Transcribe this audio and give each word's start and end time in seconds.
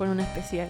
con 0.00 0.08
un 0.08 0.18
especial 0.20 0.66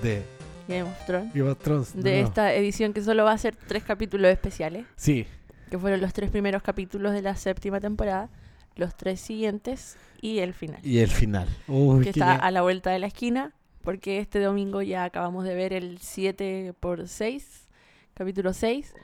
de 0.00 0.22
Game 0.68 0.84
of 0.84 1.04
Thrones. 1.04 1.34
Game 1.34 1.50
of 1.50 1.58
Thrones. 1.58 1.92
De 2.00 2.20
no. 2.22 2.28
esta 2.28 2.54
edición 2.54 2.92
que 2.92 3.02
solo 3.02 3.24
va 3.24 3.32
a 3.32 3.38
ser 3.38 3.56
tres 3.56 3.82
capítulos 3.82 4.30
especiales, 4.30 4.86
Sí, 4.94 5.26
que 5.68 5.76
fueron 5.76 6.00
los 6.00 6.12
tres 6.12 6.30
primeros 6.30 6.62
capítulos 6.62 7.12
de 7.12 7.20
la 7.20 7.34
séptima 7.34 7.80
temporada, 7.80 8.28
los 8.76 8.96
tres 8.96 9.20
siguientes 9.20 9.96
y 10.22 10.38
el 10.38 10.54
final. 10.54 10.78
y 10.84 10.98
el 10.98 11.10
final. 11.10 11.48
Uy, 11.66 12.04
que 12.04 12.10
está 12.10 12.36
ya- 12.36 12.36
a 12.36 12.50
la 12.52 12.62
vuelta 12.62 12.90
de 12.92 13.00
la 13.00 13.08
esquina, 13.08 13.52
porque 13.82 14.20
este 14.20 14.38
domingo 14.38 14.82
ya 14.82 15.02
acabamos 15.02 15.42
de 15.42 15.56
ver 15.56 15.72
el 15.72 15.98
7 15.98 16.72
por 16.78 17.08
6, 17.08 17.66
capítulo 18.14 18.52
6, 18.52 18.94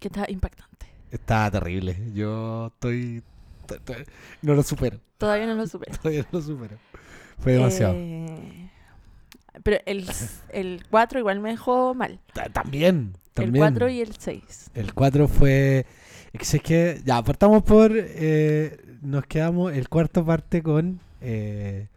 que 0.00 0.08
está 0.08 0.24
impactante. 0.28 0.86
Está 1.12 1.48
terrible. 1.48 1.96
Yo 2.12 2.72
estoy... 2.74 3.22
No 4.42 4.54
lo 4.54 4.64
supero. 4.64 4.98
Todavía 5.16 5.46
no 5.46 5.54
lo 5.54 5.64
supero. 5.68 5.96
Todavía 6.02 6.22
no 6.22 6.28
lo 6.32 6.42
supero. 6.42 6.76
Fue 7.38 7.52
demasiado. 7.52 7.94
Eh, 7.96 8.70
pero 9.62 9.78
el, 9.86 10.08
el 10.50 10.82
4 10.90 11.18
igual 11.18 11.40
me 11.40 11.50
dejó 11.50 11.94
mal. 11.94 12.18
Ta- 12.32 12.48
También. 12.48 13.12
El 13.36 13.44
también. 13.44 13.62
4 13.64 13.88
y 13.88 14.00
el 14.00 14.14
6. 14.16 14.70
El 14.74 14.94
4 14.94 15.28
fue. 15.28 15.86
Es 16.32 16.60
que, 16.62 17.00
ya, 17.04 17.22
partamos 17.22 17.62
por. 17.62 17.92
eh, 17.94 18.76
nos 19.02 19.24
quedamos. 19.26 19.72
El 19.72 19.88
cuarto 19.88 20.24
parte 20.24 20.62
con 20.62 21.00
eh, 21.20 21.88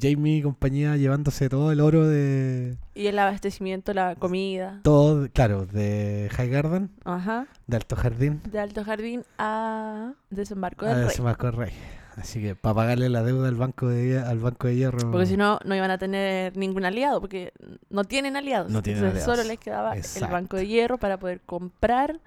Jamie 0.00 0.38
y 0.38 0.42
compañía 0.42 0.96
llevándose 0.96 1.48
todo 1.48 1.70
el 1.72 1.80
oro 1.80 2.06
de. 2.08 2.76
Y 2.94 3.06
el 3.08 3.18
abastecimiento, 3.18 3.92
la 3.92 4.14
comida. 4.16 4.80
Todo, 4.82 5.28
claro, 5.32 5.66
de 5.66 6.28
High 6.32 6.48
Garden, 6.48 6.90
Ajá. 7.04 7.46
de 7.66 7.76
Alto 7.76 7.94
Jardín, 7.96 8.40
De 8.50 8.58
Alto 8.60 8.84
Jardín 8.84 9.22
a 9.38 10.12
Desembarco 10.30 10.86
a 10.86 10.88
del 10.90 10.98
Rey. 10.98 11.08
Desembarco 11.08 11.46
del 11.46 11.56
Rey. 11.56 11.72
Así 12.16 12.40
que 12.40 12.54
para 12.54 12.74
pagarle 12.74 13.08
la 13.08 13.22
deuda 13.24 13.48
al 13.48 13.56
banco 13.56 13.88
de, 13.88 14.18
al 14.20 14.38
banco 14.38 14.68
de 14.68 14.76
hierro. 14.76 15.10
Porque 15.10 15.26
si 15.26 15.36
no, 15.36 15.58
no 15.64 15.74
iban 15.74 15.90
a 15.90 15.98
tener 15.98 16.56
ningún 16.56 16.84
aliado, 16.84 17.20
porque 17.20 17.52
no 17.90 18.04
tienen 18.04 18.36
aliados. 18.36 18.70
No 18.70 18.82
tienen 18.82 19.02
Entonces 19.04 19.24
aliados. 19.24 19.38
solo 19.42 19.48
les 19.52 19.58
quedaba 19.58 19.96
Exacto. 19.96 20.26
el 20.26 20.32
Banco 20.32 20.56
de 20.56 20.66
Hierro 20.68 20.96
para 20.98 21.18
poder 21.18 21.40
comprar 21.40 22.20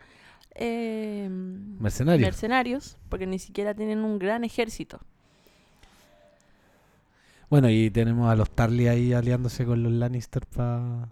eh, 0.56 1.30
Mercenario. 1.30 2.26
mercenarios, 2.26 2.98
porque 3.08 3.28
ni 3.28 3.40
siquiera 3.40 3.74
tienen 3.76 4.00
un 4.00 4.20
gran 4.20 4.44
ejército. 4.44 5.00
bueno, 7.50 7.70
y 7.70 7.90
tenemos 7.90 8.30
a 8.30 8.36
los 8.36 8.50
Tarly 8.50 8.88
ahí 8.90 9.14
aliándose 9.14 9.66
con 9.66 9.82
los 9.84 9.92
Lannister 9.94 10.46
para 10.48 11.08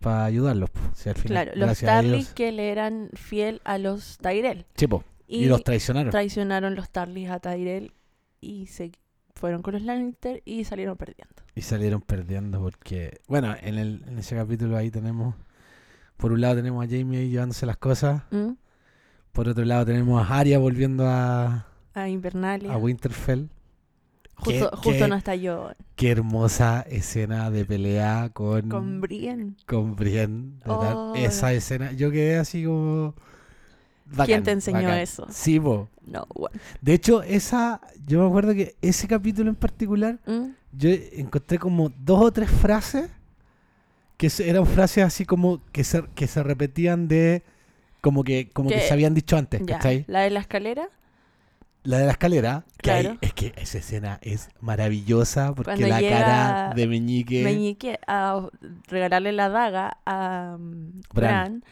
para 0.00 0.24
ayudarlos. 0.26 0.68
po. 0.70 0.80
Si 0.94 1.08
al 1.08 1.14
final, 1.14 1.44
Claro, 1.52 1.66
los 1.66 1.78
Tarly 1.78 2.14
ellos- 2.16 2.28
que 2.34 2.52
le 2.52 2.70
eran 2.72 3.08
fiel 3.14 3.60
a 3.64 3.78
los 3.78 4.18
Tyrell. 4.18 4.66
Sí, 4.74 4.86
po, 4.86 5.02
y, 5.26 5.44
Y, 5.44 5.46
los 5.46 5.62
traicionaron. 5.64 6.10
traicionaron 6.10 6.74
los 6.74 6.90
Tarly 6.90 7.26
a 7.26 7.38
Tyrell 7.40 7.92
y 8.40 8.66
se 8.66 8.92
fueron 9.34 9.62
con 9.62 9.72
los 9.74 9.82
Lannister 9.82 10.42
y 10.44 10.64
salieron 10.64 10.96
perdiendo. 10.96 11.34
Y 11.54 11.62
salieron 11.62 12.00
perdiendo 12.02 12.60
porque, 12.60 13.20
bueno, 13.26 13.54
en, 13.60 13.76
el, 13.78 14.04
en 14.06 14.18
ese 14.18 14.36
capítulo 14.36 14.76
ahí 14.76 14.90
tenemos, 14.90 15.34
por 16.16 16.32
un 16.32 16.40
lado 16.40 16.56
tenemos 16.56 16.84
a 16.84 16.88
Jamie 16.88 17.18
ahí 17.20 17.30
llevándose 17.30 17.66
las 17.66 17.76
cosas, 17.76 18.22
¿Mm? 18.30 18.52
por 19.32 19.48
otro 19.48 19.64
lado 19.64 19.84
tenemos 19.86 20.22
a 20.30 20.38
Arya 20.38 20.58
volviendo 20.58 21.06
a, 21.08 21.66
A 21.94 22.08
Invernalia. 22.08 22.72
a 22.72 22.76
Winterfell. 22.76 23.48
Qué- 24.44 24.60
justo 24.60 24.70
justo 24.76 25.04
qué- 25.04 25.08
no 25.08 25.14
está 25.14 25.36
yo 25.36 25.70
Qué 25.94 26.10
hermosa 26.10 26.80
escena 26.88 27.50
de 27.52 27.64
pelea 27.64 28.30
con, 28.32 28.68
con 28.68 29.00
Brienne. 29.00 29.54
con 29.66 29.94
Brienne. 29.96 30.58
Oh. 30.66 31.12
Esa 31.16 31.52
escena, 31.52 31.92
yo 31.92 32.10
quedé 32.10 32.36
así 32.38 32.64
como... 32.64 33.14
¿Quién 34.24 34.42
te 34.42 34.50
enseñó 34.52 34.82
bacán. 34.82 34.98
eso? 34.98 35.26
Sí, 35.30 35.58
po. 35.60 35.88
No, 36.06 36.26
bueno. 36.34 36.58
De 36.80 36.92
hecho, 36.94 37.22
esa, 37.22 37.80
yo 38.06 38.20
me 38.22 38.28
acuerdo 38.28 38.54
que 38.54 38.76
ese 38.82 39.08
capítulo 39.08 39.48
en 39.50 39.56
particular, 39.56 40.18
¿Mm? 40.26 40.48
yo 40.72 40.90
encontré 41.12 41.58
como 41.58 41.90
dos 41.98 42.20
o 42.20 42.32
tres 42.32 42.50
frases 42.50 43.10
que 44.16 44.30
eran 44.40 44.66
frases 44.66 45.04
así 45.04 45.24
como 45.24 45.60
que 45.72 45.82
se, 45.84 46.02
que 46.14 46.26
se 46.26 46.42
repetían 46.42 47.08
de 47.08 47.42
como 48.00 48.22
que 48.22 48.48
como 48.50 48.68
que 48.68 48.76
Que- 48.76 48.80
se 48.82 48.92
habían 48.92 49.14
dicho 49.14 49.36
antes, 49.36 49.60
Ya, 49.64 49.76
¿cachai? 49.76 50.04
La 50.08 50.20
de 50.20 50.30
la 50.30 50.40
escalera, 50.40 50.88
La 51.82 51.98
de 51.98 52.06
la 52.06 52.12
escalera, 52.12 52.64
que 52.78 52.82
Claro. 52.90 53.18
es 53.20 53.32
que 53.34 53.52
esa 53.56 53.78
escena 53.78 54.18
es 54.22 54.48
maravillosa 54.60 55.54
porque 55.54 55.72
Cuando 55.72 55.88
la 55.88 56.00
cara 56.00 56.72
de 56.74 56.86
Meñique, 56.86 57.42
Meñique 57.44 57.98
a 58.06 58.46
regalarle 58.88 59.32
la 59.32 59.48
daga 59.48 59.98
a 60.06 60.54
um, 60.58 60.92
Bran. 61.12 61.60
Bran, 61.60 61.64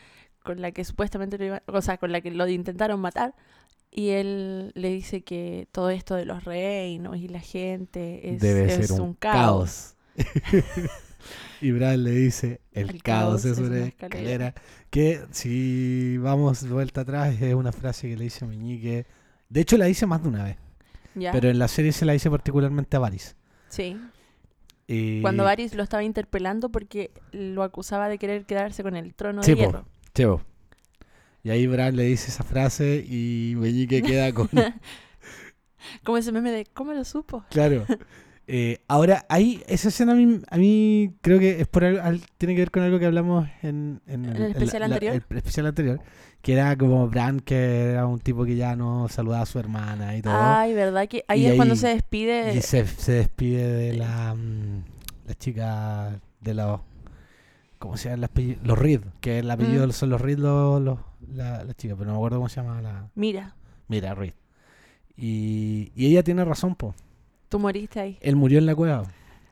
con 0.42 0.60
la 0.60 0.72
que 0.72 0.84
supuestamente 0.84 1.38
lo 1.38 1.44
iban- 1.46 1.62
o 1.66 1.82
sea, 1.82 1.96
con 1.98 2.12
la 2.12 2.20
que 2.20 2.30
lo 2.30 2.46
intentaron 2.48 3.00
matar. 3.00 3.34
Y 3.90 4.10
él 4.10 4.72
le 4.74 4.88
dice 4.88 5.22
que 5.22 5.68
todo 5.70 5.90
esto 5.90 6.14
de 6.14 6.24
los 6.24 6.44
reinos 6.44 7.16
y 7.18 7.28
la 7.28 7.40
gente 7.40 8.32
es, 8.34 8.40
debe 8.40 8.64
es 8.72 8.86
ser 8.88 9.00
un, 9.00 9.12
caos. 9.14 9.96
y 11.60 11.70
Bran 11.70 12.02
le 12.02 12.10
dice, 12.12 12.60
el, 12.72 12.90
El 12.90 13.02
caos, 13.02 13.42
caos 13.42 13.44
es 13.44 13.52
es 13.52 13.58
una 13.58 13.78
escalera. 13.86 14.46
escalera. 14.48 14.54
Que 14.90 15.20
si 15.30 16.16
vamos 16.18 16.68
vuelta 16.68 17.02
atrás 17.02 17.40
es 17.40 17.54
una 17.54 17.72
frase 17.72 18.08
que 18.08 18.16
le 18.16 18.24
dice 18.24 18.44
a 18.44 18.48
Meñique. 18.48 19.06
De 19.48 19.60
hecho 19.60 19.76
la 19.76 19.84
dice 19.86 20.06
más 20.06 20.22
de 20.22 20.28
una 20.28 20.44
vez, 20.44 20.56
¿Ya? 21.14 21.30
pero 21.32 21.48
en 21.50 21.58
la 21.58 21.68
serie 21.68 21.92
se 21.92 22.04
la 22.04 22.14
dice 22.14 22.30
particularmente 22.30 22.96
a 22.96 23.00
Varys. 23.00 23.36
sí. 23.68 23.96
Y- 24.88 25.22
Cuando 25.22 25.44
Varys 25.44 25.74
lo 25.74 25.82
estaba 25.84 26.02
interpelando 26.02 26.68
porque 26.70 27.12
lo 27.30 27.62
acusaba 27.62 28.08
de 28.08 28.18
querer 28.18 28.44
quedarse 28.44 28.82
con 28.82 28.96
el 28.96 29.14
trono 29.14 29.42
Sí, 29.42 29.52
de 29.52 29.58
hierro. 29.58 29.86
Chevo. 30.14 30.42
Y 31.44 31.50
ahí 31.50 31.66
Bran 31.66 31.96
le 31.96 32.04
dice 32.04 32.30
esa 32.30 32.44
frase 32.44 33.04
y 33.08 33.54
Meñique 33.56 34.02
queda 34.02 34.32
con... 34.32 34.48
Como 36.04 36.18
ese 36.18 36.30
meme 36.32 36.50
de 36.52 36.64
¿cómo 36.66 36.92
lo 36.92 37.04
supo? 37.04 37.44
claro. 37.50 37.84
Eh, 38.48 38.78
ahora, 38.88 39.24
ahí, 39.28 39.62
esa 39.68 39.88
escena 39.88 40.12
a 40.12 40.14
mí, 40.16 40.40
a 40.50 40.56
mí 40.58 41.14
creo 41.22 41.38
que 41.38 41.60
es 41.60 41.68
por 41.68 41.84
al- 41.84 42.00
al- 42.00 42.20
tiene 42.38 42.54
que 42.54 42.60
ver 42.62 42.70
con 42.72 42.82
algo 42.82 42.98
que 42.98 43.06
hablamos 43.06 43.48
en, 43.62 44.00
en 44.06 44.24
¿En 44.26 44.36
el 44.36 44.42
especial 44.50 44.82
anterior? 44.82 45.14
el 45.30 45.36
especial 45.38 45.66
anterior, 45.66 46.00
que 46.42 46.52
era 46.54 46.76
como 46.76 47.08
Bran, 47.08 47.38
que 47.38 47.90
era 47.92 48.04
un 48.06 48.18
tipo 48.18 48.44
que 48.44 48.56
ya 48.56 48.74
no 48.74 49.08
saludaba 49.08 49.44
a 49.44 49.46
su 49.46 49.60
hermana 49.60 50.16
y 50.16 50.22
todo. 50.22 50.34
Ay, 50.36 50.74
¿verdad? 50.74 51.06
que 51.08 51.24
Ahí 51.28 51.42
Y 51.42 51.46
es 51.46 51.54
cuando 51.54 51.76
se 51.76 51.88
despide. 51.88 52.54
y 52.56 52.60
se, 52.62 52.84
se 52.86 53.12
despide 53.12 53.64
de 53.72 53.92
la, 53.94 54.34
mm, 54.34 54.84
la 55.28 55.34
chica 55.34 56.20
de 56.40 56.54
los... 56.54 56.80
¿Cómo 57.82 57.96
se 57.96 58.04
llama? 58.08 58.14
el 58.18 58.24
apellido? 58.24 58.60
Los 58.64 58.78
Reed, 58.78 59.00
que 59.20 59.40
el 59.40 59.50
apellido 59.50 59.86
Mm. 59.86 59.90
son 59.92 60.10
los 60.10 60.20
Reed 60.20 60.38
los, 60.38 60.80
los- 60.80 60.98
la, 61.34 61.64
la 61.64 61.74
chica, 61.74 61.94
pero 61.94 62.06
no 62.06 62.12
me 62.12 62.16
acuerdo 62.18 62.36
cómo 62.38 62.48
se 62.48 62.60
llama 62.60 62.80
la... 62.80 63.08
Mira, 63.14 63.54
Mira, 63.88 64.14
Reed. 64.14 64.34
Y, 65.16 65.92
y 65.94 66.06
ella 66.06 66.22
tiene 66.22 66.44
razón, 66.44 66.74
po. 66.74 66.94
tú 67.48 67.58
moriste 67.58 68.00
ahí. 68.00 68.18
Él 68.22 68.36
murió 68.36 68.58
en 68.58 68.66
la 68.66 68.74
cueva. 68.74 69.04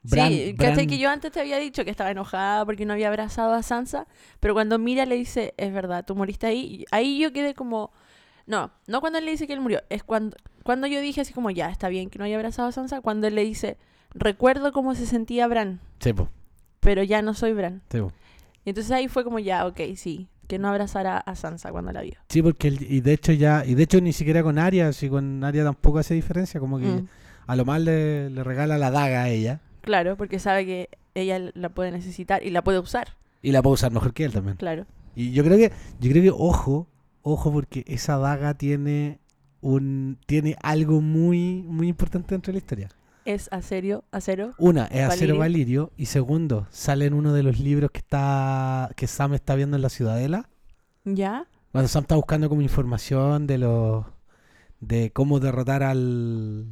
Sí, 0.04 0.54
¿cachai? 0.58 0.86
Que 0.86 0.98
yo 0.98 1.10
antes 1.10 1.30
te 1.30 1.40
había 1.40 1.58
dicho 1.58 1.84
que 1.84 1.90
estaba 1.90 2.10
enojada 2.10 2.64
porque 2.64 2.86
no 2.86 2.94
había 2.94 3.08
abrazado 3.08 3.52
a 3.52 3.62
Sansa, 3.62 4.06
pero 4.40 4.54
cuando 4.54 4.78
Mira 4.78 5.04
le 5.04 5.14
dice, 5.16 5.52
es 5.58 5.72
verdad, 5.74 6.06
tú 6.06 6.14
moriste 6.16 6.46
ahí, 6.46 6.86
ahí 6.90 7.18
yo 7.18 7.32
quedé 7.34 7.54
como, 7.54 7.90
no, 8.46 8.70
no 8.86 9.00
cuando 9.02 9.18
él 9.18 9.26
le 9.26 9.32
dice 9.32 9.46
que 9.46 9.52
él 9.52 9.60
murió, 9.60 9.82
es 9.90 10.02
cuando, 10.02 10.38
cuando 10.62 10.86
yo 10.86 11.02
dije 11.02 11.20
así 11.20 11.34
como, 11.34 11.50
ya, 11.50 11.68
está 11.68 11.90
bien 11.90 12.08
que 12.08 12.18
no 12.18 12.24
haya 12.24 12.36
abrazado 12.36 12.68
a 12.68 12.72
Sansa, 12.72 13.02
cuando 13.02 13.26
él 13.26 13.34
le 13.34 13.44
dice, 13.44 13.76
recuerdo 14.14 14.72
cómo 14.72 14.94
se 14.94 15.04
sentía 15.04 15.46
Bran, 15.46 15.80
Sí, 15.98 16.14
po, 16.14 16.30
pero 16.80 17.02
ya 17.02 17.22
no 17.22 17.34
soy 17.34 17.52
Bran. 17.52 17.82
sí. 17.90 17.98
Y 18.64 18.70
entonces 18.70 18.92
ahí 18.92 19.08
fue 19.08 19.24
como, 19.24 19.38
ya, 19.38 19.66
ok, 19.66 19.80
sí, 19.96 20.28
que 20.46 20.58
no 20.58 20.68
abrazara 20.68 21.16
a 21.16 21.34
Sansa 21.34 21.70
cuando 21.72 21.92
la 21.92 22.02
vio. 22.02 22.16
Sí, 22.28 22.42
porque 22.42 22.68
y 22.68 23.00
de 23.00 23.14
hecho 23.14 23.32
ya, 23.32 23.64
y 23.64 23.74
de 23.74 23.84
hecho 23.84 24.00
ni 24.02 24.12
siquiera 24.12 24.42
con 24.42 24.58
Arya, 24.58 24.92
si 24.92 25.08
con 25.08 25.42
Arya 25.42 25.64
tampoco 25.64 25.98
hace 25.98 26.12
diferencia, 26.14 26.60
como 26.60 26.78
que 26.78 26.84
Mm, 26.86 27.06
a 27.46 27.56
lo 27.56 27.64
más 27.64 27.80
le, 27.80 28.28
le 28.28 28.44
regala 28.44 28.76
la 28.76 28.90
daga 28.90 29.22
a 29.22 29.28
ella 29.30 29.60
claro, 29.80 30.16
porque 30.18 30.38
sabe 30.38 30.66
que 30.66 30.88
ella 31.14 31.50
la 31.54 31.70
puede 31.70 31.90
necesitar 31.90 32.44
y 32.44 32.50
la 32.50 32.62
puede 32.62 32.78
usar, 32.78 33.16
y 33.42 33.50
la 33.52 33.62
puede 33.62 33.74
usar 33.74 33.92
mejor 33.92 34.12
que 34.12 34.24
él 34.24 34.32
también. 34.32 34.56
claro. 34.58 34.84
Y 35.16 35.32
yo 35.32 35.42
creo 35.42 35.56
que, 35.56 35.72
yo 35.98 36.10
creo 36.10 36.22
que, 36.22 36.30
ojo, 36.30 36.86
ojo, 37.22 37.50
porque 37.50 37.82
esa 37.88 38.18
daga 38.18 38.52
tiene 38.54 39.18
un, 39.62 40.18
tiene 40.26 40.54
algo 40.62 41.00
muy, 41.00 41.62
muy 41.66 41.88
importante 41.88 42.34
dentro 42.34 42.52
de 42.52 42.58
la 42.58 42.58
historia. 42.58 42.88
Es 43.24 43.48
acero, 43.52 44.04
acero. 44.12 44.52
Una, 44.58 44.86
es 44.86 45.02
acero 45.04 45.36
Valirio. 45.36 45.38
valirio, 45.38 45.92
y 45.96 46.06
segundo, 46.06 46.66
sale 46.70 47.06
en 47.06 47.14
uno 47.14 47.32
de 47.32 47.42
los 47.42 47.58
libros 47.60 47.90
que 47.90 47.98
está, 47.98 48.90
que 48.96 49.06
Sam 49.06 49.34
está 49.34 49.54
viendo 49.54 49.76
en 49.76 49.82
la 49.82 49.88
ciudadela. 49.90 50.48
¿Ya? 51.04 51.46
Cuando 51.72 51.88
Sam 51.88 52.02
está 52.02 52.16
buscando 52.16 52.48
como 52.48 52.62
información 52.62 53.46
de 53.46 53.58
los 53.58 54.04
de 54.80 55.10
cómo 55.12 55.40
derrotar 55.40 55.82
al, 55.82 56.66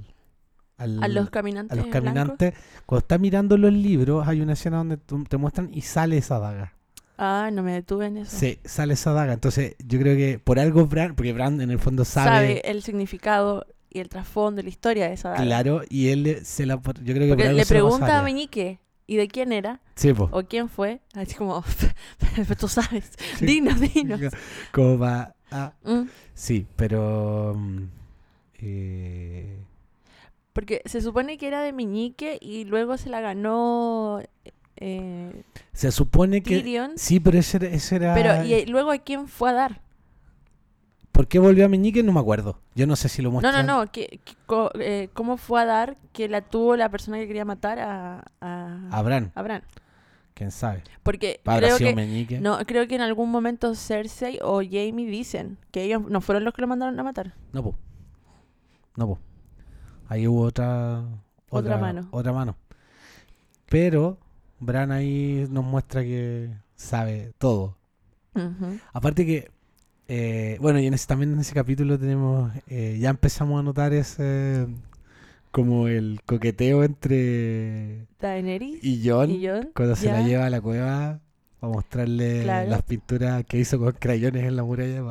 al- 0.79 1.03
A 1.03 1.09
los 1.09 1.29
caminantes. 1.31 1.73
a 1.73 1.77
los 1.77 1.85
blancos. 1.91 2.03
caminantes, 2.03 2.55
cuando 2.87 3.01
está 3.01 3.19
mirando 3.19 3.59
los 3.59 3.73
libros, 3.73 4.27
hay 4.27 4.41
una 4.41 4.55
escena 4.55 4.79
donde 4.79 4.97
te 4.97 5.37
muestran 5.37 5.69
y 5.73 5.83
sale 5.83 6.17
esa 6.17 6.39
daga. 6.39 6.73
Ah, 7.19 7.51
no 7.53 7.63
me 7.63 7.73
detuve 7.73 8.07
en 8.07 8.19
eso. 8.19 8.37
Sí, 8.37 8.59
sale 8.65 8.95
esa 8.95 9.13
daga. 9.13 9.33
Entonces, 9.35 9.75
yo 9.85 9.99
creo 9.99 10.17
que 10.17 10.39
por 10.39 10.59
algo 10.59 10.87
Bran, 10.87 11.15
porque 11.17 11.33
Bran 11.33 11.61
en 11.61 11.71
el 11.71 11.79
fondo 11.81 12.05
sabe, 12.05 12.29
sabe, 12.31 12.61
el 12.71 12.83
significado 12.83 13.67
y 13.91 14.01
el 14.01 14.09
trasfondo, 14.09 14.63
la 14.63 14.69
historia 14.69 15.09
de 15.09 15.15
esa 15.15 15.31
daga. 15.31 15.43
claro, 15.45 15.83
y 15.89 16.09
él 16.09 16.41
se 16.45 16.67
la 16.67 16.75
yo 16.77 16.81
creo 16.83 17.03
que 17.03 17.13
por 17.21 17.29
Porque 17.29 17.45
algo 17.45 17.59
le 17.59 17.65
se 17.65 17.75
la 17.75 17.81
pasó 17.81 17.89
pregunta 17.97 18.19
a. 18.19 18.23
Meñique, 18.23 18.79
¿y 19.07 19.17
de 19.17 19.29
quién 19.29 19.53
era? 19.53 19.81
Sí, 19.95 20.13
po. 20.13 20.29
¿O 20.33 20.43
quién 20.45 20.69
fue? 20.69 21.01
Así 21.15 21.35
como, 21.35 21.65
"Pero 22.37 22.55
tú 22.57 22.69
sabes, 22.69 23.11
dinos, 23.41 23.81
dinos. 23.81 24.21
Como 24.73 24.99
va 24.99 25.35
a 25.51 25.73
Mm. 25.85 26.03
Sí, 26.35 26.67
pero. 26.77 27.55
mm, 27.57 27.83
eh, 28.61 29.57
Porque 30.53 30.83
se 30.85 31.01
supone 31.01 31.39
que 31.39 31.47
era 31.49 31.63
de 31.63 31.73
Meñique 31.73 32.39
y 32.41 32.65
luego 32.65 32.97
se 32.99 33.09
la 33.09 33.21
ganó 33.21 34.21
eh, 34.77 35.43
Se 35.73 35.91
supone 35.91 36.43
que... 36.43 36.59
Tyrion. 36.59 36.93
Sí, 36.97 37.19
pero 37.21 37.39
ese, 37.39 37.57
era- 37.59 37.69
ese 37.69 37.97
era... 37.97 38.15
Pero, 38.15 38.45
¿y 38.45 38.67
luego 38.67 38.91
a 38.93 38.99
quién 38.99 39.27
fue 39.29 39.51
a 39.51 39.53
dar? 39.53 39.81
¿Por 41.19 41.27
qué 41.27 41.41
volvió 41.41 41.65
a 41.65 41.69
Meñique? 41.69 42.05
No 42.05 42.13
me 42.13 42.21
acuerdo. 42.21 42.61
Yo 42.77 42.87
no 42.87 42.95
sé 42.95 43.09
si 43.09 43.23
lo 43.23 43.31
No, 43.31 43.33
muestran. 43.41 43.67
no, 43.67 43.85
no. 43.85 43.91
co- 44.47 44.71
eh, 44.79 45.09
¿Cómo 45.15 45.37
fue 45.37 45.61
a 45.61 45.65
dar 45.65 45.97
que 46.13 46.29
la 46.29 46.43
tuvo 46.43 46.77
la 46.77 46.91
persona 46.91 47.19
que 47.19 47.27
quería 47.27 47.45
matar 47.45 47.81
a, 47.81 48.25
a, 48.41 48.89
A 48.93 49.03
Bran, 49.03 49.33
a 49.35 49.43
Bran? 49.43 49.65
quién 50.35 50.53
sabe. 50.53 50.85
Porque 51.03 51.41
creo 51.43 51.77
sido 51.77 51.91
que, 51.91 51.97
Meñique. 51.97 52.39
no, 52.41 52.59
creo 52.67 52.87
que 52.87 52.95
en 52.95 53.01
algún 53.01 53.33
momento 53.33 53.75
Cersei 53.75 54.39
o 54.43 54.63
Jamie 54.63 55.07
dicen 55.11 55.59
que 55.73 55.83
ellos 55.83 56.03
no 56.09 56.21
fueron 56.21 56.45
los 56.45 56.55
que 56.55 56.61
lo 56.63 56.69
mandaron 56.69 56.97
a 57.01 57.03
matar. 57.03 57.35
No, 57.53 57.65
po. 57.65 57.75
No, 58.95 59.09
po. 59.09 59.19
Ahí 60.09 60.29
hubo 60.29 60.43
otra, 60.43 61.03
Otra 61.51 61.79
mano. 61.79 62.07
Otra 62.13 62.33
mano. 62.33 62.55
Pero 63.69 64.19
Bran 64.61 64.93
ahí 64.93 65.49
nos 65.51 65.65
muestra 65.65 66.03
que 66.05 66.51
sabe 66.77 67.33
todo. 67.39 67.77
Aparte 68.93 69.27
que, 69.27 69.51
eh, 70.09 70.57
bueno, 70.61 70.81
y 70.81 70.87
en 70.87 70.95
ese, 70.95 71.07
también 71.07 71.33
en 71.33 71.41
ese 71.41 71.55
capítulo 71.55 71.99
tenemos, 71.99 72.51
eh, 72.69 72.97
ya 73.01 73.11
empezamos 73.11 73.61
a 73.61 73.63
notar 73.63 73.93
ese, 73.93 74.67
como 75.51 75.89
el 75.89 76.21
coqueteo 76.25 76.83
entre 76.85 78.07
Daenerys 78.21 78.83
y 78.83 79.07
Jon, 79.09 79.31
y 79.31 79.47
Jon. 79.47 79.71
cuando 79.75 79.97
se 79.97 80.07
la 80.07 80.23
lleva 80.23 80.47
a 80.47 80.51
la 80.51 80.61
cueva 80.61 81.21
para 81.61 81.73
mostrarle 81.73 82.43
Claro. 82.45 82.71
las 82.71 82.83
pinturas 82.83 83.45
que 83.45 83.59
hizo 83.59 83.79
con 83.79 83.93
crayones 83.93 84.45
en 84.45 84.57
la 84.57 84.63
muralla. 84.65 85.03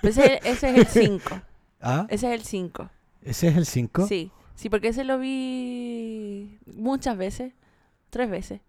Pues 0.00 0.16
ese, 0.18 0.40
ese 0.44 0.70
es 0.70 0.76
el 0.78 0.86
5. 1.20 1.40
¿Ah? 1.80 2.06
Ese 2.08 2.32
es 2.32 2.40
el 2.40 2.46
5. 2.46 2.90
¿Ese 3.22 3.48
es 3.48 3.56
el 3.56 3.66
5? 3.66 4.06
Sí, 4.06 4.30
sí, 4.54 4.70
porque 4.70 4.88
ese 4.88 5.04
lo 5.04 5.18
vi 5.18 6.58
muchas 6.66 7.16
veces, 7.16 7.52
tres 8.10 8.30
veces. 8.30 8.60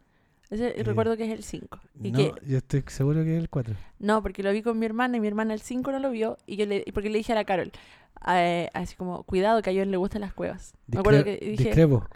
Ese 0.50 0.80
Eh, 0.80 0.84
recuerdo 0.84 1.18
que 1.18 1.26
es 1.26 1.32
el 1.32 1.44
5. 1.44 1.80
Y 2.02 2.12
No, 2.12 2.18
que, 2.18 2.34
yo 2.46 2.58
estoy 2.58 2.84
seguro 2.88 3.24
que 3.24 3.36
es 3.36 3.40
el 3.42 3.50
4. 3.50 3.76
no, 4.00 4.22
porque 4.22 4.44
lo 4.44 4.52
vi 4.52 4.62
con 4.62 4.80
mi 4.80 4.86
hermana 4.86 5.18
y 5.18 5.20
mi 5.20 5.28
hermana 5.28 5.54
el 5.54 5.62
5 5.62 5.92
no 5.92 6.00
lo 6.00 6.12
vio. 6.12 6.38
Y 6.46 6.56
yo 6.56 6.66
le, 6.66 6.86
porque 6.94 7.10
le 7.10 7.18
dije 7.18 7.34
a 7.34 7.36
la 7.36 7.46
Carol, 7.46 7.72
eh, 8.28 8.70
así 8.74 8.96
como, 8.96 9.24
cuidado 9.24 9.62
que 9.62 9.70
a 9.70 9.74
John 9.74 9.92
le 9.92 9.98
gustan 9.98 10.22
las 10.22 10.34
cuevas. 10.34 10.74
Me 10.88 11.00
acuerdo 11.00 11.24
que 11.24 11.38
dije, 11.38 11.66
Discrepo. 11.66 12.08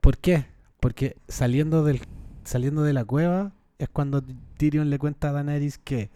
¿Por 0.00 0.18
qué? 0.18 0.46
Porque 0.80 1.16
saliendo 1.28 1.84
del 1.84 2.00
saliendo 2.44 2.82
de 2.82 2.92
la 2.92 3.04
cueva 3.04 3.52
es 3.78 3.88
cuando 3.88 4.22
Tyrion 4.56 4.90
le 4.90 4.98
cuenta 4.98 5.28
a 5.28 5.32
Daenerys 5.32 5.78
que 5.78 6.10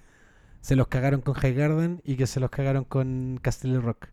se 0.60 0.76
los 0.76 0.88
cagaron 0.88 1.20
con 1.20 1.34
Highgarden 1.34 2.00
y 2.04 2.16
que 2.16 2.26
se 2.26 2.40
los 2.40 2.50
cagaron 2.50 2.84
con 2.84 3.38
Castle 3.42 3.78
Rock. 3.80 4.08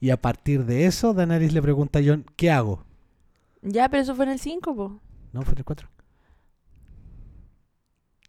Y 0.00 0.10
a 0.10 0.20
partir 0.20 0.64
de 0.66 0.86
eso, 0.86 1.14
Daenerys 1.14 1.52
le 1.52 1.62
pregunta 1.62 1.98
a 1.98 2.02
Jon, 2.04 2.26
¿qué 2.36 2.50
hago? 2.50 2.84
ya, 3.62 3.88
pero 3.88 4.02
eso 4.02 4.14
fue 4.14 4.26
en 4.26 4.32
el 4.32 4.38
5, 4.38 4.76
po. 4.76 5.00
¿No? 5.32 5.42
¿Fue 5.42 5.52
en 5.52 5.58
el 5.58 5.64
4? 5.64 5.88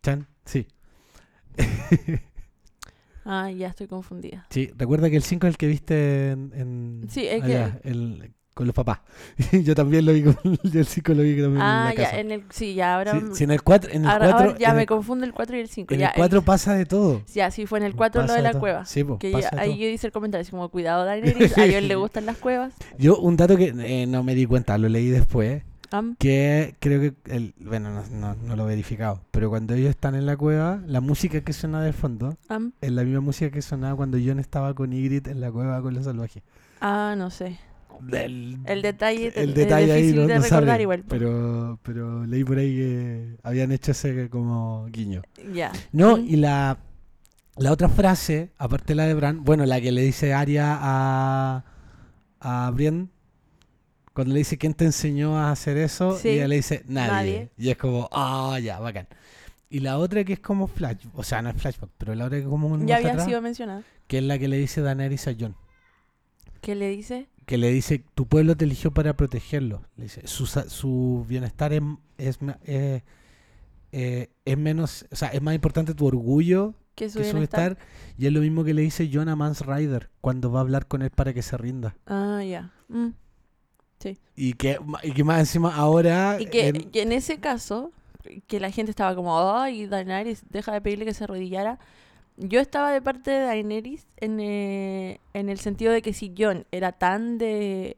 ¿Chan? 0.05 0.27
Sí. 0.45 0.67
Ah, 3.27 3.49
ya 3.49 3.69
estoy 3.69 3.87
confundida. 3.87 4.45
Sí, 4.51 4.69
recuerda 4.77 5.09
que 5.09 5.15
el 5.15 5.23
5 5.23 5.47
es 5.47 5.53
el 5.53 5.57
que 5.57 5.65
viste 5.65 6.29
en... 6.29 6.51
en- 6.53 7.07
Sí, 7.09 7.25
es 7.25 7.41
allá, 7.41 7.79
el- 7.83 8.31
con 8.53 8.67
los 8.67 8.75
papás. 8.75 8.99
yo 9.63 9.73
también 9.73 10.05
lo 10.05 10.13
vi 10.13 10.21
con... 10.21 10.37
Yo 10.63 10.79
el 10.79 10.85
5 10.85 11.13
lo 11.15 11.23
vi 11.23 11.31
también 11.41 11.55
en 11.55 11.61
Ah, 11.63 11.85
la 11.89 11.95
ya, 11.95 12.03
casa. 12.03 12.19
en 12.19 12.31
el, 12.31 12.43
sí, 12.51 12.75
ya 12.75 12.93
ahora, 12.97 13.13
Sí, 13.19 13.25
sí, 13.33 13.43
en 13.45 13.49
el 13.51 13.63
4... 13.63 13.89
En 13.93 14.03
el 14.03 14.09
ahora, 14.11 14.25
ahora 14.27 14.37
4 14.45 14.57
ya 14.59 14.69
en 14.69 14.75
me 14.75 14.81
el- 14.83 14.87
confundo 14.87 15.25
el 15.25 15.33
4 15.33 15.57
y 15.57 15.59
el 15.61 15.67
5. 15.69 15.93
En 15.95 15.99
Ya, 16.01 16.07
el 16.09 16.13
4 16.17 16.43
pasa 16.43 16.75
de 16.75 16.85
todo. 16.85 17.23
ya, 17.33 17.49
sí, 17.49 17.65
fue 17.65 17.79
en 17.79 17.85
el 17.85 17.95
4 17.95 18.21
lo 18.21 18.27
Pasa 18.27 18.37
de 18.37 18.43
la 18.43 18.51
todo. 18.51 18.59
cueva. 18.59 18.85
Sí, 18.85 19.03
po, 19.03 19.17
Que 19.17 19.31
pasa 19.31 19.49
ya- 19.49 19.55
de 19.57 19.61
ahí 19.63 19.69
todo. 19.71 19.79
yo 19.79 19.87
hice 19.87 20.05
el 20.05 20.13
comentario, 20.13 20.41
así 20.43 20.51
como, 20.51 20.69
cuidado 20.69 21.03
Daenerys, 21.03 21.57
a 21.57 21.61
John 21.69 21.87
le 21.87 21.95
gustan 21.95 22.27
las 22.27 22.37
cuevas. 22.37 22.75
Yo, 22.99 23.17
un 23.17 23.37
dato 23.37 23.57
que 23.57 23.73
eh, 23.75 24.05
no 24.05 24.21
me 24.21 24.35
di 24.35 24.45
cuenta, 24.45 24.77
lo 24.77 24.87
leí 24.87 25.09
después, 25.09 25.63
Am, 25.97 26.15
que 26.17 26.75
creo 26.79 26.99
que, 27.01 27.13
el, 27.33 27.53
bueno, 27.59 27.89
no, 27.91 28.03
no- 28.09 28.35
no 28.35 28.55
lo 28.55 28.63
he 28.65 28.67
verificado, 28.69 29.21
pero 29.31 29.49
cuando 29.49 29.73
ellos 29.73 29.89
están 29.89 30.15
en 30.15 30.25
la 30.25 30.35
cueva, 30.37 30.81
la 30.87 31.01
música 31.01 31.41
que 31.41 31.53
suena 31.53 31.81
de 31.81 31.93
fondo 31.93 32.37
am. 32.49 32.71
es 32.81 32.91
la 32.91 33.03
misma 33.03 33.21
música 33.21 33.51
que 33.51 33.61
sonaba 33.61 33.95
cuando 33.95 34.17
John 34.23 34.39
estaba 34.39 34.73
con 34.73 34.91
Ygritte 34.93 35.27
en 35.31 35.41
la 35.41 35.51
cueva 35.51 35.81
con 35.81 35.93
los 35.93 36.05
salvajes. 36.05 36.43
Ah, 36.81 37.15
no 37.17 37.29
sé. 37.29 37.57
El, 38.11 38.59
El 38.65 38.81
detalle, 38.81 39.31
el 39.35 39.49
es 39.51 39.55
detalle 39.55 39.91
ahí 39.93 40.01
difícil 40.01 40.21
no, 40.23 40.27
de 40.27 40.35
recordar 40.39 40.67
sabe, 40.67 40.81
igual. 40.81 40.99
po. 41.03 41.07
pero, 41.09 41.79
pero 41.81 42.25
leí 42.25 42.43
por 42.43 42.57
ahí 42.57 42.75
que 42.75 43.37
habían 43.41 43.71
hecho 43.71 43.91
ese 43.91 44.29
como 44.29 44.85
guiño. 44.91 45.21
Ya. 45.53 45.71
No, 45.93 46.17
Mm. 46.17 46.25
y 46.27 46.35
la, 46.35 46.77
la 47.55 47.71
otra 47.71 47.87
frase, 47.87 48.51
aparte 48.57 48.87
de 48.87 48.95
la 48.95 49.05
de 49.05 49.13
Bran, 49.13 49.45
bueno, 49.45 49.65
la 49.65 49.79
que 49.79 49.93
le 49.93 50.01
dice 50.01 50.33
Arya 50.33 50.77
a, 50.77 51.63
a 52.41 52.71
Brienne, 52.71 53.07
cuando 54.15 54.33
le 54.33 54.39
dice 54.39 54.57
quién 54.57 54.73
te 54.73 54.85
enseñó 54.85 55.37
a 55.37 55.51
hacer 55.51 55.77
eso, 55.77 56.17
Sí, 56.17 56.29
y 56.29 56.31
ella 56.31 56.47
le 56.47 56.55
dice 56.55 56.83
nadie. 56.87 57.11
nadie. 57.11 57.49
Y 57.57 57.69
es 57.69 57.77
como, 57.77 58.09
ah, 58.11 58.57
ya, 58.63 58.79
bacán. 58.79 59.07
Y 59.69 59.79
la 59.81 59.97
otra 59.99 60.23
que 60.23 60.33
es 60.33 60.39
como 60.39 60.65
flash, 60.67 61.05
o 61.13 61.21
sea, 61.23 61.41
no 61.43 61.49
es 61.49 61.55
flashback, 61.61 61.89
pero 61.97 62.15
la 62.15 62.25
otra 62.25 62.37
que 62.37 62.43
es 62.43 62.49
como 62.49 62.67
un 62.69 62.87
Ya 62.87 62.95
había 62.97 63.11
atrás, 63.11 63.27
sido 63.27 63.41
mencionado. 63.41 63.83
que 64.07 64.17
es 64.19 64.23
la 64.23 64.39
que 64.39 64.47
le 64.47 64.57
dice 64.57 64.81
Daenerys 64.81 65.27
a 65.27 65.35
Jon, 65.39 65.55
¿Qué 66.61 66.73
le 66.75 66.89
dice? 66.89 67.27
que 67.45 67.57
le 67.59 67.69
dice, 67.71 68.03
tu 68.15 68.25
pueblo 68.27 68.57
te 68.57 68.65
eligió 68.65 68.89
para 68.91 69.15
protegerlo. 69.15 69.83
Le 69.97 70.05
dice, 70.05 70.25
su, 70.25 70.47
su 70.47 71.25
bienestar 71.29 71.73
es, 71.73 71.81
es, 72.17 72.39
eh, 72.65 73.03
eh, 73.91 74.29
es 74.45 74.57
menos, 74.57 75.05
o 75.11 75.15
sea, 75.15 75.27
es 75.29 75.41
más 75.43 75.53
importante 75.53 75.93
tu 75.93 76.07
orgullo 76.07 76.73
Que 76.95 77.07
su 77.09 77.19
que 77.19 77.25
bienestar. 77.25 77.77
Y 78.17 78.25
es 78.25 78.31
lo 78.33 78.39
mismo 78.41 78.63
que 78.63 78.73
le 78.73 78.81
dice 78.81 79.09
John 79.13 79.29
a 79.29 79.35
Mans 79.35 79.61
Rider 79.65 80.09
cuando 80.21 80.51
va 80.51 80.59
a 80.59 80.61
hablar 80.61 80.87
con 80.87 81.01
él 81.03 81.11
para 81.11 81.33
que 81.33 81.41
se 81.43 81.55
rinda. 81.57 81.95
Ah, 82.07 82.41
ya. 82.43 82.71
Mm. 82.87 83.09
Y 84.35 84.53
que, 84.53 84.77
y 85.03 85.11
que 85.13 85.23
más 85.23 85.39
encima 85.39 85.75
ahora... 85.75 86.37
Y 86.39 86.47
que, 86.47 86.67
en- 86.67 86.91
que 86.91 87.01
en 87.01 87.11
ese 87.11 87.39
caso, 87.39 87.91
que 88.47 88.59
la 88.59 88.69
gente 88.71 88.89
estaba 88.91 89.15
como, 89.15 89.39
ay, 89.53 89.85
Daenerys, 89.87 90.43
deja 90.49 90.73
de 90.73 90.81
pedirle 90.81 91.05
que 91.05 91.13
se 91.13 91.23
arrodillara. 91.23 91.79
Yo 92.37 92.59
estaba 92.59 92.91
de 92.91 93.01
parte 93.01 93.31
de 93.31 93.39
Daenerys 93.39 94.05
en, 94.17 94.39
eh, 94.41 95.19
en 95.33 95.49
el 95.49 95.57
sentido 95.59 95.93
de 95.93 96.01
que 96.01 96.11
si 96.13 96.33
Jon 96.37 96.65
era 96.71 96.91
tan 96.91 97.37
de 97.37 97.97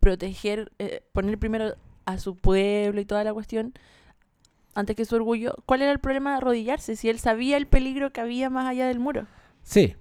proteger, 0.00 0.72
eh, 0.78 1.02
poner 1.12 1.38
primero 1.38 1.76
a 2.04 2.18
su 2.18 2.34
pueblo 2.36 3.00
y 3.00 3.04
toda 3.04 3.22
la 3.22 3.32
cuestión, 3.32 3.72
antes 4.74 4.96
que 4.96 5.04
su 5.04 5.14
orgullo, 5.14 5.54
¿cuál 5.64 5.82
era 5.82 5.92
el 5.92 6.00
problema 6.00 6.30
de 6.32 6.36
arrodillarse? 6.38 6.96
Si 6.96 7.08
él 7.08 7.20
sabía 7.20 7.56
el 7.56 7.66
peligro 7.66 8.12
que 8.12 8.20
había 8.20 8.50
más 8.50 8.66
allá 8.68 8.88
del 8.88 8.98
muro. 8.98 9.26
Sí, 9.62 9.94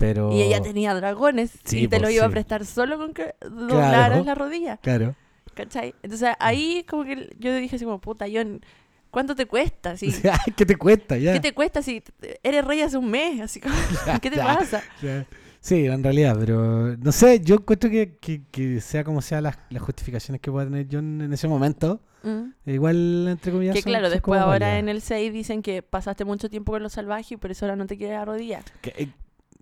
pero... 0.00 0.32
Y 0.32 0.40
ella 0.42 0.60
tenía 0.62 0.94
dragones 0.94 1.52
Sí, 1.64 1.80
y 1.80 1.88
te 1.88 1.98
pues, 1.98 2.02
lo 2.02 2.10
iba 2.10 2.24
a 2.24 2.30
prestar 2.30 2.64
solo 2.66 2.96
con 2.98 3.12
que 3.14 3.34
doblaras 3.42 4.24
la 4.26 4.34
rodilla. 4.34 4.78
Claro. 4.78 5.14
¿Cachai? 5.54 5.94
Entonces 6.02 6.30
ahí 6.40 6.84
como 6.88 7.04
que 7.04 7.36
yo 7.38 7.54
dije 7.54 7.76
así 7.76 7.84
como, 7.84 8.00
puta, 8.00 8.24
John, 8.32 8.64
¿cuánto 9.10 9.34
te 9.36 9.44
cuesta? 9.46 9.94
Ay, 10.00 10.52
¿Qué 10.56 10.64
te 10.64 10.76
cuesta 10.76 11.18
ya? 11.18 11.34
¿Qué 11.34 11.40
te 11.40 11.52
cuesta 11.52 11.82
si 11.82 12.02
eres 12.42 12.64
rey 12.64 12.80
hace 12.80 12.96
un 12.96 13.10
mes? 13.10 13.40
Así 13.42 13.60
como, 13.60 13.74
¿qué 14.22 14.30
te 14.30 14.36
Ya. 14.36 14.44
pasa? 14.56 14.82
Ya. 15.02 15.26
Sí, 15.60 15.84
en 15.84 16.02
realidad, 16.02 16.36
pero 16.40 16.96
no 16.96 17.12
sé, 17.12 17.40
yo 17.40 17.56
encuentro 17.56 17.90
que, 17.90 18.16
que, 18.16 18.40
que 18.50 18.80
sea 18.80 19.04
como 19.04 19.20
sea 19.20 19.42
las, 19.42 19.58
las 19.68 19.82
justificaciones 19.82 20.40
que 20.40 20.50
pueda 20.50 20.64
tener 20.64 20.86
John 20.90 21.20
en 21.20 21.32
ese 21.32 21.46
momento, 21.48 22.00
Mm. 22.22 22.52
igual 22.66 23.28
entre 23.28 23.50
comillas. 23.50 23.74
Que 23.74 23.80
son- 23.80 23.92
claro, 23.92 24.06
son 24.06 24.12
después 24.12 24.38
ahora 24.40 24.78
en 24.78 24.90
el 24.90 25.00
6 25.00 25.32
dicen 25.32 25.62
que 25.62 25.80
pasaste 25.82 26.26
mucho 26.26 26.50
tiempo 26.50 26.70
con 26.72 26.82
los 26.82 26.92
salvajes 26.92 27.32
y 27.32 27.36
por 27.38 27.50
eso 27.50 27.64
ahora 27.64 27.76
no 27.76 27.86
te 27.86 27.96
quieres 27.96 28.18
arrodillar. 28.18 28.62
Que- 28.82 28.92
eh, 28.96 29.08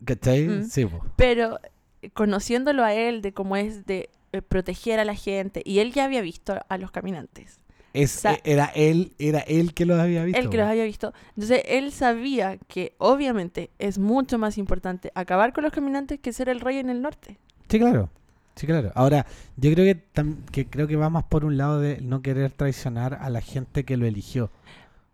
¿Cachai? 0.04 0.48
Mm. 0.48 0.64
Sí, 0.64 0.86
po. 0.86 1.04
Pero 1.16 1.58
eh, 2.02 2.10
conociéndolo 2.10 2.84
a 2.84 2.94
él, 2.94 3.22
de 3.22 3.32
cómo 3.32 3.56
es 3.56 3.86
de 3.86 4.10
eh, 4.32 4.42
proteger 4.42 5.00
a 5.00 5.04
la 5.04 5.14
gente, 5.14 5.62
y 5.64 5.80
él 5.80 5.92
ya 5.92 6.04
había 6.04 6.20
visto 6.20 6.58
a 6.68 6.78
los 6.78 6.90
caminantes. 6.90 7.60
Es, 7.94 8.24
eh, 8.24 8.40
era 8.44 8.66
él, 8.66 9.14
era 9.18 9.40
él 9.40 9.74
que 9.74 9.86
los 9.86 9.98
había 9.98 10.24
visto. 10.24 10.40
Él 10.40 10.50
que 10.50 10.58
los 10.58 10.66
había 10.66 10.84
visto. 10.84 11.12
Entonces 11.30 11.62
él 11.66 11.90
sabía 11.92 12.58
que 12.68 12.94
obviamente 12.98 13.70
es 13.78 13.98
mucho 13.98 14.38
más 14.38 14.58
importante 14.58 15.10
acabar 15.14 15.52
con 15.52 15.64
los 15.64 15.72
caminantes 15.72 16.20
que 16.20 16.32
ser 16.32 16.48
el 16.48 16.60
rey 16.60 16.78
en 16.78 16.90
el 16.90 17.00
norte. 17.00 17.38
Sí, 17.68 17.78
claro. 17.78 18.10
Sí, 18.54 18.66
claro. 18.66 18.90
Ahora, 18.94 19.24
yo 19.56 19.72
creo 19.72 19.84
que, 19.84 20.02
que 20.50 20.66
creo 20.66 20.88
que 20.88 20.96
va 20.96 21.10
más 21.10 21.24
por 21.24 21.44
un 21.44 21.56
lado 21.56 21.80
de 21.80 22.00
no 22.00 22.22
querer 22.22 22.50
traicionar 22.50 23.14
a 23.14 23.30
la 23.30 23.40
gente 23.40 23.84
que 23.84 23.96
lo 23.96 24.04
eligió. 24.04 24.50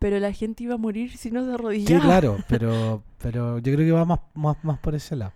Pero 0.05 0.19
la 0.21 0.33
gente 0.35 0.65
iba 0.65 0.75
a 0.75 0.77
morir 0.77 1.17
si 1.17 1.31
no 1.31 1.41
se 1.41 1.47
Sí, 1.49 1.55
arrodillaba. 1.55 2.05
claro, 2.05 2.37
pero, 2.49 3.03
pero 3.23 3.59
yo 3.59 3.73
creo 3.73 3.87
que 3.87 3.93
va 3.93 4.05
más, 4.05 4.21
más, 4.35 4.63
más 4.63 4.79
por 4.79 4.95
ese 4.95 5.17
lado. 5.17 5.33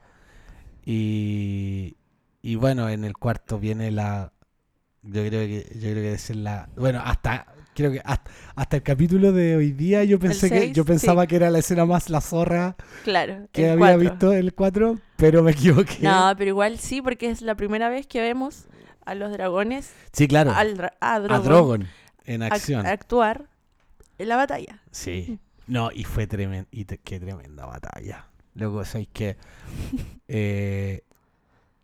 Y, 0.85 1.97
y 2.43 2.55
bueno, 2.57 2.89
en 2.91 3.05
el 3.05 3.15
cuarto 3.17 3.59
viene 3.59 3.91
la. 3.91 4.31
Yo 5.03 5.25
creo 5.27 5.47
que, 5.47 5.67
yo 5.75 5.81
creo 5.93 5.95
que 6.13 6.19
ser 6.19 6.37
la. 6.37 6.69
Bueno, 6.77 7.01
hasta. 7.03 7.47
Creo 7.75 7.93
que 7.93 8.03
hasta, 8.05 8.31
hasta 8.57 8.77
el 8.77 8.83
capítulo 8.83 9.31
de 9.33 9.57
hoy 9.57 9.71
día 9.71 10.03
yo 10.05 10.19
pensé 10.19 10.51
que 10.51 10.73
yo 10.73 10.85
pensaba 10.85 11.23
sí. 11.23 11.29
que 11.29 11.37
era 11.37 11.49
la 11.49 11.61
escena 11.61 11.87
más 11.87 12.11
la 12.11 12.21
zorra 12.21 12.75
Claro. 13.05 13.47
que 13.53 13.71
había 13.71 13.79
cuatro. 13.97 13.99
visto 14.01 14.33
el 14.33 14.53
4, 14.53 14.99
pero 15.17 15.43
me 15.45 15.53
equivoqué. 15.53 15.99
No, 16.03 16.35
pero 16.37 16.49
igual 16.51 16.79
sí, 16.79 17.01
porque 17.01 17.31
es 17.31 17.41
la 17.41 17.55
primera 17.55 17.89
vez 17.89 18.07
que 18.09 18.21
vemos 18.21 18.67
a 19.07 19.15
los 19.15 19.31
dragones, 19.31 19.93
sí, 20.13 20.27
claro. 20.27 20.51
al 20.53 20.91
a 21.01 21.15
a 21.15 21.21
Drogon, 21.21 21.87
en 22.27 22.41
ac- 22.43 22.53
acción. 22.53 22.85
actuar 22.85 23.47
en 24.19 24.29
la 24.29 24.37
batalla. 24.37 24.83
Sí. 24.91 25.39
No, 25.67 25.91
y 25.93 26.05
fue 26.05 26.27
tremenda. 26.27 26.69
Y 26.71 26.85
te- 26.85 26.99
qué 26.99 27.21
tremenda 27.21 27.67
batalla. 27.67 28.27
Luego, 28.55 28.85
¿sabéis 28.85 29.09
que 29.13 29.37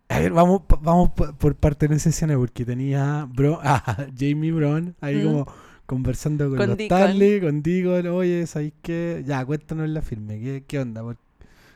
A 0.07 0.19
ver, 0.19 0.31
vamos, 0.33 0.61
vamos 0.81 1.09
por 1.11 1.55
parte 1.55 1.87
de 1.87 1.95
esa 1.95 2.09
escena 2.09 2.37
porque 2.37 2.63
tenía 2.63 3.27
bro, 3.27 3.59
a 3.63 3.81
Jamie 4.17 4.51
Brown 4.51 4.95
ahí 5.01 5.15
Mm. 5.15 5.23
como 5.25 5.47
conversando 5.87 6.47
con, 6.49 6.57
Con 6.57 6.67
los 6.69 6.77
Deacon. 6.77 6.97
Tarly, 6.99 7.41
con 7.41 7.61
Deacon, 7.63 8.07
oye, 8.07 8.45
¿sabes 8.47 8.73
qué? 8.83 9.23
Ya, 9.25 9.43
cuéntanos 9.45 9.89
la 9.89 10.01
firme, 10.01 10.39
¿qué, 10.39 10.63
qué 10.67 10.79
onda? 10.79 11.01
¿Por- 11.01 11.17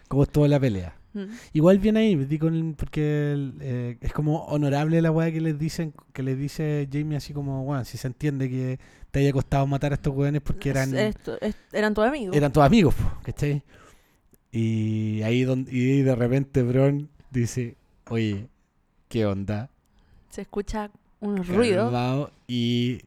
¿Cómo 0.08 0.24
estuvo 0.24 0.48
la 0.48 0.60
pelea? 0.60 0.96
Mm. 1.27 1.33
Igual 1.53 1.79
viene 1.79 1.99
ahí, 2.01 2.15
Deacon, 2.15 2.75
porque 2.77 3.51
eh, 3.61 3.97
es 4.01 4.13
como 4.13 4.45
honorable 4.45 5.01
la 5.01 5.11
weá 5.11 5.31
que 5.31 5.41
les 5.41 5.57
dicen, 5.57 5.93
que 6.13 6.23
les 6.23 6.38
dice 6.38 6.88
Jamie 6.91 7.17
así 7.17 7.33
como, 7.33 7.63
bueno, 7.63 7.83
si 7.85 7.97
se 7.97 8.07
entiende 8.07 8.49
que 8.49 8.79
te 9.11 9.19
haya 9.19 9.31
costado 9.33 9.65
matar 9.67 9.91
a 9.91 9.95
estos 9.95 10.15
weones 10.15 10.41
porque 10.41 10.69
eran, 10.69 10.95
Esto- 10.95 11.39
es- 11.41 11.55
eran 11.73 11.93
tus 11.93 12.05
amigos. 12.05 12.35
eran 12.35 12.51
tus 12.53 12.63
amigos, 12.63 12.95
¿cachai? 13.23 13.63
Y 14.51 15.21
ahí 15.23 15.43
donde, 15.43 15.71
y 15.71 16.01
de 16.01 16.15
repente 16.15 16.63
Bron 16.63 17.09
dice, 17.31 17.75
oye, 18.09 18.47
¿qué 19.07 19.25
onda? 19.25 19.69
Se 20.29 20.41
escucha 20.41 20.89
unos 21.19 21.47
ruidos. 21.47 22.29
Y 22.47 23.01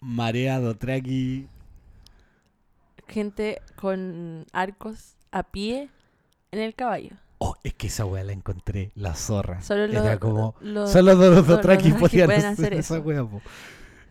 Marea 0.00 0.60
Dotraki, 0.60 1.48
Gente 3.08 3.60
con 3.76 4.46
arcos 4.52 5.14
a 5.30 5.44
pie 5.44 5.88
en 6.56 6.64
el 6.64 6.74
caballo. 6.74 7.10
oh, 7.38 7.54
es 7.62 7.74
que 7.74 7.88
esa 7.88 8.04
weá 8.06 8.24
la 8.24 8.32
encontré, 8.32 8.90
la 8.94 9.14
zorra. 9.14 9.60
Solo 9.62 9.86
los, 9.86 10.04
Era 10.04 10.18
como, 10.18 10.54
los- 10.60 10.90
Solo 10.90 11.14
los 11.14 11.46
los 11.46 11.94
podían 11.98 12.30
hacer 12.30 12.74
esa 12.74 12.98
wea, 13.00 13.24
po. 13.24 13.40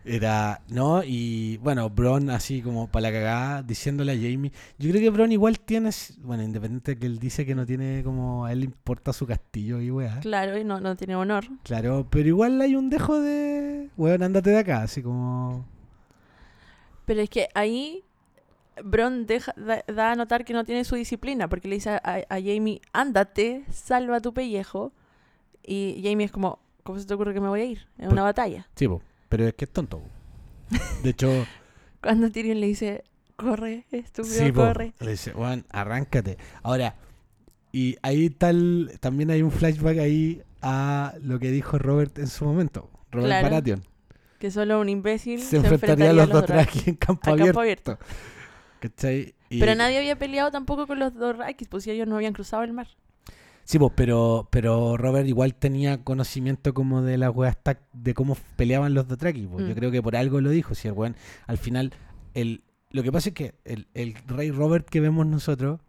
Era, 0.08 0.60
¿no? 0.68 1.02
Y 1.02 1.56
bueno, 1.56 1.90
Bron 1.90 2.30
así 2.30 2.62
como 2.62 2.86
para 2.86 3.10
la 3.10 3.12
cagada, 3.12 3.62
diciéndole 3.64 4.12
a 4.12 4.14
Jamie. 4.14 4.52
Yo 4.78 4.90
creo 4.90 5.02
que 5.02 5.10
Bron 5.10 5.32
igual 5.32 5.58
tiene, 5.58 5.90
bueno, 6.18 6.44
independiente 6.44 6.92
de 6.94 6.98
que 7.00 7.06
él 7.06 7.18
dice 7.18 7.44
que 7.44 7.56
no 7.56 7.66
tiene 7.66 8.02
como, 8.04 8.44
a 8.44 8.52
él 8.52 8.60
le 8.60 8.66
importa 8.66 9.12
su 9.12 9.26
castillo 9.26 9.80
y 9.80 9.90
weá. 9.90 10.20
Claro, 10.20 10.56
y 10.56 10.62
no, 10.62 10.78
no 10.78 10.94
tiene 10.94 11.16
honor. 11.16 11.46
Claro, 11.64 12.06
pero 12.08 12.28
igual 12.28 12.60
hay 12.60 12.76
un 12.76 12.88
dejo 12.88 13.18
de, 13.20 13.90
weón, 13.96 14.22
ándate 14.22 14.50
de 14.50 14.58
acá, 14.58 14.82
así 14.82 15.02
como... 15.02 15.66
Pero 17.04 17.20
es 17.20 17.30
que 17.30 17.48
ahí 17.54 18.04
Bron 18.84 19.26
deja, 19.26 19.52
da, 19.56 19.82
da 19.86 20.12
a 20.12 20.14
notar 20.16 20.44
que 20.44 20.52
no 20.52 20.64
tiene 20.64 20.84
su 20.84 20.96
disciplina, 20.96 21.48
porque 21.48 21.68
le 21.68 21.76
dice 21.76 21.90
a, 21.90 22.00
a 22.28 22.34
Jamie, 22.40 22.80
ándate, 22.92 23.64
salva 23.72 24.20
tu 24.20 24.32
pellejo. 24.34 24.92
Y 25.64 26.00
Jamie 26.04 26.26
es 26.26 26.32
como, 26.32 26.60
¿cómo 26.82 26.98
se 26.98 27.06
te 27.06 27.14
ocurre 27.14 27.34
que 27.34 27.40
me 27.40 27.48
voy 27.48 27.60
a 27.60 27.64
ir? 27.64 27.86
En 27.98 28.12
una 28.12 28.22
batalla. 28.22 28.68
Sí, 28.76 28.86
pero 29.28 29.46
es 29.46 29.54
que 29.54 29.64
es 29.64 29.72
tonto. 29.72 30.02
De 31.02 31.10
hecho, 31.10 31.46
Cuando 32.02 32.30
Tyrion 32.30 32.60
le 32.60 32.66
dice, 32.68 33.02
corre, 33.36 33.84
estúpido, 33.90 34.34
sí, 34.34 34.52
corre. 34.52 34.92
le 35.00 35.10
dice, 35.12 35.32
weón, 35.32 35.64
arráncate. 35.70 36.38
Ahora, 36.62 36.94
y 37.72 37.96
ahí 38.02 38.30
tal, 38.30 38.92
también 39.00 39.30
hay 39.30 39.42
un 39.42 39.50
flashback 39.50 39.98
ahí 39.98 40.42
a 40.62 41.14
lo 41.22 41.38
que 41.40 41.50
dijo 41.50 41.78
Robert 41.78 42.18
en 42.18 42.28
su 42.28 42.44
momento. 42.44 42.90
Robert 43.10 43.28
Claro. 43.28 43.44
Baratheon. 43.46 43.82
Que 44.38 44.50
solo 44.50 44.80
un 44.80 44.88
imbécil 44.88 45.40
se 45.40 45.56
enfrentaría 45.56 46.10
a 46.10 46.12
los 46.12 46.28
Dothraki 46.28 46.90
en 46.90 46.96
campo 46.96 47.30
abierto. 47.30 47.46
campo 47.48 47.60
abierto. 47.60 47.98
¿Cachai? 48.80 49.34
Y- 49.48 49.60
Pero 49.60 49.74
nadie 49.74 49.98
había 49.98 50.18
peleado 50.18 50.50
tampoco 50.50 50.86
con 50.86 50.98
los 50.98 51.14
Dothraki, 51.14 51.64
pues 51.66 51.84
si 51.84 51.90
ellos 51.90 52.06
no 52.08 52.16
habían 52.16 52.32
cruzado 52.32 52.62
el 52.62 52.72
mar. 52.72 52.88
Sí, 53.64 53.78
pues, 53.80 53.92
pero, 53.96 54.46
pero 54.50 54.96
Robert 54.96 55.26
igual 55.26 55.54
tenía 55.54 56.04
conocimiento 56.04 56.72
como 56.72 57.02
de 57.02 57.18
las 57.18 57.34
weas 57.34 57.56
de 57.92 58.14
cómo 58.14 58.36
peleaban 58.56 58.94
los 58.94 59.08
Dothraki. 59.08 59.46
pues. 59.46 59.64
Yo 59.66 59.72
Mm. 59.72 59.74
creo 59.74 59.90
que 59.90 60.02
por 60.02 60.14
algo 60.16 60.40
lo 60.40 60.50
dijo. 60.50 60.74
Si 60.74 60.86
el 60.88 60.94
weón, 60.94 61.16
al 61.46 61.58
final, 61.58 61.92
el, 62.34 62.62
lo 62.90 63.02
que 63.02 63.10
pasa 63.10 63.30
es 63.30 63.34
que 63.34 63.54
el, 63.64 63.88
el 63.94 64.14
rey 64.26 64.50
Robert 64.52 64.88
que 64.88 65.00
vemos 65.00 65.26
nosotros 65.26 65.80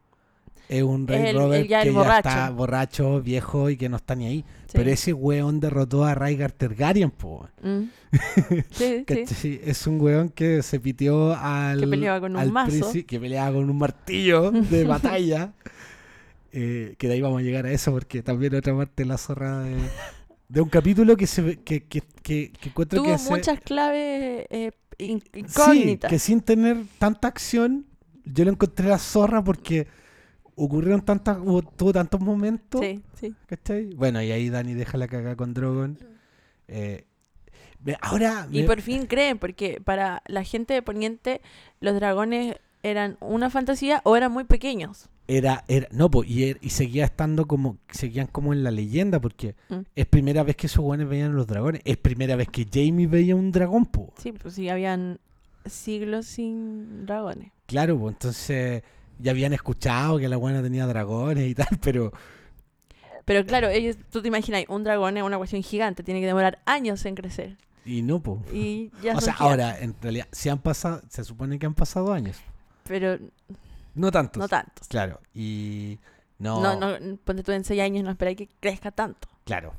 es 0.69 0.83
un 0.83 1.07
rey 1.07 1.27
El- 1.27 1.35
Robert 1.37 1.61
el 1.63 1.67
ya 1.67 1.83
que 1.83 1.93
ya 1.93 2.17
está 2.17 2.49
borracho, 2.49 3.21
viejo 3.21 3.69
y 3.69 3.77
que 3.77 3.87
no 3.89 3.97
está 3.97 4.15
ni 4.15 4.25
ahí. 4.25 4.45
Sí. 4.67 4.73
Pero 4.73 4.89
ese 4.91 5.13
weón 5.13 5.59
derrotó 5.59 6.03
a 6.03 6.13
Rhaegar 6.13 6.51
Targaryen, 6.51 7.11
po. 7.11 7.47
Mm. 7.61 7.83
Sí, 8.71 8.97
sí. 8.97 9.03
¿Cachai? 9.05 9.61
Es 9.63 9.85
un 9.87 9.99
weón 10.01 10.29
que 10.29 10.61
se 10.63 10.79
pitió 10.79 11.35
al. 11.35 11.79
Que 11.81 11.87
peleaba 11.87 12.19
con 12.21 12.31
un 12.33 12.37
al 12.41 12.51
mazo. 12.51 12.71
princi- 12.91 13.05
Que 13.05 13.19
peleaba 13.19 13.53
con 13.53 13.69
un 13.69 13.77
martillo 13.77 14.51
de 14.51 14.83
batalla. 14.85 15.53
Eh, 16.51 16.95
que 16.97 17.07
de 17.07 17.13
ahí 17.15 17.21
vamos 17.21 17.39
a 17.41 17.43
llegar 17.43 17.65
a 17.65 17.71
eso, 17.71 17.91
porque 17.91 18.23
también 18.23 18.55
otra 18.55 18.75
parte 18.75 19.05
la 19.05 19.17
zorra 19.17 19.59
de, 19.59 19.75
de 20.49 20.61
un 20.61 20.69
capítulo 20.69 21.15
que 21.17 21.27
se 21.27 21.57
que, 21.59 21.83
que, 21.83 22.01
que, 22.23 22.51
que 22.51 22.69
encuentro 22.69 23.01
Tuvo 23.03 23.11
que 23.11 23.17
se- 23.17 23.29
muchas 23.29 23.59
claves 23.59 24.45
eh, 24.49 24.71
Sí, 24.97 25.21
incógnitas. 25.35 26.09
que 26.09 26.17
sin 26.19 26.41
tener 26.41 26.77
tanta 26.97 27.27
acción, 27.27 27.85
yo 28.25 28.45
lo 28.45 28.51
encontré 28.51 28.87
la 28.87 28.97
zorra 28.97 29.43
porque 29.43 29.87
ocurrieron 30.57 31.01
tantas, 31.01 31.37
hubo, 31.39 31.61
tuvo 31.61 31.93
tantos 31.93 32.19
momentos. 32.19 32.81
Sí, 32.81 33.01
sí. 33.13 33.33
¿Cachai? 33.45 33.85
Bueno, 33.95 34.21
y 34.21 34.31
ahí 34.31 34.49
Dani 34.49 34.73
deja 34.73 34.97
la 34.97 35.07
cagada 35.07 35.35
con 35.35 35.53
Drogon. 35.53 35.97
Eh, 36.67 37.05
ve- 37.79 37.97
ahora. 38.01 38.47
Y 38.51 38.63
por 38.63 38.81
fin 38.81 39.05
creen, 39.05 39.37
porque 39.37 39.79
para 39.83 40.21
la 40.27 40.43
gente 40.43 40.73
de 40.73 40.81
Poniente 40.81 41.41
los 41.79 41.95
dragones 41.95 42.55
eran 42.83 43.17
una 43.21 43.49
fantasía 43.49 44.01
o 44.03 44.15
eran 44.17 44.31
muy 44.31 44.43
pequeños. 44.43 45.09
Era, 45.29 45.65
era, 45.67 45.87
no, 45.91 46.09
po, 46.09 46.23
y, 46.23 46.43
er- 46.45 46.57
y 46.61 46.69
seguía 46.69 47.03
estando 47.05 47.45
como, 47.47 47.77
seguían 47.91 48.27
como 48.27 48.53
en 48.53 48.63
la 48.63 48.71
leyenda, 48.71 49.19
porque 49.19 49.55
Mm. 49.69 49.79
es 49.95 50.05
primera 50.05 50.43
vez 50.43 50.55
que 50.55 50.67
esos 50.67 50.83
guanes 50.83 51.07
veían 51.09 51.35
los 51.35 51.47
dragones, 51.47 51.81
es 51.85 51.97
primera 51.97 52.35
vez 52.37 52.47
que 52.49 52.65
Jamie 52.71 53.07
veía 53.07 53.35
un 53.35 53.51
dragón, 53.51 53.85
po. 53.87 54.13
Sí, 54.17 54.31
pues 54.31 54.53
sí, 54.53 54.69
habían 54.69 55.19
siglos 55.65 56.27
sin 56.27 57.05
dragones. 57.05 57.51
Claro, 57.65 57.99
pues 57.99 58.13
entonces 58.13 58.83
ya 59.19 59.31
habían 59.31 59.53
escuchado 59.53 60.17
que 60.19 60.27
la 60.29 60.37
buena 60.37 60.61
tenía 60.61 60.85
dragones 60.87 61.47
y 61.47 61.55
tal, 61.55 61.67
pero 61.81 62.11
Pero 63.25 63.45
claro, 63.45 63.67
ellos, 63.69 63.97
tú 64.11 64.21
te 64.21 64.27
imaginas, 64.29 64.63
un 64.69 64.83
dragón 64.83 65.17
es 65.17 65.23
una 65.23 65.37
cuestión 65.37 65.61
gigante, 65.63 66.03
tiene 66.03 66.19
que 66.21 66.27
demorar 66.27 66.59
años 66.65 67.03
en 67.05 67.15
crecer. 67.15 67.57
y 67.85 68.01
no, 68.01 68.21
po. 68.21 68.41
Y 68.53 68.89
ya 69.01 69.15
O 69.15 69.21
sea, 69.21 69.33
gigantes. 69.33 69.39
ahora, 69.41 69.79
en 69.79 69.95
realidad, 70.01 70.27
se 70.31 70.49
han 70.49 70.59
pasado, 70.59 71.01
se 71.09 71.23
supone 71.23 71.57
que 71.59 71.65
han 71.65 71.73
pasado 71.73 72.13
años. 72.13 72.37
Pero 72.83 73.17
No 73.95 74.11
tantos. 74.11 74.39
no 74.39 74.47
tantos. 74.47 74.87
Claro, 74.87 75.19
y 75.33 75.99
no, 76.39 76.61
No, 76.61 76.75
no, 76.99 77.17
ponte 77.25 77.43
tú 77.43 77.51
en 77.51 77.63
6 77.65 77.81
años, 77.81 78.03
no 78.03 78.11
esperáis 78.11 78.37
que 78.37 78.47
crezca 78.59 78.91
tanto. 78.91 79.27
claro. 79.45 79.73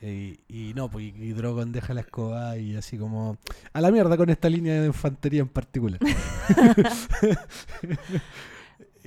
Y, 0.00 0.38
y 0.48 0.74
no, 0.74 0.88
pues 0.88 1.06
y, 1.06 1.08
y 1.08 1.32
Drogon 1.32 1.72
deja 1.72 1.92
la 1.92 2.02
escoba 2.02 2.56
y 2.56 2.76
así 2.76 2.96
como 2.96 3.36
a 3.72 3.80
la 3.80 3.90
mierda 3.90 4.16
con 4.16 4.30
esta 4.30 4.48
línea 4.48 4.80
de 4.80 4.86
infantería 4.86 5.40
en 5.40 5.48
particular. 5.48 5.98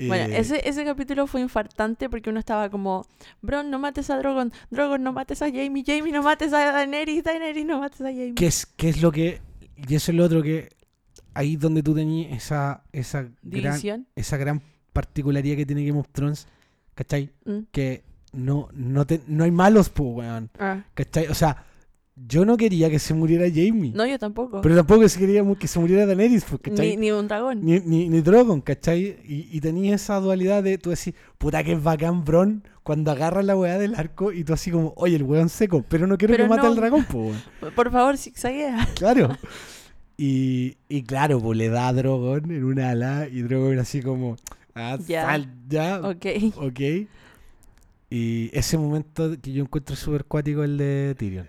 Bueno, 0.08 0.34
Eh, 0.34 0.40
ese, 0.40 0.68
ese 0.68 0.84
capítulo 0.86 1.28
fue 1.28 1.42
infartante 1.42 2.10
porque 2.10 2.30
uno 2.30 2.40
estaba 2.40 2.70
como, 2.70 3.06
Bron, 3.42 3.70
no 3.70 3.80
mates 3.80 4.10
a 4.10 4.18
Drogon, 4.18 4.52
Drogon, 4.70 5.04
no 5.04 5.14
mates 5.14 5.42
a 5.42 5.46
Jamie, 5.46 5.84
Jamie, 5.86 6.12
no 6.12 6.24
mates 6.24 6.54
a 6.54 6.72
Daenerys, 6.72 7.24
Daenerys, 7.24 7.66
no 7.66 7.80
mates 7.80 8.02
a 8.02 8.06
Jamie. 8.06 8.34
¿qué 8.36 8.48
es, 8.48 8.66
¿Qué 8.66 8.90
es 8.90 9.02
lo 9.02 9.12
que.? 9.12 9.42
Y 9.76 9.96
eso 9.96 10.12
es 10.12 10.18
lo 10.18 10.26
otro 10.26 10.42
que. 10.44 10.70
Ahí 11.34 11.56
donde 11.56 11.82
tú 11.82 11.96
tenías 11.96 12.34
esa, 12.34 12.84
esa, 12.92 13.26
gran, 13.42 14.06
esa 14.16 14.38
gran 14.38 14.62
particularidad 14.92 15.56
que 15.56 15.66
tiene 15.66 15.86
Game 15.86 16.00
of 16.00 16.10
Thrones, 16.12 16.46
¿cachai? 16.94 17.32
Mm. 17.46 17.60
Que 17.72 18.04
no, 18.34 18.68
no, 18.74 19.06
te, 19.06 19.22
no 19.28 19.46
hay 19.46 19.52
malos, 19.52 19.90
pues, 19.90 20.10
weón. 20.14 20.50
Ah, 20.60 20.84
¿Cachai? 20.94 21.28
O 21.28 21.34
sea, 21.34 21.66
yo 22.16 22.46
no 22.46 22.58
quería 22.58 22.90
que 22.90 23.00
se 23.00 23.14
muriera 23.14 23.46
Jamie. 23.48 23.92
No, 23.96 24.06
yo 24.06 24.20
tampoco. 24.20 24.62
Pero 24.62 24.76
tampoco 24.76 25.08
se 25.08 25.18
quería 25.20 25.44
que 25.58 25.68
se 25.68 25.80
muriera 25.80 26.06
Daenerys, 26.06 26.44
pues, 26.44 26.62
ni, 26.66 26.70
¿cachai? 26.72 26.98
ni 26.98 27.12
un 27.12 27.28
dragón. 27.28 27.66
Ni, 27.66 27.80
ni, 27.80 28.10
ni 28.10 28.22
Drogon, 28.22 28.62
¿cachai? 28.62 29.18
Y, 29.26 29.48
y 29.52 29.62
tenía 29.62 29.96
esa 29.96 30.20
dualidad 30.20 30.62
de 30.64 30.78
tú 30.78 30.90
decir, 30.92 31.16
puta 31.38 31.64
que 31.64 31.74
es 31.74 31.82
bacán 31.84 32.24
Bron 32.24 32.64
cuando 32.84 33.12
agarra 33.12 33.42
la 33.44 33.56
weá 33.56 33.78
del 33.78 33.96
arco 33.96 34.32
y 34.32 34.44
tú 34.44 34.54
así 34.54 34.72
como, 34.72 34.94
oye, 34.98 35.16
el 35.16 35.24
weón 35.24 35.50
seco, 35.50 35.84
pero 35.88 36.06
no 36.08 36.18
quiero 36.18 36.34
Pero 36.34 36.46
que 36.46 36.50
mate 36.50 36.68
al 36.68 36.76
dragón, 36.76 37.06
weón. 37.14 37.42
Por 37.76 37.92
favor, 37.92 38.18
zigzaguea. 38.18 38.88
Claro. 38.96 39.30
Y, 40.18 40.78
y 40.90 41.04
claro, 41.04 41.40
pues 41.40 41.58
le 41.58 41.70
da 41.70 41.88
a 41.88 41.94
Drogon 41.94 42.52
en 42.52 42.64
una 42.64 42.92
ala 42.92 43.28
y 43.32 43.42
Drogon 43.42 43.80
así 43.80 44.02
como, 44.02 44.36
ah, 44.76 44.98
Ya. 45.08 45.26
sal, 45.26 45.48
ya, 45.68 46.02
Ok. 46.02 46.26
ok. 46.58 46.80
Y 48.10 48.50
ese 48.54 48.78
momento 48.78 49.32
que 49.42 49.54
yo 49.54 49.64
encuentro 49.64 49.96
súper 49.96 50.26
cuático 50.26 50.64
el 50.64 50.78
de 50.78 51.16
Tyrion. 51.18 51.48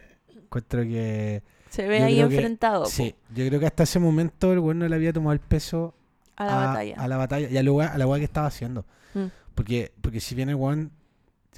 Encuentro 0.52 0.82
que... 0.82 1.42
Se 1.70 1.88
ve 1.88 2.02
ahí 2.02 2.16
que- 2.16 2.20
enfrentado 2.20 2.84
Sí, 2.84 3.14
yo 3.34 3.46
creo 3.48 3.58
que 3.58 3.64
hasta 3.66 3.84
ese 3.84 3.98
momento 3.98 4.52
el 4.52 4.58
weón 4.58 4.80
no 4.80 4.86
le 4.88 4.94
había 4.94 5.10
tomado 5.14 5.32
el 5.32 5.40
peso 5.40 5.94
a 6.36 6.44
la 6.44 6.56
batalla. 6.66 6.94
a 6.98 7.08
la 7.08 7.16
batalla 7.16 7.48
y 7.48 7.56
a 7.56 7.60
a 7.60 7.98
la 7.98 8.06
weá 8.06 8.18
que 8.18 8.24
estaba 8.26 8.46
haciendo. 8.46 8.84
Mm. 9.14 9.24
Porque, 9.54 9.92
porque 10.02 10.20
si 10.20 10.34
bien 10.34 10.50
el 10.50 10.56
weón 10.56 10.92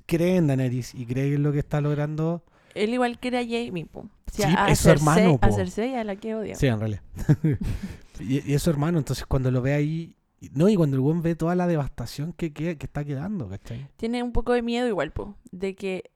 cree 0.06 0.36
en 0.36 0.46
Daenerys 0.46 0.94
y 0.94 1.06
cree 1.06 1.34
en 1.34 1.42
lo 1.42 1.50
que 1.52 1.58
está 1.58 1.80
logrando, 1.80 2.44
Él 2.76 2.94
igual 2.94 3.18
quiere 3.18 3.38
a 3.38 3.42
Jamie, 3.42 3.86
po. 3.86 4.00
O 4.00 4.08
sea, 4.32 4.48
Sí, 4.48 4.54
a 4.56 4.68
es 4.70 4.78
su 4.78 4.90
hermano, 4.90 5.38
A 5.42 5.48
po. 5.48 5.54
Cersei 5.56 5.96
a 5.96 6.04
la 6.04 6.14
que 6.14 6.36
odia. 6.36 6.54
sí, 6.54 6.66
en 6.68 6.78
realidad. 6.78 7.02
y, 8.20 8.48
y 8.48 8.54
es 8.54 8.62
su 8.62 8.70
hermano, 8.70 8.98
entonces 8.98 9.26
cuando 9.26 9.50
lo 9.50 9.62
ve 9.62 9.74
ahí, 9.74 10.14
y- 10.40 10.50
no, 10.54 10.68
y 10.68 10.76
cuando 10.76 10.96
el 10.96 11.00
weón 11.00 11.22
ve 11.22 11.34
toda 11.34 11.56
la 11.56 11.66
devastación 11.66 12.32
que, 12.32 12.52
que, 12.52 12.76
que 12.78 12.86
está 12.86 13.04
quedando, 13.04 13.48
¿cachai? 13.48 13.88
Tiene 13.96 14.22
un 14.22 14.30
poco 14.32 14.52
de 14.52 14.62
miedo 14.62 14.86
igual, 14.86 15.10
po. 15.12 15.34
De 15.50 15.74
que 15.74 16.10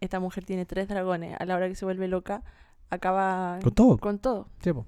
esta 0.00 0.20
mujer 0.20 0.44
tiene 0.44 0.64
tres 0.66 0.88
dragones. 0.88 1.36
A 1.38 1.44
la 1.44 1.56
hora 1.56 1.68
que 1.68 1.74
se 1.74 1.84
vuelve 1.84 2.08
loca, 2.08 2.42
acaba 2.90 3.58
Con 3.62 3.74
todo. 3.74 3.98
con 3.98 4.18
todo. 4.18 4.48
Sí, 4.62 4.72
po. 4.72 4.86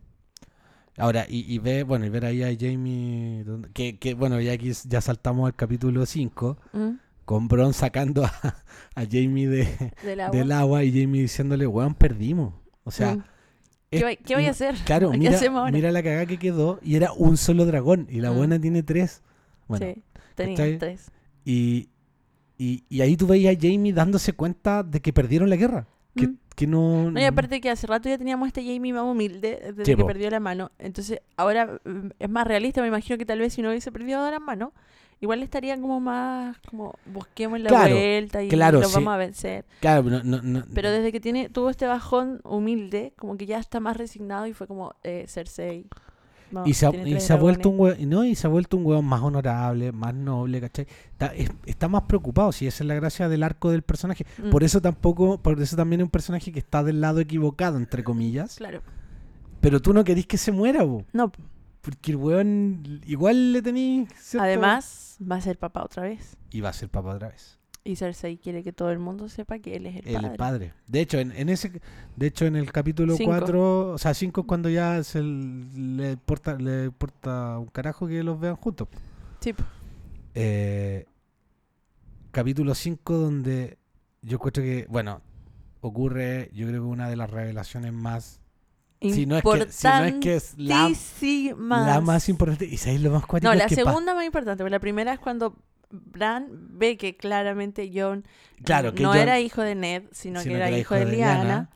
Ahora, 0.99 1.25
y, 1.28 1.52
y 1.52 1.59
ve, 1.59 1.85
bueno, 1.85 2.04
y 2.04 2.11
ver 2.11 2.25
ahí 2.26 2.42
a 2.42 2.54
Jamie, 2.59 3.45
que, 3.73 3.99
que 3.99 4.12
bueno, 4.14 4.40
ya 4.40 4.52
aquí 4.52 4.73
ya 4.87 5.00
saltamos 5.00 5.47
al 5.47 5.54
capítulo 5.54 6.04
5, 6.04 6.59
¿Mm? 6.75 6.88
con 7.25 7.49
Bron 7.49 7.73
sacando 7.73 8.25
a, 8.25 8.33
a 8.95 9.04
Jamie 9.11 9.49
de, 9.49 9.92
Del 10.02 10.21
agua. 10.21 10.38
del 10.38 10.52
agua 10.52 10.85
y 10.85 10.90
Jamie 11.02 11.23
diciéndole, 11.23 11.66
weón, 11.66 11.95
perdimos. 11.95 12.54
O 12.85 12.90
sea, 12.90 13.16
Mm. 13.16 13.25
¿Qué, 13.99 14.19
qué 14.25 14.35
voy 14.37 14.47
a 14.47 14.50
hacer? 14.52 14.75
Claro, 14.87 15.11
¿Qué 15.12 15.19
mira, 15.19 15.38
ahora? 15.38 15.71
mira 15.71 15.92
la 15.92 16.02
cagada 16.02 16.25
que 16.25 16.38
quedó 16.38 16.78
y 16.83 16.97
era 16.97 17.12
un 17.12 17.37
solo 17.37 17.66
dragón 17.66 18.07
y 18.09 18.21
la 18.23 18.31
Mm. 18.33 18.37
buena 18.37 18.59
tiene 18.59 18.83
tres. 18.83 19.23
Bueno, 19.69 19.85
sí, 19.95 20.02
tenía 20.35 20.78
tres. 20.78 21.11
y, 21.45 21.90
y, 22.62 22.85
y 22.88 23.00
ahí 23.00 23.16
tú 23.16 23.26
veías 23.26 23.57
a 23.57 23.59
Jamie 23.61 23.92
dándose 23.92 24.33
cuenta 24.35 24.83
de 24.83 25.00
que 25.00 25.12
perdieron 25.12 25.50
la 25.50 25.57
guerra. 25.57 25.87
Que, 26.14 26.28
Mm. 26.28 26.37
que 26.54 26.66
no... 26.66 27.11
No, 27.11 27.19
y 27.21 27.25
aparte 27.25 27.61
que 27.61 27.71
hace 27.71 27.87
rato 27.87 28.09
ya 28.09 28.19
teníamos 28.19 28.47
este 28.47 28.62
Jamie 28.62 28.92
más 28.92 29.04
humilde 29.04 29.59
desde 29.75 29.85
Sí, 29.87 29.97
que 29.97 30.04
perdió 30.04 30.28
la 30.31 30.40
mano. 30.40 30.71
Entonces, 30.78 31.21
ahora 31.37 31.81
mm, 31.85 32.09
es 32.19 32.28
más 32.31 32.47
realista. 32.47 32.83
Me 32.83 32.88
imagino 32.88 33.16
que 33.19 33.25
tal 33.26 33.38
vez 33.38 33.54
si 33.54 33.62
no 33.62 33.71
hubiese 33.71 33.90
perdido 33.90 34.31
la 34.31 34.38
mano, 34.38 34.73
igual 35.21 35.42
estaría 35.42 35.81
como 35.81 36.00
más 36.00 36.59
como 36.69 36.95
busquemos 37.07 37.59
la 37.61 37.69
Claro, 37.71 37.95
vuelta 37.95 38.42
y 38.42 38.49
claro, 38.49 38.81
lo 38.81 38.88
sí. 38.88 38.95
vamos 38.95 39.14
a 39.14 39.16
vencer. 39.16 39.64
Claro, 39.81 40.02
no, 40.02 40.23
no, 40.23 40.42
no- 40.42 40.64
Pero 40.75 40.90
desde 40.90 41.11
que 41.12 41.21
tiene 41.21 41.49
tuvo 41.49 41.71
este 41.71 41.87
bajón 41.87 42.40
humilde, 42.45 43.14
como 43.16 43.37
que 43.38 43.47
ya 43.47 43.59
está 43.59 43.81
más 43.81 43.97
resignado 43.97 44.47
y 44.47 44.52
fue 44.52 44.66
como 44.66 44.95
eh, 45.02 45.25
Cersei. 45.28 45.87
No, 46.52 46.66
y 46.66 46.75
se 46.75 46.87
y 47.09 47.21
se 47.21 47.32
ha 47.32 47.37
vuelto 47.37 47.71
un 47.71 47.80
hueón, 47.80 48.09
no, 48.09 48.25
y 48.25 48.35
se 48.35 48.47
ha 48.47 48.50
vuelto 48.50 48.76
un 48.76 48.87
hueón 48.87 49.04
más 49.04 49.23
honorable, 49.23 49.90
más 49.92 50.14
noble, 50.14 50.61
¿cachai? 50.61 50.87
Está, 51.12 51.26
es- 51.28 51.50
está 51.66 51.88
más 51.88 52.02
preocupado, 52.02 52.52
si 52.52 52.66
esa 52.66 52.85
es 52.85 52.88
la 52.88 52.94
gracia 52.94 53.28
del 53.28 53.42
arco 53.42 53.71
del 53.71 53.82
personaje. 53.82 54.26
Mm, 54.38 54.50
Por 54.50 54.62
eso 54.64 54.80
tampoco, 54.80 55.38
por 55.38 55.61
eso 55.61 55.76
también 55.76 56.00
es 56.00 56.04
un 56.04 56.11
personaje 56.11 56.52
que 56.52 56.59
está 56.59 56.82
del 56.85 57.00
lado 57.00 57.21
equivocado, 57.21 57.76
entre 57.78 58.04
comillas. 58.04 58.56
Claro. 58.56 58.82
Pero 59.61 59.80
tú 59.80 59.92
no 59.92 60.04
querís 60.04 60.26
que 60.26 60.38
se 60.38 60.52
muera, 60.52 60.80
po, 60.85 61.04
No, 61.12 61.32
porque 61.80 62.11
el 62.12 62.16
weón 62.16 63.00
igual 63.06 63.52
le 63.52 63.62
cierto- 63.62 64.42
además 64.44 65.16
va 65.21 65.37
a 65.37 65.40
ser 65.40 65.59
papá 65.59 65.82
otra 65.85 66.02
vez. 66.04 66.37
Y 66.50 66.61
va 66.61 66.68
a 66.68 66.73
ser 66.73 66.88
papá 66.88 67.14
otra 67.14 67.28
vez. 67.28 67.59
Y 67.84 67.96
Cersei 67.96 68.38
quiere 68.38 68.62
que 68.62 68.72
todo 68.72 68.90
el 68.92 69.00
mundo 69.00 69.28
sepa 69.28 69.58
que 69.58 69.74
él 69.74 69.86
es 69.86 69.96
el, 69.96 70.08
El 70.14 70.22
padre. 70.22 70.36
padre. 70.36 70.74
De 70.86 71.00
hecho, 71.00 71.18
en, 71.18 71.32
en 71.32 71.48
ese 71.48 71.80
de 72.14 72.26
hecho 72.26 72.46
en 72.46 72.54
el 72.54 72.70
capítulo 72.70 73.16
Cinco. 73.16 73.30
4, 73.32 73.92
o 73.94 73.98
sea, 73.98 74.14
5 74.14 74.40
es 74.42 74.46
cuando 74.46 74.68
ya 74.68 75.02
se 75.02 75.20
le 75.20 76.12
importa 76.12 76.54
le 76.54 76.84
importa 76.84 77.58
un 77.58 77.66
carajo 77.66 78.06
que 78.06 78.22
los 78.22 78.38
vean 78.38 78.54
juntos. 78.56 78.86
Sí. 79.40 79.52
Eh, 80.34 81.06
capítulo 82.30 82.74
5 82.74 83.18
donde 83.18 83.78
yo 84.23 84.36
encuentro 84.36 84.62
que, 84.62 84.86
bueno, 84.88 85.21
ocurre, 85.80 86.50
yo 86.54 86.68
creo 86.68 86.82
que 86.82 86.88
una 86.88 87.08
de 87.08 87.16
las 87.16 87.30
revelaciones 87.30 87.92
más 87.92 88.40
si 89.00 89.26
no 89.26 89.36
es 89.36 89.42
que, 89.42 89.66
si 89.73 89.86
no 89.88 90.04
es, 90.04 90.14
que 90.21 90.36
es 90.36 90.54
la, 90.56 92.00
más 92.00 92.28
importante 92.28 92.66
y 92.66 92.76
sabéis 92.76 93.00
lo 93.02 93.10
más 93.10 93.26
cuático 93.26 93.49
No, 93.49 93.52
es 93.52 93.58
la 93.58 93.66
que 93.66 93.75
pa- 93.75 93.90
segunda 93.90 94.14
más 94.14 94.25
importante, 94.25 94.62
porque 94.62 94.71
la 94.71 94.78
primera 94.78 95.12
es 95.12 95.18
cuando 95.18 95.56
Bran 95.93 96.47
ve 96.50 96.97
que 96.97 97.17
claramente 97.17 97.89
claro, 98.65 98.95
que 98.95 99.02
no 99.02 99.15
era 99.15 99.39
hijo 99.41 99.63
de 99.63 99.75
Ned, 99.75 100.02
sino, 100.13 100.41
sino 100.41 100.52
que 100.55 100.57
era 100.57 100.71
hijo 100.76 100.95
de 100.95 101.05
Lyanna. 101.07 101.69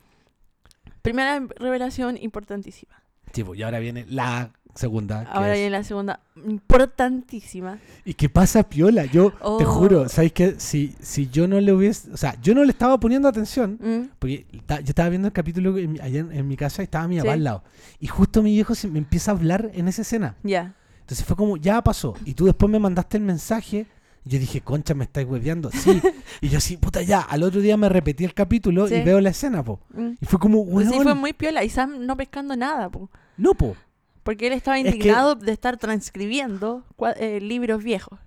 Primera 1.02 1.40
revelación 1.58 2.16
importantísima. 2.16 2.94
Sí, 3.32 3.44
y 3.54 3.62
ahora 3.62 3.78
viene 3.78 4.06
la 4.08 4.50
segunda. 4.74 5.22
Ahora 5.30 5.52
viene 5.52 5.70
la 5.70 5.84
segunda, 5.84 6.20
importantísima. 6.46 7.78
Y 8.04 8.14
que 8.14 8.28
pasa 8.28 8.62
piola. 8.68 9.04
Yo 9.04 9.30
te 9.30 9.36
Oh. 9.42 9.64
juro, 9.64 10.08
¿sabes 10.08 10.32
qué? 10.32 10.54
Si, 10.58 10.94
si 11.00 11.28
yo 11.28 11.46
no 11.46 11.60
le 11.60 11.72
hubiese. 11.72 12.10
O 12.12 12.16
sea, 12.16 12.36
yo 12.40 12.54
no 12.54 12.64
le 12.64 12.70
estaba 12.70 12.98
poniendo 12.98 13.28
atención. 13.28 13.78
Mm, 13.80 14.08
Porque 14.18 14.46
yo 14.52 14.76
estaba 14.86 15.08
viendo 15.08 15.28
el 15.28 15.32
capítulo 15.32 15.76
en 15.78 15.92
mi- 15.92 16.00
allá 16.00 16.20
en, 16.20 16.32
en 16.32 16.48
mi 16.48 16.56
casa 16.56 16.82
y 16.82 16.84
estaba 16.84 17.06
mi 17.08 17.16
Sí. 17.16 17.20
papá 17.22 17.32
al 17.34 17.44
lado. 17.44 17.64
Y 18.00 18.06
justo 18.08 18.42
mi 18.42 18.52
viejo 18.52 18.74
se 18.74 18.88
me 18.88 18.98
empieza 18.98 19.30
a 19.30 19.34
hablar 19.34 19.70
en 19.74 19.88
esa 19.88 20.02
escena. 20.02 20.36
ya. 20.42 20.74
Entonces 21.00 21.24
fue 21.24 21.36
como, 21.36 21.56
ya 21.56 21.80
pasó. 21.82 22.14
Y 22.24 22.34
tú 22.34 22.46
después 22.46 22.68
me 22.68 22.80
mandaste 22.80 23.16
el 23.16 23.22
mensaje. 23.22 23.86
Yo 24.28 24.38
dije, 24.40 24.60
concha, 24.60 24.92
me 24.94 25.04
estáis 25.04 25.26
hueveando. 25.26 25.70
Sí. 25.70 26.02
y 26.40 26.48
yo 26.48 26.58
así, 26.58 26.76
puta, 26.76 27.00
ya. 27.02 27.20
Al 27.20 27.44
otro 27.44 27.60
día 27.60 27.76
me 27.76 27.88
repetí 27.88 28.24
el 28.24 28.34
capítulo 28.34 28.88
Sí. 28.88 28.96
y 28.96 29.02
veo 29.02 29.20
la 29.20 29.30
escena, 29.30 29.62
po. 29.62 29.78
Mm. 29.94 30.10
Y 30.20 30.26
fue 30.26 30.38
como, 30.40 30.64
Pues 30.68 30.88
weón. 30.88 30.98
sí, 30.98 31.02
fue 31.04 31.14
muy 31.14 31.32
piola. 31.32 31.62
Y 31.62 31.68
Sam 31.70 32.04
no 32.04 32.16
pescando 32.16 32.56
nada, 32.56 32.90
po, 32.90 33.08
No, 33.36 33.54
po. 33.54 33.76
porque 34.24 34.48
él 34.48 34.52
estaba 34.52 34.76
Es 34.78 34.84
que- 34.84 34.90
indignado 34.90 35.36
de 35.36 35.52
estar 35.52 35.76
transcribiendo 35.76 36.84
eh, 37.18 37.40
libros 37.40 37.84
viejos. 37.84 38.18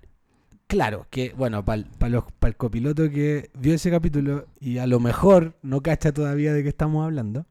Claro, 0.67 1.07
que 1.09 1.33
bueno, 1.35 1.65
para 1.65 1.83
el 2.43 2.55
copiloto 2.55 3.09
que 3.09 3.49
vio 3.55 3.73
ese 3.73 3.89
capítulo 3.89 4.45
y 4.59 4.77
a 4.77 4.85
lo 4.85 4.99
mejor 4.99 5.55
no 5.63 5.81
cacha 5.81 6.13
todavía 6.13 6.53
de 6.53 6.61
qué 6.61 6.69
estamos 6.69 7.03
hablando, 7.03 7.45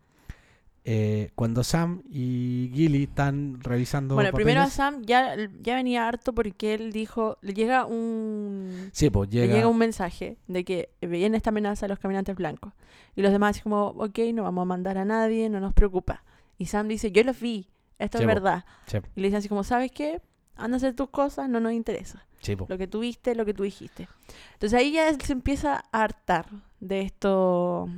eh, 0.90 1.31
cuando 1.35 1.64
Sam 1.64 2.03
y 2.11 2.70
Gilly 2.74 3.03
están 3.05 3.61
revisando 3.61 4.14
Bueno, 4.14 4.33
primero 4.33 4.62
a 4.62 4.70
Sam 4.70 5.03
ya, 5.05 5.37
ya 5.61 5.74
venía 5.74 6.09
harto 6.09 6.33
porque 6.35 6.72
él 6.72 6.92
dijo, 6.92 7.37
le 7.42 7.53
llega 7.53 7.85
un 7.85 8.88
Sí, 8.92 9.11
pues 9.11 9.29
le 9.29 9.40
llega, 9.42 9.55
llega 9.55 9.68
un 9.68 9.77
mensaje 9.77 10.38
de 10.46 10.64
que 10.64 10.88
viene 11.03 11.37
esta 11.37 11.51
amenaza 11.51 11.85
a 11.85 11.88
los 11.90 11.98
caminantes 11.98 12.35
blancos. 12.37 12.72
Y 13.14 13.20
los 13.22 13.33
demás 13.33 13.51
así 13.57 13.62
como, 13.62 13.88
ok, 13.88 14.18
no 14.33 14.44
vamos 14.44 14.62
a 14.62 14.64
mandar 14.64 14.96
a 14.96 15.05
nadie, 15.05 15.51
no 15.51 15.61
nos 15.61 15.74
preocupa. 15.74 16.24
Y 16.57 16.66
Sam 16.66 16.88
dice, 16.88 17.12
yo 17.12 17.22
los 17.22 17.38
vi, 17.38 17.68
esto 17.98 18.16
Sí, 18.18 18.24
es 18.24 18.29
po. 18.29 18.35
verdad. 18.35 18.64
Sí, 18.87 18.96
Y 19.14 19.20
le 19.20 19.27
dicen 19.29 19.38
así 19.40 19.48
como, 19.51 19.64
¿sabes 19.64 19.92
qué? 19.92 20.22
Anda 20.57 20.77
a 20.77 20.79
hacer 20.79 20.94
tus 20.94 21.11
cosas, 21.11 21.48
no 21.51 21.61
nos 21.61 21.72
interesa. 21.72 22.27
sí, 22.40 22.57
po. 22.57 22.64
Lo 22.68 22.79
que 22.79 22.87
tú 22.87 23.01
viste, 23.01 23.35
lo 23.35 23.44
que 23.44 23.53
tú 23.53 23.62
dijiste. 23.64 24.09
Entonces 24.55 24.79
ahí 24.79 24.92
ya 24.92 25.09
él 25.11 25.20
se 25.20 25.33
empieza 25.35 25.85
a 25.92 26.03
hartar 26.03 26.46
de 26.81 27.03
esto, 27.03 27.88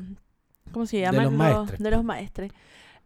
¿cómo 0.73 0.87
se 0.87 0.97
De 0.97 1.03
llama? 1.05 1.23
los 1.23 1.33
maestres. 1.33 1.79
De 1.81 1.91
los 1.91 2.03
maestres. 2.05 2.53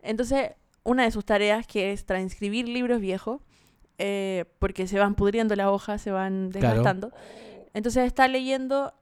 Entonces, 0.04 0.52
una 0.82 1.04
de 1.04 1.10
sus 1.10 1.24
tareas 1.24 1.66
que 1.66 1.92
es 1.92 2.04
transcribir 2.04 2.68
libros 2.68 3.00
viejos, 3.00 3.40
eh, 3.98 4.44
porque 4.58 4.86
se 4.86 4.98
van 4.98 5.14
pudriendo 5.14 5.54
las 5.56 5.68
hojas, 5.68 6.00
se 6.02 6.10
van 6.10 6.50
Claro. 6.50 6.66
desgastando. 6.68 7.12
Entonces 7.74 8.06
está 8.06 8.28
leyendo, 8.28 8.92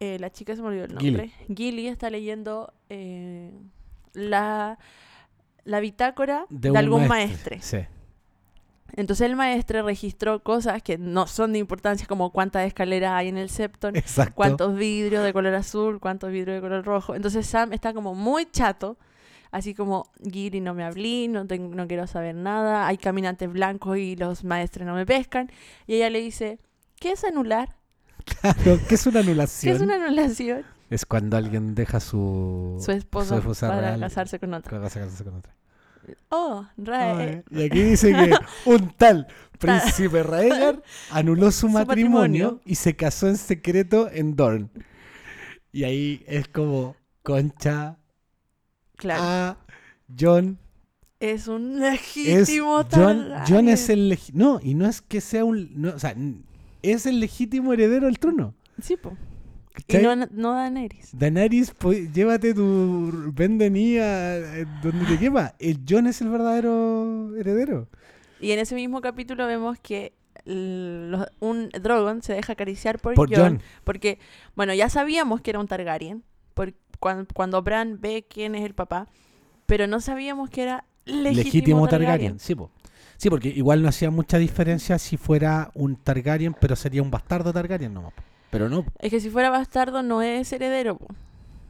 eh, 0.00 0.18
la 0.18 0.30
chica 0.30 0.54
se 0.56 0.62
me 0.62 0.68
olvidó 0.68 0.84
el 0.84 0.94
nombre, 0.94 1.30
Gilly 1.54 1.88
está 1.88 2.10
leyendo 2.10 2.72
eh, 2.88 3.52
la, 4.12 4.78
la 5.64 5.80
bitácora 5.80 6.46
de, 6.50 6.76
algún 6.76 7.06
maestre. 7.08 7.56
maestre. 7.56 7.86
Sí. 7.86 7.86
Entonces 8.96 9.26
el 9.28 9.34
maestre 9.34 9.82
registró 9.82 10.42
cosas 10.44 10.80
que 10.82 10.98
no 10.98 11.26
son 11.26 11.52
de 11.52 11.58
importancia, 11.58 12.06
como 12.06 12.30
cuántas 12.30 12.64
escaleras 12.66 13.12
hay 13.12 13.28
en 13.28 13.38
el 13.38 13.48
Septon, 13.50 13.96
Exacto. 13.96 14.34
cuántos 14.36 14.76
vidrios 14.76 15.24
de 15.24 15.32
color 15.32 15.54
azul, 15.54 15.98
cuántos 15.98 16.30
vidrios 16.30 16.56
de 16.56 16.60
color 16.60 16.84
rojo. 16.84 17.16
Entonces 17.16 17.44
Sam 17.46 17.72
está 17.72 17.92
como 17.92 18.14
muy 18.14 18.46
chato, 18.50 18.96
así 19.54 19.74
como, 19.74 20.10
Giri, 20.30 20.60
no 20.60 20.74
me 20.74 20.84
hablé, 20.84 21.28
no, 21.28 21.46
tengo- 21.46 21.74
no 21.74 21.86
quiero 21.86 22.06
saber 22.06 22.34
nada, 22.34 22.86
hay 22.86 22.98
caminantes 22.98 23.50
blancos 23.52 23.98
y 23.98 24.16
los 24.16 24.44
maestres 24.44 24.86
no 24.86 24.94
me 24.94 25.06
pescan. 25.06 25.50
Y 25.86 25.94
ella 25.94 26.10
le 26.10 26.20
dice, 26.20 26.58
¿qué 27.00 27.12
es 27.12 27.24
anular? 27.24 27.76
Claro, 28.40 28.78
¿qué 28.88 28.94
es 28.94 29.06
una 29.06 29.20
¿Qué 29.22 29.28
anulación? 29.28 29.76
es 29.76 29.80
una 29.82 29.94
anulación? 29.94 30.64
Es 30.90 31.06
cuando 31.06 31.36
alguien 31.36 31.74
deja 31.74 32.00
su... 32.00 32.78
Su 32.84 32.90
esposo 32.92 33.38
esposa 33.38 33.68
para 33.68 33.80
real. 33.80 34.00
casarse 34.00 34.38
con 34.38 34.52
otro. 34.54 34.70
para 34.70 34.82
casarse 34.84 35.24
con 35.24 35.34
otra. 35.36 35.54
Oh, 36.28 36.66
Rae. 36.76 37.42
Y 37.50 37.62
aquí 37.64 37.82
dice 37.82 38.12
que 38.12 38.34
un 38.70 38.90
tal 38.96 39.26
príncipe 39.58 40.22
Raegar 40.22 40.82
anuló 41.10 41.50
su, 41.50 41.60
Su 41.60 41.68
matrimonio, 41.70 42.18
matrimonio. 42.44 42.60
y 42.66 42.74
se 42.74 42.94
casó 42.94 43.28
en 43.28 43.36
secreto 43.38 44.10
en 44.12 44.36
Dorn. 44.36 44.70
Y 45.72 45.84
ahí 45.84 46.22
es 46.28 46.46
como 46.48 46.94
Concha 47.22 47.96
Claro. 48.96 49.22
a 49.22 49.56
John. 50.18 50.58
es 51.20 51.48
un 51.48 51.82
Es, 51.82 52.16
legítimo 52.16 52.84
John, 52.92 53.28
John 53.48 53.68
es 53.68 53.88
el 53.88 54.10
legi- 54.10 54.32
No, 54.34 54.60
y 54.62 54.74
no 54.74 54.86
es 54.86 55.00
que 55.02 55.20
sea 55.20 55.44
un. 55.44 55.70
no, 55.80 55.90
o 55.94 55.98
sea, 55.98 56.14
es 56.82 57.06
el 57.06 57.20
legítimo 57.20 57.72
heredero 57.72 58.06
del 58.06 58.18
trono. 58.18 58.54
Sí, 58.80 58.96
po. 58.96 59.16
Y 59.88 59.96
no, 59.98 60.14
no 60.14 60.52
Daenerys. 60.52 61.10
Daenerys, 61.12 61.72
pues, 61.72 62.12
llévate 62.12 62.54
tu 62.54 63.32
vendenía 63.34 64.36
eh, 64.38 64.66
donde 64.82 65.04
te 65.06 65.18
quepa. 65.18 65.54
El 65.58 65.80
John 65.88 66.06
es 66.06 66.20
el 66.20 66.28
verdadero 66.28 67.34
heredero. 67.36 67.88
Y 68.40 68.52
en 68.52 68.60
ese 68.60 68.74
mismo 68.76 69.00
capítulo 69.00 69.46
vemos 69.48 69.78
que 69.80 70.12
los- 70.44 71.26
un 71.40 71.70
Drogon 71.70 72.22
se 72.22 72.34
deja 72.34 72.52
acariciar 72.52 72.98
por, 73.00 73.14
John. 73.34 73.60
Porque, 73.82 74.18
bueno, 74.54 74.74
ya 74.74 74.88
sabíamos 74.88 75.40
que 75.40 75.50
era 75.50 75.58
un 75.60 75.66
Targaryen. 75.66 76.22
Por, 76.54 76.74
cuando, 76.98 77.26
cuando 77.34 77.62
Bran 77.62 78.00
ve 78.00 78.24
quién 78.28 78.54
es 78.54 78.64
el 78.64 78.74
papá. 78.74 79.08
Pero 79.66 79.86
no 79.86 80.00
sabíamos 80.00 80.50
que 80.50 80.62
era 80.62 80.84
legítimo, 81.04 81.44
legítimo 81.44 81.88
Targaryen. 81.88 82.32
Targaryen. 82.36 82.38
Sí, 82.40 82.54
po. 82.54 82.70
sí, 83.16 83.30
porque 83.30 83.48
igual 83.48 83.82
no 83.82 83.88
hacía 83.88 84.10
mucha 84.10 84.38
diferencia 84.38 84.98
si 84.98 85.16
fuera 85.16 85.70
un 85.74 85.96
Targaryen, 85.96 86.54
pero 86.54 86.76
sería 86.76 87.02
un 87.02 87.10
bastardo 87.10 87.52
Targaryen 87.52 87.92
nomás. 87.94 88.12
po. 88.12 88.22
Pero 88.50 88.68
no, 88.68 88.84
Es 88.98 89.10
que 89.10 89.20
si 89.20 89.30
fuera 89.30 89.50
bastardo 89.50 90.02
no 90.02 90.22
es 90.22 90.52
heredero, 90.52 90.96
po, 90.98 91.08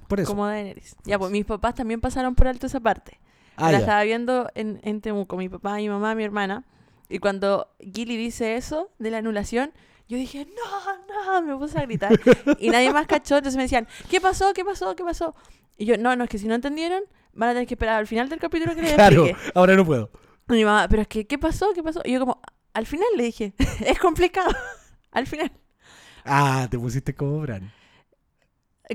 por 0.09 0.21
eso. 0.21 0.31
como 0.31 0.47
Daenerys. 0.47 0.97
Ya, 1.05 1.19
pues 1.19 1.31
mis 1.31 1.45
papás 1.47 1.75
también 1.75 2.01
pasaron 2.01 2.35
por 2.35 2.47
alto 2.49 2.67
esa 2.67 2.81
parte. 2.81 3.19
Ah, 3.57 3.67
la 3.67 3.73
ya. 3.73 3.79
estaba 3.79 4.03
viendo 4.03 4.51
en, 4.55 4.81
en 4.83 5.01
Temuco, 5.01 5.37
mi 5.37 5.49
papá, 5.49 5.77
mi 5.77 5.89
mamá, 5.89 6.15
mi 6.15 6.25
hermana. 6.25 6.65
Y 7.09 7.21
cuando 7.21 7.69
Gilly 7.81 8.17
dice 8.17 8.57
eso 8.57 8.91
de 8.99 9.11
la 9.13 9.19
anulación, 9.19 9.71
yo 10.09 10.17
dije, 10.19 10.47
no, 10.47 11.41
no, 11.41 11.43
me 11.43 11.57
puse 11.57 11.79
a 11.79 11.83
gritar. 11.83 12.13
y 12.59 12.69
nadie 12.71 12.93
más 12.93 13.07
cachó, 13.07 13.37
entonces 13.37 13.57
me 13.57 13.63
decían, 13.65 13.87
¿qué 14.11 14.21
pasó? 14.21 14.53
¿Qué 14.53 14.65
pasó? 14.65 14.95
¿Qué 14.97 15.05
pasó? 15.05 15.35
Y 15.77 15.87
yo, 15.87 15.97
no, 15.99 16.15
no, 16.17 16.25
es 16.25 16.31
que 16.31 16.39
si 16.39 16.47
no 16.47 16.55
entendieron, 16.55 17.03
van 17.33 17.51
a 17.51 17.53
tener 17.53 17.67
que 17.67 17.75
esperar 17.75 17.97
al 17.99 18.07
final 18.07 18.29
del 18.29 18.39
capítulo 18.39 18.75
que 18.75 18.83
les 18.83 18.93
Claro, 18.95 19.27
explique. 19.27 19.53
ahora 19.55 19.75
no 19.77 19.85
puedo. 19.85 20.11
Y 20.49 20.53
mi 20.53 20.65
mamá, 20.65 20.87
pero 20.89 21.03
es 21.03 21.09
que, 21.09 21.27
¿qué 21.27 21.39
pasó? 21.39 21.73
¿Qué 21.75 21.83
pasó? 21.83 22.01
Y 22.05 22.13
yo 22.13 22.21
como, 22.21 22.41
al 22.75 22.87
final 22.87 23.07
le 23.17 23.25
dije, 23.25 23.55
es 23.87 23.99
complicado, 23.99 24.51
al 25.11 25.27
final. 25.27 25.51
Ah, 26.25 26.69
te 26.71 26.79
pusiste 26.79 27.15
como 27.15 27.41
Bran. 27.41 27.73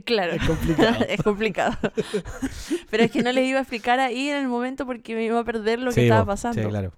Claro. 0.06 0.34
Es 0.34 0.44
complicado. 0.46 1.06
es 1.10 1.24
complicado. 1.24 1.76
Pero 2.92 3.04
es 3.04 3.10
que 3.12 3.24
no 3.24 3.32
les 3.32 3.48
iba 3.48 3.58
a 3.58 3.62
explicar 3.64 4.00
ahí 4.00 4.30
en 4.30 4.38
el 4.38 4.48
momento 4.48 4.86
porque 4.86 5.16
me 5.16 5.24
iba 5.26 5.40
a 5.40 5.44
perder 5.44 5.80
lo 5.80 5.90
que 5.90 5.96
Sí, 5.96 6.02
estaba 6.04 6.26
pasando. 6.26 6.62
Sí, 6.62 6.68
claro. 6.70 6.94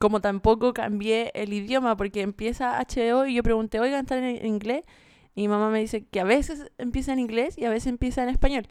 Como 0.00 0.22
tampoco 0.22 0.72
cambié 0.72 1.30
el 1.34 1.52
idioma 1.52 1.94
porque 1.94 2.22
empieza 2.22 2.80
HBO 2.80 3.26
y 3.26 3.34
yo 3.34 3.42
pregunté, 3.42 3.80
oigan, 3.80 4.00
¿están 4.00 4.24
en 4.24 4.46
inglés? 4.46 4.84
Y 5.34 5.42
mi 5.42 5.48
mamá 5.48 5.68
me 5.68 5.78
dice 5.78 6.06
que 6.06 6.20
a 6.20 6.24
veces 6.24 6.72
empieza 6.78 7.12
en 7.12 7.18
inglés 7.18 7.58
y 7.58 7.66
a 7.66 7.70
veces 7.70 7.88
empieza 7.88 8.22
en 8.22 8.30
español. 8.30 8.66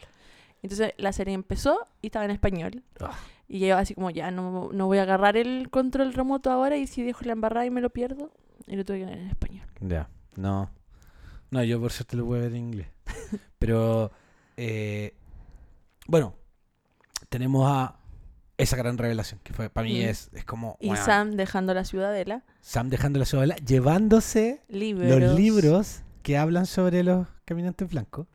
Entonces 0.64 0.94
la 0.98 1.14
serie 1.14 1.36
empezó 1.36 1.88
y 2.02 2.08
estaba 2.08 2.26
en 2.26 2.32
español. 2.32 2.84
Ah. 3.00 3.16
Y 3.48 3.60
yo 3.60 3.78
así 3.78 3.94
como, 3.94 4.10
ya, 4.10 4.32
no, 4.32 4.70
no 4.74 4.88
voy 4.88 4.98
a 4.98 5.04
agarrar 5.04 5.38
el 5.38 5.70
control 5.70 6.14
remoto 6.14 6.50
ahora 6.50 6.78
y 6.78 6.88
si 6.88 7.04
dejo 7.04 7.24
la 7.26 7.34
embarrada 7.34 7.68
y 7.68 7.70
me 7.70 7.82
lo 7.82 7.92
pierdo. 7.92 8.32
Y 8.66 8.76
lo 8.76 8.84
tuve 8.84 9.02
que 9.02 9.06
ver 9.06 9.20
en 9.20 9.28
español. 9.28 9.68
Ya, 9.82 10.10
no. 10.36 10.72
No, 11.52 11.64
yo 11.64 11.80
por 11.80 11.92
suerte 11.92 12.18
lo 12.18 12.26
voy 12.26 12.40
a 12.40 12.42
ver 12.42 12.54
en 12.54 12.58
inglés. 12.58 12.88
Pero, 13.60 14.12
eh, 14.58 15.14
bueno, 16.08 16.34
tenemos 17.30 17.70
a 17.70 17.99
esa 18.60 18.76
gran 18.78 18.98
revelación, 18.98 19.40
que 19.44 19.54
fue 19.54 19.70
para 19.70 19.86
mí 19.88 20.00
Mm. 20.00 20.10
es, 20.10 20.30
es 20.34 20.46
como 20.46 20.78
Y 20.80 20.96
Sam 20.96 21.32
dejando 21.32 21.74
la 21.74 21.84
ciudadela. 21.86 22.44
Sam 22.62 22.90
dejando 22.90 23.18
la 23.20 23.26
ciudadela, 23.26 23.56
llevándose 23.56 24.62
Libros. 24.70 25.20
los 25.20 25.36
libros 25.36 26.02
que 26.22 26.38
hablan 26.38 26.66
sobre 26.66 27.04
los 27.04 27.28
caminantes 27.46 27.90
blancos. 27.90 28.28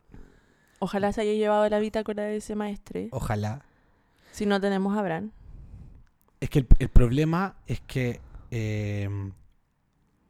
Ojalá 0.79 1.13
se 1.13 1.21
haya 1.21 1.33
llevado 1.33 1.69
la 1.69 1.79
bitácora 1.79 2.23
de 2.23 2.37
ese 2.37 2.55
maestre. 2.55 3.07
Ojalá. 3.11 3.63
Si 4.33 4.45
no 4.45 4.59
tenemos 4.59 4.97
a 4.97 5.01
Bran. 5.01 5.31
Es 6.41 6.49
que 6.49 6.59
el, 6.59 6.67
el 6.79 6.89
problema 6.89 7.55
es 7.67 7.79
que 7.81 8.19
eh, 8.51 9.09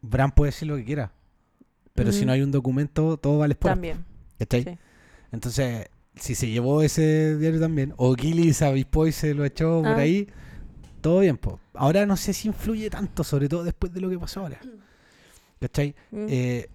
Bran 0.01 0.31
puede 0.31 0.49
decir 0.51 0.67
lo 0.67 0.75
que 0.75 0.85
quiera. 0.85 1.11
Pero 1.93 2.11
si 2.11 2.25
no 2.25 2.33
hay 2.33 2.41
un 2.41 2.51
documento, 2.51 3.17
todo 3.17 3.39
vale 3.39 3.55
por 3.55 3.71
También. 3.71 4.05
¿Cachai? 4.37 4.63
Sí. 4.63 4.77
Entonces, 5.31 5.87
si 6.19 6.35
se 6.35 6.49
llevó 6.49 6.81
ese 6.81 7.37
diario 7.37 7.59
también, 7.59 7.93
o 7.97 8.15
Gilly 8.15 8.53
se 8.53 8.65
avispó 8.65 9.07
y 9.07 9.11
se 9.11 9.33
lo 9.33 9.45
echó 9.45 9.81
por 9.81 9.91
Ah. 9.93 9.97
ahí, 9.97 10.27
todo 11.01 11.19
bien, 11.19 11.37
po. 11.37 11.59
Ahora 11.73 12.05
no 12.05 12.17
sé 12.17 12.33
si 12.33 12.47
influye 12.47 12.89
tanto, 12.89 13.23
sobre 13.23 13.49
todo 13.49 13.63
después 13.63 13.93
de 13.93 14.01
lo 14.01 14.09
que 14.09 14.17
pasó 14.19 14.41
ahora. 14.41 14.59
¿Cachai? 15.59 15.95
Mm. 16.11 16.25
Eh, 16.29 16.69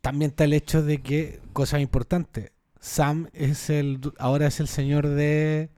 también 0.00 0.30
está 0.30 0.44
el 0.44 0.52
hecho 0.52 0.82
de 0.82 1.02
que, 1.02 1.40
cosa 1.52 1.78
importante, 1.80 2.52
Sam 2.80 3.28
es 3.34 3.68
el, 3.70 4.00
ahora 4.18 4.46
es 4.46 4.58
el 4.60 4.68
señor 4.68 5.06
de, 5.08 5.68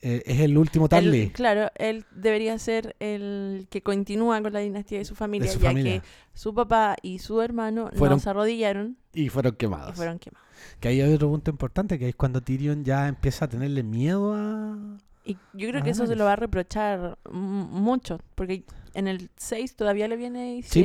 eh, 0.00 0.22
es 0.26 0.40
el 0.40 0.56
último 0.56 0.84
Él- 0.86 0.90
Tarly 0.90 1.30
claro, 1.30 1.70
él 1.76 2.04
debería 2.12 2.56
ser 2.58 2.94
el 3.00 3.66
que 3.70 3.82
continúa 3.82 4.40
con 4.42 4.52
la 4.52 4.60
dinastía 4.60 4.98
de 4.98 5.04
su 5.04 5.14
familia, 5.14 5.48
de 5.48 5.54
su 5.56 5.60
ya 5.60 5.68
familia. 5.70 6.00
que 6.00 6.06
su 6.34 6.54
papá 6.54 6.96
y 7.02 7.18
su 7.18 7.40
hermano 7.42 7.90
Fueron- 7.94 8.16
no 8.16 8.20
se 8.20 8.30
arrodillaron 8.30 8.96
Y 9.12 9.28
fueron 9.28 9.54
y 9.54 9.56
quemados. 9.56 9.96
fueron 9.96 10.18
quemados. 10.18 10.46
Que 10.80 10.88
ahí 10.88 11.00
hay 11.00 11.12
otro 11.12 11.28
punto 11.28 11.50
importante, 11.50 11.98
que 11.98 12.08
es 12.08 12.14
cuando 12.16 12.40
Tyrion 12.40 12.84
ya 12.84 13.08
empieza 13.08 13.44
a 13.46 13.48
tenerle 13.48 13.82
miedo 13.82 14.34
a... 14.34 14.76
Y 15.24 15.34
yo 15.52 15.68
creo 15.68 15.80
Ah, 15.80 15.84
que 15.84 15.90
eso 15.90 16.06
se 16.06 16.16
lo 16.16 16.24
va 16.24 16.32
a 16.32 16.36
reprochar 16.36 17.18
mucho, 17.30 18.18
porque 18.34 18.64
en 18.94 19.08
el 19.08 19.30
6 19.36 19.76
todavía 19.76 20.08
le 20.08 20.16
viene 20.16 20.60
Sí, 20.64 20.84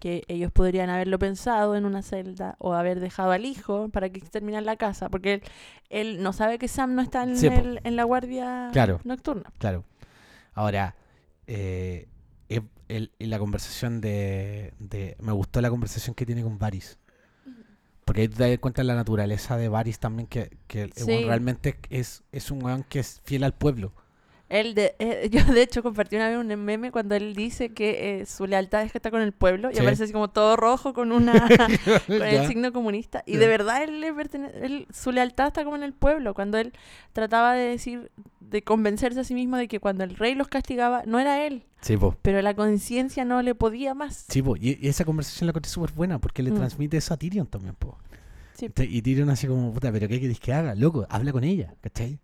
que 0.00 0.22
ellos 0.28 0.50
podrían 0.52 0.90
haberlo 0.90 1.18
pensado 1.18 1.76
en 1.76 1.84
una 1.84 2.02
celda 2.02 2.56
o 2.58 2.72
haber 2.74 3.00
dejado 3.00 3.32
al 3.32 3.44
hijo 3.44 3.88
para 3.90 4.08
que 4.10 4.18
exterminan 4.18 4.64
la 4.64 4.76
casa, 4.76 5.08
porque 5.08 5.34
él, 5.34 5.42
él 5.90 6.22
no 6.22 6.32
sabe 6.32 6.58
que 6.58 6.68
Sam 6.68 6.94
no 6.94 7.02
está 7.02 7.22
en, 7.22 7.36
Sí, 7.36 7.46
el- 7.46 7.80
en 7.84 7.96
la 7.96 8.04
guardia 8.04 8.70
Claro. 8.72 9.00
nocturna. 9.04 9.52
Claro. 9.58 9.84
Ahora, 10.54 10.96
eh, 11.46 12.08
el- 12.88 13.10
la 13.18 13.38
conversación 13.40 14.00
de, 14.00 14.72
de- 14.78 15.16
Me 15.20 15.32
gustó 15.32 15.60
la 15.60 15.70
conversación 15.70 16.14
que 16.14 16.24
tiene 16.24 16.42
con 16.44 16.56
Varys. 16.58 16.98
Porque 18.04 18.20
ahí 18.20 18.28
te 18.28 18.48
das 18.48 18.58
cuenta 18.60 18.82
de 18.82 18.86
la 18.86 18.94
naturaleza 18.94 19.56
de 19.56 19.68
Varys 19.68 19.98
también, 19.98 20.28
que, 20.28 20.56
que 20.68 20.88
Sí. 20.94 21.24
realmente 21.24 21.76
es, 21.90 22.22
es 22.30 22.52
un 22.52 22.62
weón 22.62 22.84
que 22.84 23.00
es 23.00 23.20
fiel 23.24 23.42
al 23.42 23.54
pueblo. 23.54 23.92
Él 24.48 24.74
de, 24.74 24.94
eh, 25.00 25.28
yo 25.32 25.44
de 25.44 25.62
hecho 25.62 25.82
compartí 25.82 26.14
una 26.16 26.28
vez 26.28 26.38
un 26.38 26.46
meme 26.64 26.92
cuando 26.92 27.14
él 27.16 27.34
dice 27.34 27.70
que 27.70 28.20
eh, 28.20 28.26
su 28.26 28.46
lealtad 28.46 28.82
es 28.82 28.92
que 28.92 28.98
está 28.98 29.10
con 29.10 29.20
el 29.20 29.32
pueblo 29.32 29.70
y 29.70 29.74
Sí. 29.74 29.80
aparece 29.80 30.04
así 30.04 30.12
como 30.12 30.28
todo 30.28 30.56
rojo 30.56 30.94
con 30.94 31.10
una 31.10 31.32
con 32.06 32.22
el 32.22 32.46
signo 32.46 32.72
comunista 32.72 33.22
y 33.26 33.36
de 33.38 33.46
verdad 33.48 33.82
él, 33.82 34.04
él- 34.04 34.86
su 34.92 35.10
lealtad 35.10 35.48
está 35.48 35.64
como 35.64 35.74
en 35.76 35.82
el 35.82 35.92
pueblo 35.92 36.32
cuando 36.34 36.58
él 36.58 36.72
trataba 37.12 37.54
de 37.54 37.68
decir 37.68 38.10
de 38.38 38.62
convencerse 38.62 39.18
a 39.18 39.24
sí 39.24 39.34
mismo 39.34 39.56
de 39.56 39.66
que 39.66 39.80
cuando 39.80 40.04
el 40.04 40.14
rey 40.16 40.36
los 40.36 40.46
castigaba 40.46 41.02
no 41.06 41.18
era 41.18 41.44
él 41.44 41.64
Sí, 41.80 41.96
pero 42.22 42.40
la 42.42 42.54
conciencia 42.54 43.24
no 43.24 43.42
le 43.42 43.54
podía 43.56 43.94
más 43.94 44.26
Sí. 44.28 44.42
Y, 44.60 44.84
y 44.86 44.88
esa 44.88 45.04
conversación 45.04 45.46
la 45.46 45.50
encontré 45.50 45.70
súper 45.70 45.90
buena 45.92 46.20
porque 46.20 46.42
le 46.44 46.50
Mm. 46.52 46.56
transmite 46.56 46.96
eso 46.96 47.12
a 47.14 47.16
Tyrion 47.16 47.46
también, 47.48 47.74
po. 47.74 47.98
Y 48.60 49.02
Tyrion 49.02 49.28
así 49.28 49.46
como, 49.46 49.72
puta, 49.72 49.92
pero 49.92 50.08
¿qué 50.08 50.18
querés 50.20 50.40
que 50.40 50.52
haga? 50.52 50.74
Loco, 50.74 51.06
habla 51.10 51.30
con 51.32 51.44
ella, 51.44 51.74
¿cachai? 51.80 52.18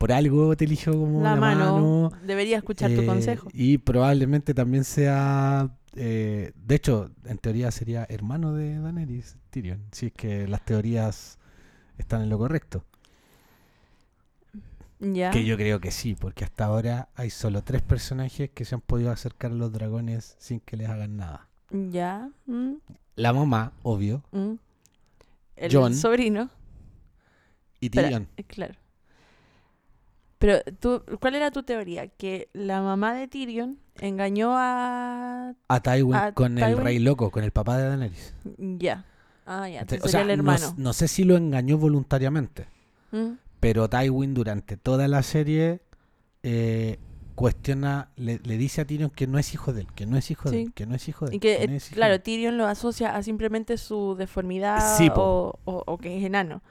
Por 0.00 0.12
algo 0.12 0.56
te 0.56 0.64
eligió 0.64 0.94
como 0.94 1.22
la, 1.22 1.34
la, 1.34 1.40
mano, 1.42 2.10
debería 2.24 2.56
escuchar 2.56 2.90
tu 2.94 3.02
Eh, 3.02 3.06
consejo 3.06 3.50
Y 3.52 3.76
probablemente 3.76 4.54
también 4.54 4.84
sea. 4.84 5.76
eh, 5.94 6.52
de 6.54 6.74
hecho, 6.74 7.10
en 7.26 7.36
teoría 7.36 7.70
sería 7.70 8.06
hermano 8.08 8.54
de 8.54 8.78
Daenerys, 8.78 9.36
Tyrion. 9.50 9.84
Si 9.92 10.06
es 10.06 10.12
que 10.14 10.48
las 10.48 10.64
teorías 10.64 11.38
están 11.98 12.22
en 12.22 12.30
lo 12.30 12.38
correcto. 12.38 12.82
ya 15.00 15.30
Que 15.32 15.44
yo 15.44 15.58
creo 15.58 15.80
que 15.80 15.90
sí, 15.90 16.14
porque 16.18 16.44
hasta 16.44 16.64
ahora 16.64 17.10
hay 17.14 17.28
solo 17.28 17.62
tres 17.62 17.82
personajes 17.82 18.48
que 18.54 18.64
se 18.64 18.74
han 18.74 18.80
podido 18.80 19.10
acercar 19.10 19.50
a 19.50 19.54
los 19.54 19.70
dragones 19.70 20.34
sin 20.38 20.60
que 20.60 20.78
les 20.78 20.88
hagan 20.88 21.18
nada. 21.18 21.46
ya 21.70 22.30
mm, 22.46 22.72
La 23.16 23.34
mamá, 23.34 23.72
obvio, 23.82 24.22
mm. 24.32 24.52
el 25.56 25.94
sobrino 25.94 26.48
y 27.80 27.90
Tyrion. 27.90 28.28
eh, 28.38 28.44
Claro. 28.44 28.74
Pero 30.40 30.58
tú, 30.80 31.02
¿cuál 31.20 31.34
era 31.34 31.50
tu 31.50 31.62
teoría? 31.62 32.08
Que 32.08 32.48
la 32.54 32.80
mamá 32.80 33.12
de 33.14 33.28
Tyrion 33.28 33.78
engañó 34.00 34.52
a... 34.56 35.52
A 35.68 35.80
Tywin 35.80 36.14
a 36.14 36.32
con 36.32 36.58
el 36.58 36.78
rey 36.78 36.98
loco, 36.98 37.30
con 37.30 37.44
el 37.44 37.50
papá 37.50 37.76
de 37.76 37.86
Daenerys. 37.88 38.34
Ya. 38.56 39.04
Ah, 39.44 39.68
ya. 39.68 39.84
O 40.02 40.08
sea, 40.08 40.22
el 40.22 40.28
no, 40.28 40.32
hermano. 40.32 40.74
no 40.78 40.92
sé 40.94 41.08
si 41.08 41.24
lo 41.24 41.36
engañó 41.36 41.76
voluntariamente. 41.76 42.68
Mm, 43.12 43.32
Pero 43.60 43.90
Tywin 43.90 44.32
durante 44.32 44.78
toda 44.78 45.08
la 45.08 45.22
serie 45.22 45.82
eh, 46.42 46.98
cuestiona, 47.34 48.08
le, 48.16 48.40
le 48.42 48.56
dice 48.56 48.80
a 48.80 48.86
Tyrion 48.86 49.10
que 49.10 49.26
no 49.26 49.38
es 49.38 49.52
hijo 49.52 49.74
de 49.74 49.82
él, 49.82 49.88
que 49.94 50.06
no 50.06 50.16
es 50.16 50.30
hijo 50.30 50.50
de 50.50 50.62
él, 50.62 50.72
que 50.72 50.86
no 50.86 50.94
es 50.94 51.06
hijo 51.06 51.26
de 51.26 51.32
él. 51.32 51.36
Y 51.36 51.40
que, 51.40 51.66
no 51.66 51.72
eh, 51.74 51.76
es 51.76 51.86
hijo 51.88 51.90
de 51.90 51.96
claro, 51.96 52.14
él. 52.14 52.22
Tyrion 52.22 52.56
lo 52.56 52.66
asocia 52.66 53.14
a 53.14 53.22
simplemente 53.22 53.76
su 53.76 54.14
deformidad 54.16 54.96
Sí, 54.96 55.10
o, 55.14 55.58
o- 55.66 55.84
o 55.86 55.98
que 55.98 56.16
es 56.16 56.24
enano. 56.24 56.62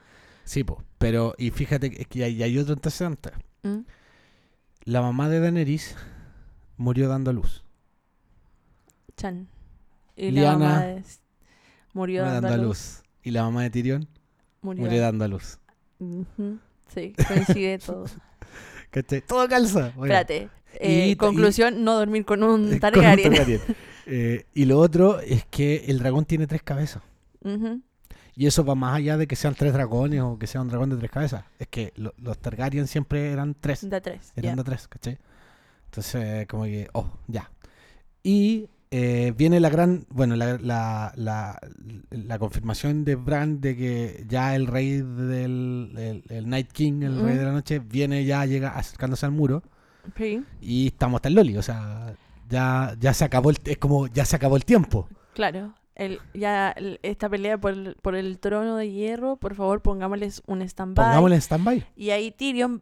Sí, 0.43 0.63
po, 0.63 0.83
pero 0.97 1.35
y 1.37 1.51
fíjate 1.51 1.91
que 1.91 2.05
que 2.05 2.23
hay, 2.23 2.41
hay 2.41 2.57
otro 2.57 2.73
antecedente. 2.73 3.29
Mm, 3.63 3.79
La 4.85 5.01
mamá 5.01 5.29
de 5.29 5.39
Daenerys 5.39 5.95
murió 6.77 7.09
dando 7.09 7.31
a 7.31 7.33
luz. 7.33 7.63
Chan. 9.17 9.47
Y 10.15 10.31
la 10.31 10.53
mamá 10.57 10.79
de- 10.81 11.03
murió 11.93 12.23
dando, 12.23 12.47
dando 12.47 12.63
a 12.63 12.65
luz. 12.67 13.03
Y 13.23 13.31
la 13.31 13.43
mamá 13.43 13.63
de 13.63 13.69
Tyrion 13.69 14.07
Murió, 14.61 14.83
murió 14.83 15.01
dando- 15.01 15.25
a 15.25 15.27
luz. 15.27 15.59
Sí, 16.93 17.13
coincide 17.27 17.77
todo. 17.85 18.05
¿Cachai? 18.91 19.21
Todo 19.21 19.47
calza. 19.47 19.91
Bueno, 19.95 20.13
Espérate. 20.13 20.49
eh, 20.75 21.09
Y- 21.09 21.15
conclusión, 21.15 21.83
no 21.83 21.95
dormir 21.95 22.25
con 22.25 22.43
un 22.43 22.63
con 22.65 22.73
un 22.73 22.79
Targaryen. 22.79 23.33
Eh, 24.11 24.45
y 24.55 24.65
lo 24.65 24.79
otro 24.79 25.19
es 25.19 25.45
que 25.45 25.85
el 25.87 25.99
dragón 25.99 26.25
tiene 26.25 26.47
tres 26.47 26.63
cabezas. 26.63 27.03
Ujú. 27.43 27.79
Y 28.39 28.45
eso 28.47 28.63
va 28.63 28.73
más 28.73 28.95
allá 28.95 29.17
de 29.17 29.27
que 29.27 29.35
sean 29.35 29.53
tres 29.53 29.73
dragones 29.73 30.21
o 30.21 30.39
que 30.39 30.47
sea 30.47 30.61
un 30.61 30.69
dragón 30.69 30.89
de 30.89 30.95
tres 30.95 31.11
cabezas. 31.11 31.43
Es 31.59 31.67
que 31.67 31.91
lo- 31.97 32.13
los 32.17 32.37
Targaryen 32.37 32.87
siempre 32.87 33.31
eran 33.33 33.53
tres. 33.59 33.89
De 33.89 33.99
tres. 33.99 34.31
Eran 34.37 34.55
de 34.55 34.63
tres, 34.63 34.87
¿cachai? 34.87 35.17
Entonces, 35.85 36.47
como 36.47 36.63
que, 36.63 36.87
oh, 36.93 37.11
ya. 37.27 37.51
Y 38.23 38.69
eh, 38.91 39.33
viene 39.37 39.59
la 39.59 39.69
gran, 39.69 40.05
bueno, 40.09 40.37
la, 40.37 40.57
la, 40.57 41.11
la, 41.17 41.59
la 42.11 42.39
confirmación 42.39 43.03
de 43.03 43.15
Bran 43.15 43.59
de 43.59 43.75
que 43.75 44.23
ya 44.27 44.55
el 44.55 44.67
rey 44.67 45.01
del 45.01 45.93
el, 45.97 46.23
el 46.29 46.49
Night 46.49 46.71
King, 46.71 47.01
el 47.03 47.21
rey 47.21 47.35
de 47.37 47.43
la 47.43 47.51
noche, 47.51 47.79
viene 47.79 48.23
ya, 48.23 48.45
llega 48.45 48.69
acercándose 48.69 49.25
al 49.25 49.33
muro 49.33 49.63
Sí, 50.17 50.43
y 50.61 50.87
estamos 50.87 51.17
hasta 51.19 51.27
el 51.27 51.35
Loli, 51.35 51.57
o 51.57 51.61
sea, 51.61 52.15
ya, 52.49 52.95
ya 52.99 53.13
se 53.13 53.25
acabó 53.25 53.49
el, 53.51 53.57
es 53.65 53.77
como, 53.77 54.07
ya 54.07 54.23
se 54.25 54.37
acabó 54.37 54.55
el 54.55 54.63
tiempo. 54.65 55.09
claro. 55.35 55.73
El, 55.99 56.19
ya 56.33 56.71
el- 56.71 56.99
esta 57.03 57.27
pelea 57.29 57.57
por 57.59 57.73
el, 57.73 57.95
por 58.01 58.15
el 58.15 58.39
trono 58.39 58.75
de 58.77 58.89
hierro, 58.89 59.35
por 59.37 59.53
favor, 59.55 59.81
pongámosles 59.81 60.41
un 60.47 60.61
stand-by. 60.61 61.05
Pongámosle 61.07 61.35
stand-by. 61.41 61.85
Y 61.95 62.09
ahí 62.11 62.31
Tyrion 62.31 62.81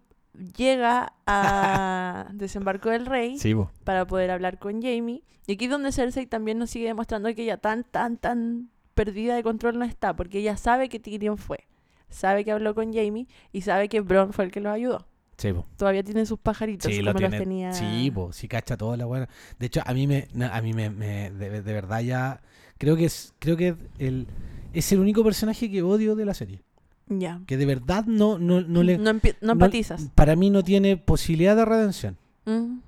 llega 0.55 1.13
a 1.25 2.27
desembarco 2.33 2.89
del 2.89 3.05
rey 3.05 3.37
Sí, 3.39 3.55
para 3.83 4.05
poder 4.05 4.31
hablar 4.31 4.59
con 4.59 4.81
Jamie. 4.81 5.23
Y 5.47 5.53
aquí 5.53 5.65
es 5.65 5.71
donde 5.71 5.91
Cersei 5.91 6.25
también 6.27 6.57
nos 6.59 6.69
sigue 6.69 6.85
demostrando 6.87 7.33
que 7.33 7.43
ella 7.43 7.57
tan, 7.57 7.83
tan, 7.83 8.17
tan 8.17 8.69
perdida 8.93 9.35
de 9.35 9.43
control 9.43 9.79
no 9.79 9.85
está, 9.85 10.15
porque 10.15 10.39
ella 10.39 10.57
sabe 10.57 10.89
que 10.89 10.99
Tyrion 10.99 11.37
fue. 11.37 11.67
Sabe 12.09 12.45
que 12.45 12.51
habló 12.51 12.73
con 12.75 12.93
Jamie 12.93 13.27
y 13.51 13.61
sabe 13.61 13.89
que 13.89 13.99
Bron 14.01 14.31
fue 14.33 14.45
el 14.45 14.51
que 14.51 14.59
lo 14.61 14.71
ayudó. 14.71 15.07
Sí. 15.37 15.53
Todavía 15.75 16.03
tiene 16.03 16.25
sus 16.25 16.39
pajaritos 16.39 16.91
Sí, 16.91 16.97
como 16.99 17.05
lo 17.05 17.11
los 17.13 17.19
tiene. 17.19 17.37
tenía. 17.37 17.73
Sí, 17.73 18.11
sí 18.31 18.47
cacha 18.47 18.75
toda 18.77 18.97
la 18.97 19.05
buena. 19.05 19.29
De 19.59 19.67
hecho, 19.67 19.81
a 19.85 19.93
mí 19.93 20.07
me, 20.07 20.27
a 20.51 20.61
mí 20.61 20.73
me, 20.73 20.89
me- 20.89 21.29
de, 21.31 21.61
de 21.61 21.73
verdad 21.73 21.99
ya 22.01 22.41
creo 22.77 22.95
que 22.95 23.05
es, 23.05 23.33
creo 23.39 23.57
que 23.57 23.75
el, 23.99 24.27
es 24.73 24.91
el 24.91 24.99
único 24.99 25.23
personaje 25.23 25.69
que 25.69 25.81
odio 25.81 26.15
de 26.15 26.25
la 26.25 26.33
serie. 26.33 26.61
Ya. 27.09 27.39
Que 27.47 27.55
de 27.57 27.65
verdad 27.65 28.03
no, 28.05 28.37
no, 28.37 28.61
no 28.61 28.83
le, 28.83 28.97
No, 28.97 29.11
empatizas. 29.41 30.09
para 30.13 30.35
mí 30.35 30.49
no 30.49 30.63
tiene 30.63 30.97
posibilidad 30.97 31.55
de 31.55 31.63
redención. 31.65 32.17
Mm, 32.45 32.79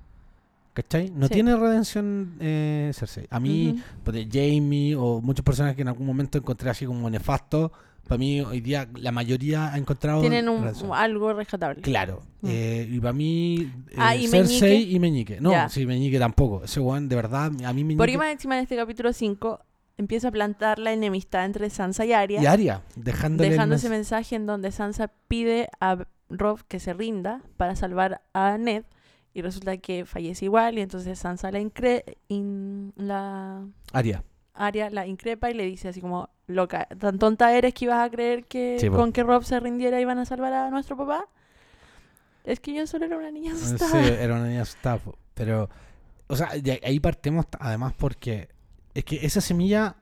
¿Cachai? 0.74 1.10
No 1.10 1.26
Sí. 1.26 1.34
tiene 1.34 1.56
redención 1.56 2.34
eh, 2.38 2.90
Cersei. 2.94 3.26
A 3.30 3.40
mí, 3.40 3.70
ujú. 3.74 3.82
pues, 4.04 4.26
Jamie 4.30 4.94
o 4.94 5.20
muchos 5.20 5.44
personajes 5.44 5.74
que 5.76 5.82
en 5.82 5.88
algún 5.88 6.06
momento 6.06 6.38
encontré 6.38 6.70
así 6.70 6.86
como 6.86 7.08
nefasto, 7.10 7.72
para 8.06 8.18
mí 8.18 8.40
hoy 8.40 8.60
día 8.60 8.88
la 8.94 9.10
mayoría 9.12 9.72
ha 9.72 9.78
encontrado 9.78 10.20
Tienen 10.20 10.48
un, 10.48 10.64
algo 10.94 11.32
rescatable. 11.32 11.80
Claro. 11.82 12.22
Mm. 12.42 12.46
Eh, 12.48 12.88
y 12.90 13.00
para 13.00 13.12
mí, 13.12 13.70
eh, 13.90 13.94
Ah, 13.96 14.16
¿y 14.16 14.26
Cersei 14.28 14.70
Meñique? 14.70 14.90
y 14.92 14.98
Meñique. 15.00 15.40
No, 15.40 15.50
Ya. 15.52 15.68
sí, 15.68 15.86
Meñique 15.86 16.18
tampoco. 16.18 16.62
Ese 16.64 16.78
weón, 16.80 17.08
de 17.08 17.16
verdad, 17.16 17.46
a 17.64 17.72
mí 17.72 17.82
Meñique... 17.84 17.96
Porque 17.98 18.18
más 18.18 18.30
encima 18.32 18.56
en 18.56 18.62
este 18.62 18.76
capítulo 18.76 19.12
5 19.12 19.60
empieza 20.00 20.28
a 20.28 20.30
plantar 20.32 20.78
la 20.78 20.92
enemistad 20.92 21.44
entre 21.44 21.70
Sansa 21.70 22.04
y 22.04 22.12
Arya, 22.12 22.40
Y 22.40 23.00
dejándole 23.00 23.48
el 23.48 23.52
dejando 23.54 23.74
ese 23.76 23.86
mens- 23.88 23.90
mensaje 23.90 24.34
en 24.36 24.46
donde 24.46 24.72
Sansa 24.72 25.10
pide 25.28 25.68
a 25.80 26.04
Rob 26.28 26.60
que 26.66 26.80
se 26.80 26.92
rinda 26.92 27.40
para 27.56 27.76
salvar 27.76 28.22
a 28.32 28.56
Ned 28.58 28.84
y 29.32 29.42
resulta 29.42 29.76
que 29.76 30.04
fallece 30.04 30.44
igual 30.46 30.78
y 30.78 30.80
entonces 30.80 31.18
Sansa 31.18 31.50
la 31.52 31.60
incre 31.60 32.04
in- 32.28 32.92
la 32.96 33.64
Aria. 33.92 34.24
Arya 34.54 34.90
la 34.90 35.06
increpa 35.06 35.50
y 35.50 35.54
le 35.54 35.64
dice 35.64 35.88
así 35.88 36.00
como 36.00 36.28
loca, 36.46 36.86
tan 36.98 37.18
tonta 37.18 37.56
eres 37.56 37.72
que 37.74 37.84
ibas 37.86 38.04
a 38.04 38.10
creer 38.10 38.44
que 38.46 38.76
Sí, 38.80 38.88
con 38.88 39.12
que 39.12 39.22
Rob 39.22 39.44
se 39.44 39.58
rindiera 39.60 40.00
iban 40.00 40.18
a 40.18 40.24
salvar 40.24 40.52
a 40.52 40.70
nuestro 40.70 40.96
papá. 40.96 41.26
Es 42.44 42.58
que 42.60 42.74
yo 42.74 42.86
solo 42.86 43.04
era 43.06 43.16
una 43.18 43.30
niña 43.30 43.54
Sí, 43.54 43.64
asustada. 43.74 44.08
era 44.08 44.34
una 44.34 44.46
niña 44.46 44.62
asustada. 44.62 44.98
Pero, 45.34 45.68
o 46.26 46.36
sea, 46.36 46.48
de 46.60 46.80
ahí 46.84 46.98
partimos 47.00 47.46
además 47.58 47.92
porque 47.96 48.48
es 48.94 49.04
que 49.04 49.24
esa 49.24 49.40
semilla, 49.40 49.96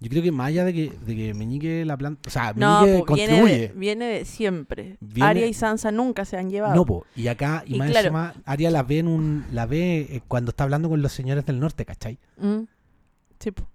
yo 0.00 0.08
creo 0.10 0.22
que 0.22 0.32
más 0.32 0.48
allá 0.48 0.64
de 0.64 0.72
que, 0.72 0.92
de 1.04 1.16
que 1.16 1.34
Meñique 1.34 1.84
la 1.84 1.96
planta, 1.96 2.28
o 2.28 2.30
sea, 2.30 2.52
No, 2.54 2.82
Meñique 2.82 3.04
po, 3.04 3.14
viene, 3.14 3.28
contribuye. 3.32 3.58
de, 3.68 3.72
viene 3.74 4.04
de 4.06 4.24
siempre. 4.24 4.96
Viene- 5.00 5.28
Arya 5.30 5.46
y 5.46 5.54
Sansa 5.54 5.90
nunca 5.92 6.24
se 6.24 6.36
han 6.36 6.50
llevado. 6.50 6.74
No, 6.74 6.84
po. 6.84 7.04
Y 7.16 7.28
acá, 7.28 7.62
y, 7.66 7.76
Y 7.76 7.78
más 7.78 7.90
claro. 7.90 8.06
encima, 8.08 8.34
Aria 8.44 8.70
la 8.70 8.82
ve 8.82 8.98
en 8.98 9.08
un, 9.08 9.44
la 9.52 9.66
ve 9.66 10.06
eh, 10.10 10.22
cuando 10.28 10.50
está 10.50 10.64
hablando 10.64 10.88
con 10.88 11.02
los 11.02 11.12
señores 11.12 11.44
del 11.46 11.60
norte, 11.60 11.84
¿cachai? 11.84 12.18
Mm. 12.38 12.62
Sí, 13.40 13.50
po, 13.50 13.68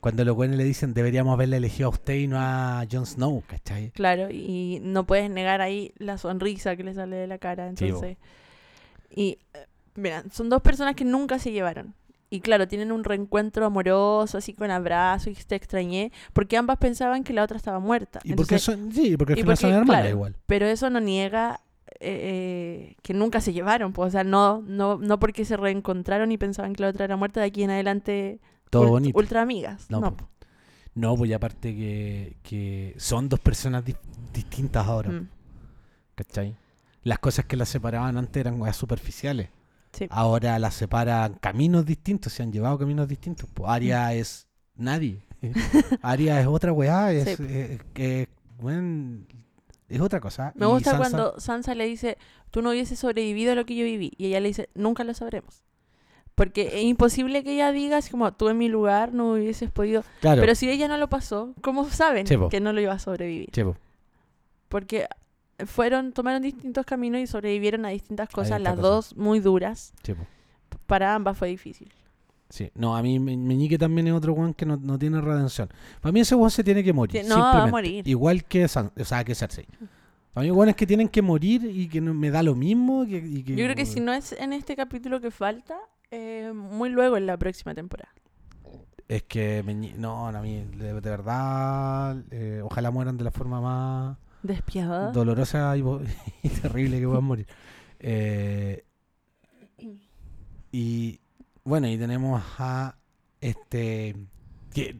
Cuando 0.00 0.24
los 0.24 0.36
buenos 0.36 0.56
le 0.56 0.62
dicen 0.64 0.94
deberíamos 0.94 1.32
haberle 1.34 1.56
elegido 1.56 1.88
a 1.88 1.90
usted 1.90 2.14
y 2.14 2.28
no 2.28 2.36
a 2.38 2.84
Jon 2.90 3.04
Snow, 3.06 3.42
¿cachai? 3.48 3.90
claro, 3.90 4.30
y 4.30 4.78
no 4.82 5.04
puedes 5.06 5.28
negar 5.30 5.60
ahí 5.60 5.92
la 5.98 6.18
sonrisa 6.18 6.76
que 6.76 6.84
le 6.84 6.94
sale 6.94 7.16
de 7.16 7.26
la 7.26 7.38
cara. 7.38 7.72
Sí. 7.76 7.86
Entonces, 7.86 8.16
y 9.10 9.38
eh, 9.54 9.66
mira, 9.96 10.22
son 10.30 10.48
dos 10.48 10.62
personas 10.62 10.94
que 10.94 11.04
nunca 11.04 11.38
se 11.40 11.50
llevaron. 11.52 11.94
Y 12.36 12.40
claro, 12.40 12.68
tienen 12.68 12.92
un 12.92 13.02
reencuentro 13.04 13.64
amoroso, 13.66 14.38
así 14.38 14.52
con 14.54 14.70
abrazo, 14.70 15.30
y 15.30 15.34
te 15.34 15.54
extrañé, 15.54 16.12
porque 16.32 16.56
ambas 16.56 16.78
pensaban 16.78 17.24
que 17.24 17.32
la 17.32 17.42
otra 17.42 17.56
estaba 17.56 17.78
muerta. 17.80 18.20
Y 18.24 18.34
porque 18.34 18.58
son, 18.58 18.92
sí, 18.92 19.16
porque 19.16 19.32
al 19.34 19.38
final 19.40 19.56
son 19.56 19.70
porque, 19.70 19.78
hermanas 19.80 20.00
claro, 20.02 20.14
igual. 20.16 20.36
Pero 20.46 20.66
eso 20.66 20.90
no 20.90 21.00
niega 21.00 21.60
eh, 21.98 22.90
eh, 22.90 22.96
que 23.02 23.14
nunca 23.14 23.40
se 23.40 23.52
llevaron, 23.52 23.92
pues, 23.92 24.08
o 24.08 24.10
sea, 24.10 24.22
no, 24.24 24.62
no, 24.66 24.98
no 24.98 25.18
porque 25.18 25.44
se 25.44 25.56
reencontraron 25.56 26.30
y 26.30 26.36
pensaban 26.38 26.74
que 26.74 26.82
la 26.82 26.90
otra 26.90 27.04
era 27.06 27.16
muerta, 27.16 27.40
de 27.40 27.46
aquí 27.46 27.62
en 27.62 27.70
adelante 27.70 28.38
Todo 28.70 28.84
ult- 28.84 28.90
bonito. 28.90 29.18
ultra 29.18 29.40
amigas. 29.42 29.86
No, 29.88 30.00
No, 30.00 30.16
po. 30.16 30.28
No, 30.94 31.14
pues 31.16 31.30
y 31.30 31.34
aparte 31.34 31.74
que, 31.74 32.36
que 32.42 32.94
son 32.98 33.28
dos 33.28 33.38
personas 33.40 33.84
di- 33.84 33.94
distintas 34.32 34.86
ahora, 34.86 35.10
Mm, 35.10 35.28
¿cachai? 36.14 36.56
Las 37.02 37.18
cosas 37.18 37.44
que 37.44 37.56
las 37.56 37.68
separaban 37.68 38.16
antes 38.16 38.40
eran 38.40 38.60
superficiales. 38.74 39.48
Sí. 39.96 40.06
Ahora 40.10 40.58
las 40.58 40.74
separan 40.74 41.34
caminos 41.40 41.84
distintos, 41.86 42.32
se 42.32 42.42
han 42.42 42.52
llevado 42.52 42.78
caminos 42.78 43.08
distintos. 43.08 43.48
Pues 43.52 43.70
Aria 43.70 44.12
es 44.14 44.46
nadie. 44.76 45.22
Aria 46.02 46.40
es 46.40 46.46
otra 46.46 46.72
weá, 46.72 47.12
es, 47.12 47.36
Sí. 47.36 47.44
eh, 47.48 47.78
que, 47.94 48.28
weón, 48.58 49.26
es 49.88 50.00
otra 50.00 50.20
cosa. 50.20 50.52
Me 50.56 50.66
Y 50.66 50.68
gusta 50.68 50.92
Sansa- 50.92 50.98
cuando 50.98 51.40
Sansa 51.40 51.74
le 51.74 51.86
dice, 51.86 52.18
tú 52.50 52.62
no 52.62 52.70
hubieses 52.70 52.98
sobrevivido 52.98 53.52
a 53.52 53.54
lo 53.54 53.64
que 53.66 53.76
yo 53.76 53.84
viví. 53.84 54.12
Y 54.16 54.26
ella 54.26 54.40
le 54.40 54.48
dice, 54.48 54.68
nunca 54.74 55.04
lo 55.04 55.14
sabremos. 55.14 55.62
Porque 56.34 56.78
es 56.78 56.84
imposible 56.84 57.42
que 57.42 57.54
ella 57.54 57.72
diga, 57.72 57.96
así 57.96 58.10
como, 58.10 58.30
tú 58.34 58.48
en 58.50 58.58
mi 58.58 58.68
lugar 58.68 59.14
no 59.14 59.32
hubieses 59.32 59.70
podido... 59.70 60.04
Claro, 60.20 60.42
Pero 60.42 60.54
si 60.54 60.68
ella 60.68 60.86
no 60.86 60.98
lo 60.98 61.08
pasó, 61.08 61.54
¿cómo 61.62 61.88
saben 61.88 62.26
que 62.50 62.60
no 62.60 62.72
lo 62.74 62.80
iba 62.82 62.92
a 62.92 62.98
sobrevivir? 62.98 63.48
Porque 64.68 65.06
fueron, 65.64 66.12
tomaron 66.12 66.42
distintos 66.42 66.84
caminos 66.84 67.20
y 67.20 67.26
sobrevivieron 67.26 67.84
a 67.86 67.88
distintas 67.90 68.28
cosas, 68.28 68.60
las 68.60 68.76
dos 68.76 69.16
muy 69.16 69.40
duras. 69.40 69.92
Sí. 70.02 70.14
Para 70.86 71.14
ambas 71.14 71.36
fue 71.38 71.48
difícil. 71.48 71.92
Sí. 72.48 72.70
No, 72.74 72.96
a 72.96 73.02
mí 73.02 73.18
Me- 73.18 73.36
Meñique 73.36 73.76
también 73.78 74.06
es 74.06 74.12
otro 74.12 74.32
weón 74.34 74.54
que 74.54 74.66
no, 74.66 74.76
no 74.76 74.98
tiene 74.98 75.20
redención. 75.20 75.68
Para 76.00 76.12
mí 76.12 76.20
ese 76.20 76.34
weón 76.34 76.50
se 76.50 76.62
tiene 76.62 76.84
que 76.84 76.92
morir. 76.92 77.22
Sí, 77.22 77.28
no, 77.28 77.36
va 77.40 77.50
a 77.50 77.52
simplemente. 77.52 77.70
morir. 77.72 78.08
Igual 78.08 78.44
que, 78.44 78.68
San- 78.68 78.92
o 78.96 79.04
sea, 79.04 79.24
que 79.24 79.34
Cersei. 79.34 79.66
Para 80.32 80.44
mí 80.44 80.50
weones 80.50 80.76
que 80.76 80.86
tienen 80.86 81.08
que 81.08 81.22
morir 81.22 81.64
y 81.64 81.88
que 81.88 82.00
no- 82.00 82.14
me 82.14 82.30
da 82.30 82.42
lo 82.42 82.54
mismo. 82.54 83.04
que- 83.06 83.16
y 83.18 83.42
que- 83.42 83.56
Yo 83.56 83.64
creo 83.64 83.74
que 83.74 83.86
si 83.86 84.00
no 84.00 84.12
es 84.12 84.32
en 84.32 84.52
este 84.52 84.76
capítulo 84.76 85.20
que 85.20 85.30
falta, 85.30 85.76
eh, 86.10 86.52
muy 86.54 86.88
luego 86.90 87.16
en 87.16 87.26
la 87.26 87.36
próxima 87.36 87.74
temporada. 87.74 88.10
Es 89.08 89.22
que, 89.24 89.64
Meñi- 89.64 89.94
no, 89.94 90.30
no, 90.30 90.38
a 90.38 90.42
mí, 90.42 90.64
de, 90.76 90.92
de 90.94 91.10
verdad, 91.10 92.22
eh, 92.30 92.60
ojalá 92.64 92.90
mueran 92.90 93.16
de 93.16 93.24
la 93.24 93.30
forma 93.30 93.60
más 93.60 94.18
Despiadada. 94.46 95.12
dolorosa 95.12 95.74
y, 96.42 96.48
terrible 96.48 96.98
que 97.00 97.06
puedan 97.06 97.24
morir. 97.32 97.46
Eh, 98.00 98.84
y 100.72 101.20
bueno, 101.64 101.88
y 101.88 101.96
tenemos 101.98 102.42
a 102.58 102.96
este. 103.40 104.16
que- 104.72 104.94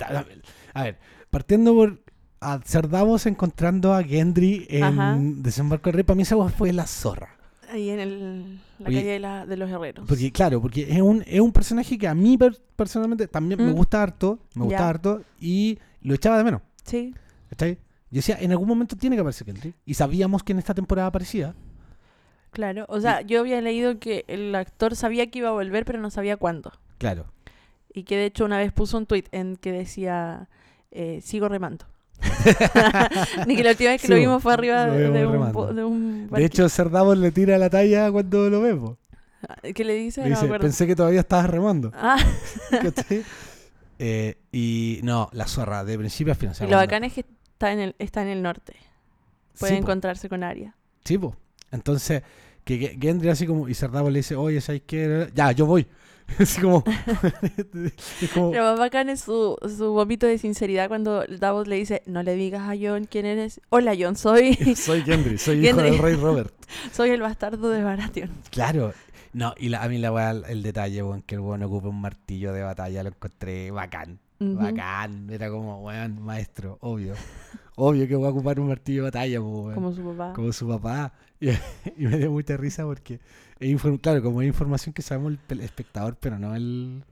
a 0.75 0.83
ver, 0.83 0.99
partiendo 1.31 1.75
por 1.75 2.01
a 2.41 2.61
Ser 2.65 2.89
Davos 2.89 3.27
encontrando 3.27 3.95
a 3.95 4.03
Gendry 4.03 4.67
en 4.69 4.85
Ajá. 4.85 5.17
Desembarco 5.19 5.85
del 5.89 5.95
Rey, 5.95 6.05
para 6.05 6.17
mí 6.17 6.23
esa 6.23 6.37
fue 6.49 6.73
la 6.73 6.87
zorra. 6.87 7.31
Ahí 7.71 7.91
en 7.91 7.99
el, 7.99 8.61
la 8.79 8.85
calle 8.85 9.05
de, 9.05 9.19
la- 9.19 9.47
de 9.47 9.57
los 9.57 9.69
herreros. 9.71 10.07
Porque, 10.07 10.31
claro, 10.31 10.61
porque 10.63 10.87
es 10.89 11.01
un, 11.01 11.25
es 11.27 11.41
un 11.41 11.51
personaje 11.53 11.99
que 11.99 12.07
a 12.07 12.15
mí 12.15 12.37
per- 12.39 12.61
personalmente 12.77 13.27
también 13.27 13.61
me 13.65 13.73
Mm. 13.73 13.77
gusta 13.77 14.03
harto, 14.03 14.39
me 14.55 14.65
gusta 14.65 14.89
harto, 14.89 15.23
y 15.41 15.79
lo 16.03 16.15
echaba 16.15 16.39
de 16.39 16.45
menos. 16.45 16.63
Sí, 16.85 17.13
¿Cachai? 17.51 17.79
Yo 18.11 18.19
decía, 18.19 18.37
en 18.41 18.53
algún 18.53 18.69
momento 18.69 18.97
tiene 18.97 19.17
que 19.17 19.21
aparecer 19.21 19.47
Gendry. 19.47 19.75
Y 19.85 19.95
sabíamos 19.95 20.43
que 20.43 20.53
en 20.53 20.59
esta 20.59 20.75
temporada 20.75 21.09
aparecía. 21.09 21.55
claro. 22.51 22.87
O 22.89 23.01
sea, 23.01 23.21
yo 23.23 23.41
había 23.41 23.61
leído 23.61 23.99
que 23.99 24.25
el 24.29 24.55
actor 24.55 24.97
sabía 24.97 25.31
que 25.31 25.41
iba 25.41 25.49
a 25.49 25.53
volver, 25.53 25.85
pero 25.85 25.99
no 26.01 26.11
sabía 26.11 26.37
cuándo. 26.37 26.73
Claro. 26.99 27.27
Y 27.93 28.05
que 28.05 28.17
de 28.17 28.27
hecho 28.27 28.45
una 28.45 28.59
vez 28.59 28.73
puso 28.73 28.97
un 28.99 29.07
tweet 29.07 29.25
en 29.33 29.57
que 29.57 29.73
decía, 29.73 30.49
eh, 30.91 31.21
sigo 31.23 31.49
remando. 31.49 31.87
Ni 33.47 33.57
que 33.57 33.63
la 33.65 33.71
última 33.71 33.91
vez 33.91 34.01
que 34.01 34.07
Sí, 34.07 34.13
lo 34.13 34.19
vimos 34.19 34.43
fue 34.43 34.55
arriba 34.55 34.87
de, 34.87 35.09
vimos 35.09 35.53
de 35.53 35.59
un, 35.59 35.77
de 35.77 35.85
un 35.85 36.29
De 36.31 36.45
hecho, 36.45 36.69
Ser 36.69 36.91
Davos 36.91 37.19
le 37.19 37.31
tira 37.33 37.59
la 37.59 37.69
talla 37.69 38.11
cuando 38.11 38.49
lo 38.49 38.61
vemos. 38.61 38.97
¿Qué 39.75 39.85
le 39.85 39.95
dice? 39.95 40.23
Le 40.23 40.31
dice, 40.31 40.49
pensé 40.59 40.87
que 40.87 40.97
todavía 40.97 41.21
estabas 41.21 41.51
remando. 41.51 41.93
Ah. 41.95 42.19
Eh, 43.99 44.37
y 44.53 45.01
no, 45.05 45.31
la 45.33 45.47
zorra, 45.47 45.83
de 45.83 45.97
principio 45.97 46.35
a 46.35 46.37
fin. 46.37 46.51
o 46.51 46.55
sea, 46.55 46.67
y 46.67 46.71
lo 46.71 46.77
bacán 46.77 47.03
es 47.05 47.15
que 47.15 47.25
está 47.57 47.73
en 47.73 47.81
el, 47.81 47.97
está 47.99 48.21
en 48.23 48.29
el 48.29 48.43
norte. 48.43 48.77
Puede 49.59 49.73
Sí, 49.73 49.79
encontrarse 49.79 50.29
con 50.29 50.45
Aria. 50.45 50.77
Sí, 51.05 51.17
po. 51.17 51.35
Entonces, 51.73 52.23
que 52.65 52.77
Ge- 52.79 52.99
Gendry 53.01 53.31
así 53.31 53.47
como, 53.47 53.67
y 53.69 53.73
Ser 53.75 53.91
Davos 53.91 54.13
le 54.13 54.19
dice, 54.19 54.37
oye, 54.37 54.61
¿sabes 54.61 54.83
qué? 54.87 55.31
Ya, 55.35 55.53
yo 55.53 55.65
voy. 55.65 55.87
así 56.39 56.61
como, 56.61 56.85
es 58.21 58.31
como, 58.35 58.53
Lo 58.53 58.63
más 58.63 58.79
bacán 58.79 59.09
es 59.09 59.21
su, 59.21 59.57
su 59.77 59.93
vómito 59.93 60.27
de 60.27 60.37
sinceridad 60.39 60.89
cuando 60.89 61.25
Davos 61.25 61.67
le 61.69 61.77
dice, 61.77 62.03
no 62.07 62.23
le 62.23 62.35
digas 62.35 62.63
a 62.69 62.75
John 62.79 63.07
quién 63.11 63.25
eres. 63.27 63.61
Hola 63.71 63.95
John, 63.99 64.17
soy, 64.17 64.55
soy 64.77 65.03
Gendry, 65.03 65.39
soy 65.39 65.67
hijo 65.67 65.77
del 65.81 65.99
rey 65.99 66.17
Robert. 66.17 66.53
soy 66.93 67.11
el 67.11 67.21
bastardo 67.23 67.71
de 67.71 67.83
Baratheon. 67.83 68.31
Claro. 68.51 68.93
No, 69.33 69.55
y 69.57 69.69
la- 69.71 69.83
a 69.83 69.89
mí 69.89 69.99
la 69.99 70.31
el 70.49 70.63
detalle, 70.63 71.03
weón, 71.03 71.23
que 71.23 71.37
el 71.37 71.41
weón 71.43 71.63
ocupe 71.63 71.89
un 71.89 72.01
martillo 72.01 72.53
de 72.53 72.63
batalla, 72.63 73.03
lo 73.03 73.11
encontré 73.11 73.71
bacán. 73.71 74.19
Ujú. 74.39 74.57
Bacán. 74.57 75.29
Era 75.31 75.51
como, 75.51 75.83
weón, 75.83 76.23
maestro, 76.23 76.79
obvio. 76.81 77.15
Obvio 77.77 78.09
que 78.09 78.17
voy 78.17 78.27
a 78.27 78.31
ocupar 78.31 78.59
un 78.61 78.69
martillo 78.69 79.03
de 79.03 79.11
batalla, 79.11 79.41
weón. 79.41 79.75
Como 79.75 79.93
su 79.93 80.03
papá. 80.05 80.33
como 80.35 80.53
su 80.53 80.69
papá. 80.69 81.13
Y, 81.39 81.51
y 81.51 82.07
me 82.07 82.17
dio 82.17 82.31
mucha 82.31 82.57
risa 82.57 82.85
porque, 82.85 83.21
claro, 84.01 84.23
como 84.23 84.41
es 84.41 84.49
información 84.49 84.95
que 84.95 85.03
sabemos 85.03 85.35
el, 85.51 85.61
espectador, 85.61 86.17
pero 86.19 86.39
no 86.39 86.55
el... 86.57 87.05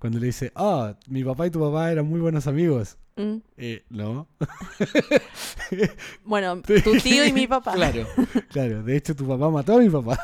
Cuando 0.00 0.18
le 0.18 0.26
dice, 0.26 0.50
ah, 0.56 0.96
mi 1.06 1.22
papá 1.22 1.46
y 1.46 1.50
tu 1.50 1.60
papá 1.60 1.92
eran 1.92 2.04
muy 2.04 2.18
buenos 2.18 2.48
amigos. 2.48 2.98
Mm. 3.16 3.36
Eh, 3.56 3.84
no. 3.90 4.28
Bueno, 6.24 6.62
tu 6.84 6.96
tío 6.98 7.24
y 7.24 7.32
mi 7.32 7.46
papá. 7.46 7.74
Claro, 7.74 8.06
claro. 8.50 8.82
De 8.82 8.96
hecho, 8.96 9.14
tu 9.14 9.26
papá 9.26 9.50
mató 9.50 9.76
a 9.76 9.78
mi 9.78 9.88
papá. 9.88 10.18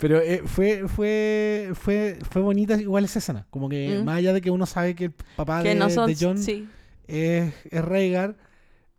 Pero 0.00 0.18
eh, 0.20 0.42
fue, 0.46 0.88
fue, 0.88 1.70
fue, 1.74 2.18
fue 2.30 2.42
bonita 2.42 2.74
igual 2.80 3.04
esa 3.04 3.18
escena. 3.20 3.46
Como 3.50 3.68
que 3.68 3.98
Mm. 4.00 4.04
más 4.04 4.16
allá 4.18 4.32
de 4.32 4.40
que 4.40 4.50
uno 4.50 4.66
sabe 4.66 4.94
que 4.94 5.04
el 5.06 5.12
papá 5.36 5.62
que 5.62 5.70
de, 5.70 5.74
no 5.76 5.90
son... 5.90 6.06
de 6.08 6.16
John 6.18 6.38
Sí. 6.38 6.66
es, 7.06 7.52
es 7.70 7.84
Rhaegar, 7.84 8.36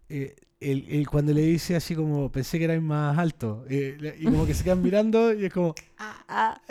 eh, 0.10 0.36
el- 0.60 0.86
el- 0.90 1.08
cuando 1.10 1.34
le 1.34 1.42
dice 1.42 1.76
así 1.76 1.96
como, 1.96 2.32
pensé 2.32 2.60
que 2.60 2.66
erais 2.66 2.82
más 2.82 3.18
alto. 3.18 3.66
eh, 3.70 4.16
y 4.20 4.26
como 4.26 4.46
que 4.46 4.54
se 4.54 4.64
quedan 4.64 4.82
mirando 4.84 5.34
y 5.34 5.46
es 5.46 5.52
como, 5.54 5.74
Ah, 5.98 6.62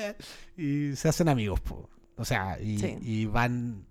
y 0.57 0.95
se 0.95 1.09
hacen 1.09 1.29
amigos, 1.29 1.61
po. 1.61 1.89
O 2.17 2.25
sea, 2.25 2.61
y, 2.61 2.79
Sí. 2.79 2.99
y 3.03 3.27
van. 3.27 3.85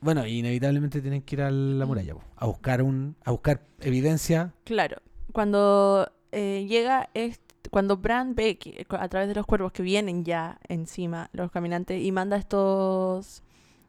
Bueno, 0.00 0.26
inevitablemente 0.26 1.00
tienen 1.00 1.22
que 1.22 1.36
ir 1.36 1.42
a 1.42 1.50
la 1.50 1.86
muralla, 1.86 2.14
po, 2.14 2.24
a 2.36 2.46
buscar 2.46 2.82
un, 2.82 3.16
a 3.24 3.30
buscar 3.30 3.62
evidencia. 3.80 4.52
claro. 4.64 4.96
Cuando 5.32 6.12
eh, 6.32 6.66
llega, 6.68 7.08
es 7.14 7.40
cuando 7.70 7.96
Bran 7.96 8.34
ve 8.34 8.58
que, 8.58 8.86
a 8.90 9.08
través 9.08 9.28
de 9.28 9.34
los 9.34 9.46
cuervos 9.46 9.72
que 9.72 9.82
vienen 9.82 10.24
ya 10.24 10.58
encima, 10.68 11.28
los 11.32 11.50
caminantes, 11.50 12.02
y 12.02 12.10
manda 12.12 12.36
estos 12.36 13.42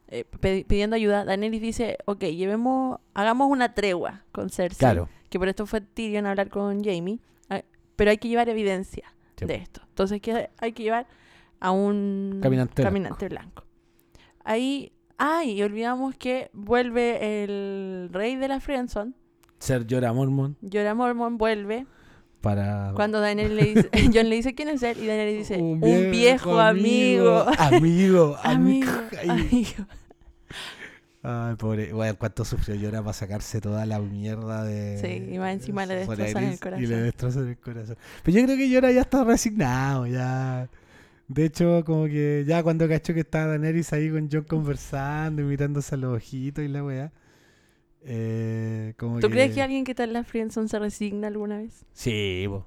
eh, 0.10 0.26
pidiendo 0.68 0.96
ayuda, 0.96 1.26
Daenerys 1.26 1.62
dice, 1.62 1.98
ok, 2.06 2.24
llevemos, 2.26 3.00
hagamos 3.14 3.50
una 3.50 3.74
tregua 3.74 4.24
con 4.32 4.50
Cersei. 4.50 4.78
Claro. 4.80 5.10
Que 5.30 5.40
por 5.40 5.48
esto 5.50 5.66
fue 5.66 5.82
Tyrion 5.82 6.26
a 6.28 6.32
hablar 6.32 6.50
con 6.50 6.84
Jamie. 6.84 7.20
ah, 7.50 7.62
Pero 7.96 8.12
hay 8.12 8.18
que 8.18 8.28
llevar 8.28 8.48
evidencia 8.50 9.14
Sí. 9.36 9.46
de 9.46 9.56
esto. 9.56 9.82
Entonces 9.90 10.22
¿qué 10.22 10.50
hay 10.60 10.74
que 10.74 10.84
llevar 10.84 11.08
a 11.60 11.72
un 11.72 12.40
Caminante 12.42 12.84
caminante 12.84 13.28
blanco. 13.30 13.64
Ahí, 14.44 14.92
ay, 15.18 15.52
y 15.54 15.64
olvidamos 15.64 16.16
que 16.16 16.50
vuelve 16.54 17.44
el 17.44 18.10
rey 18.12 18.36
de 18.36 18.48
la 18.48 18.60
Friendzone, 18.60 19.14
Ser 19.60 19.86
Jorah 19.90 20.12
Mormont 20.14 20.58
Jorah 20.72 20.94
Mormont 20.94 21.40
vuelve 21.40 21.88
para. 22.44 22.92
cuando 22.94 23.20
Daenerys 23.22 23.52
le 23.54 23.64
dice, 23.64 23.90
John 24.14 24.30
le 24.30 24.36
dice 24.36 24.54
quién 24.54 24.70
es 24.70 24.84
él 24.84 24.98
y 25.02 25.08
Daenerys 25.08 25.48
dice 25.50 25.58
un 25.62 25.80
viejo, 25.80 26.60
amigo. 26.60 27.46
Amigo, 27.58 28.36
Amigo, 28.44 28.92
amigo. 28.92 28.92
Ay, 29.20 29.30
amigo. 29.30 29.86
Ay, 31.26 31.56
pobre. 31.56 31.94
Bueno, 31.94 32.16
cuánto 32.20 32.44
sufrió 32.44 32.76
Llora 32.76 33.02
para 33.02 33.14
sacarse 33.14 33.62
toda 33.62 33.86
la 33.86 34.00
mierda 34.00 34.64
de. 34.66 34.98
Sí, 35.00 35.34
y 35.34 35.40
más 35.40 35.54
encima 35.54 35.86
le 35.86 35.96
destrozan 35.96 36.44
el 36.44 36.50
Iris 36.54 36.60
Y 36.60 36.60
le 36.60 36.60
corazón. 36.60 37.04
destrozan 37.04 37.48
el 37.48 37.58
corazón. 37.58 37.98
Pero 38.24 38.38
yo 38.38 38.46
creo 38.46 38.58
que 38.58 38.70
Llora 38.70 38.92
ya 38.92 39.02
está 39.02 39.24
resignado, 39.24 40.06
ya. 40.06 40.68
De 41.30 41.46
hecho, 41.46 41.84
como 41.86 42.06
que 42.06 42.44
ya 42.46 42.62
cuando 42.62 42.88
cachó 42.90 43.14
que 43.14 43.22
estaba 43.22 43.48
Daenerys 43.48 43.94
ahí 43.94 44.10
con 44.12 44.28
John 44.30 44.44
conversando 44.44 45.42
y 45.42 45.46
mirándose 45.46 45.96
a 45.96 45.98
los 45.98 46.18
ojitos 46.18 46.64
y 46.66 46.68
la 46.68 46.84
weá. 46.84 47.12
Eh, 48.06 48.94
como 48.98 49.20
¿Tú 49.20 49.30
crees 49.30 49.54
que 49.54 49.62
alguien 49.62 49.84
que 49.86 49.92
está 49.92 50.04
en 50.04 50.14
la 50.14 50.24
Friendzone 50.24 50.68
se 50.68 50.78
resigna 50.80 51.28
alguna 51.28 51.58
vez? 51.58 51.86
Sí, 51.94 52.46
po. 52.48 52.66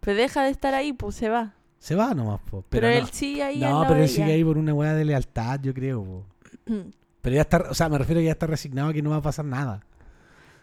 Pero 0.00 0.16
deja 0.16 0.42
de 0.44 0.50
estar 0.50 0.74
ahí, 0.74 0.92
pues 0.92 1.14
se 1.16 1.28
va. 1.28 1.54
Se 1.78 1.94
va 1.94 2.14
nomás, 2.14 2.40
po. 2.42 2.64
Pero, 2.68 2.86
Pero, 2.86 2.88
él 2.88 3.08
sigue 3.10 3.42
ahí. 3.42 3.60
no, 3.60 3.84
pero 3.86 4.02
él 4.02 4.08
sigue 4.08 4.32
ahí 4.32 4.42
por 4.44 4.58
una 4.58 4.72
weá 4.74 4.94
de 4.94 5.04
lealtad, 5.04 5.60
yo 5.62 5.72
creo, 5.74 6.02
po. 6.04 6.26
Pero 7.22 7.36
ya 7.36 7.42
está, 7.42 7.58
o 7.70 7.74
sea, 7.74 7.88
me 7.88 7.96
refiero 7.96 8.18
a 8.18 8.22
que 8.22 8.26
ya 8.26 8.32
está 8.32 8.46
resignado 8.46 8.90
a 8.90 8.92
que 8.92 9.00
no 9.00 9.08
va 9.10 9.16
a 9.16 9.22
pasar 9.22 9.46
nada. 9.46 9.80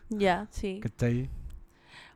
ya, 0.09 0.47
sí. 0.51 0.79
¿Que 0.79 0.89
está 0.89 1.07
ahí? 1.07 1.27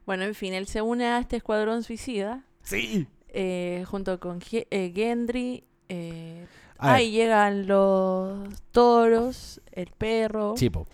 Bueno, 0.05 0.23
en 0.23 0.35
fin, 0.35 0.53
él 0.53 0.67
se 0.67 0.83
une 0.83 1.05
a 1.05 1.17
este 1.17 1.37
escuadrón 1.37 1.81
suicida 1.81 2.43
Sí. 2.61 3.07
eh, 3.29 3.83
junto 3.87 4.19
con 4.19 4.39
eh, 4.51 4.91
Gendry. 4.93 5.63
Eh, 5.89 6.45
ahí 6.77 7.09
llegan 7.09 7.65
los 7.65 8.61
toros, 8.71 9.61
el 9.71 9.87
perro. 9.97 10.53
Sí, 10.57 10.69
po. 10.69 10.85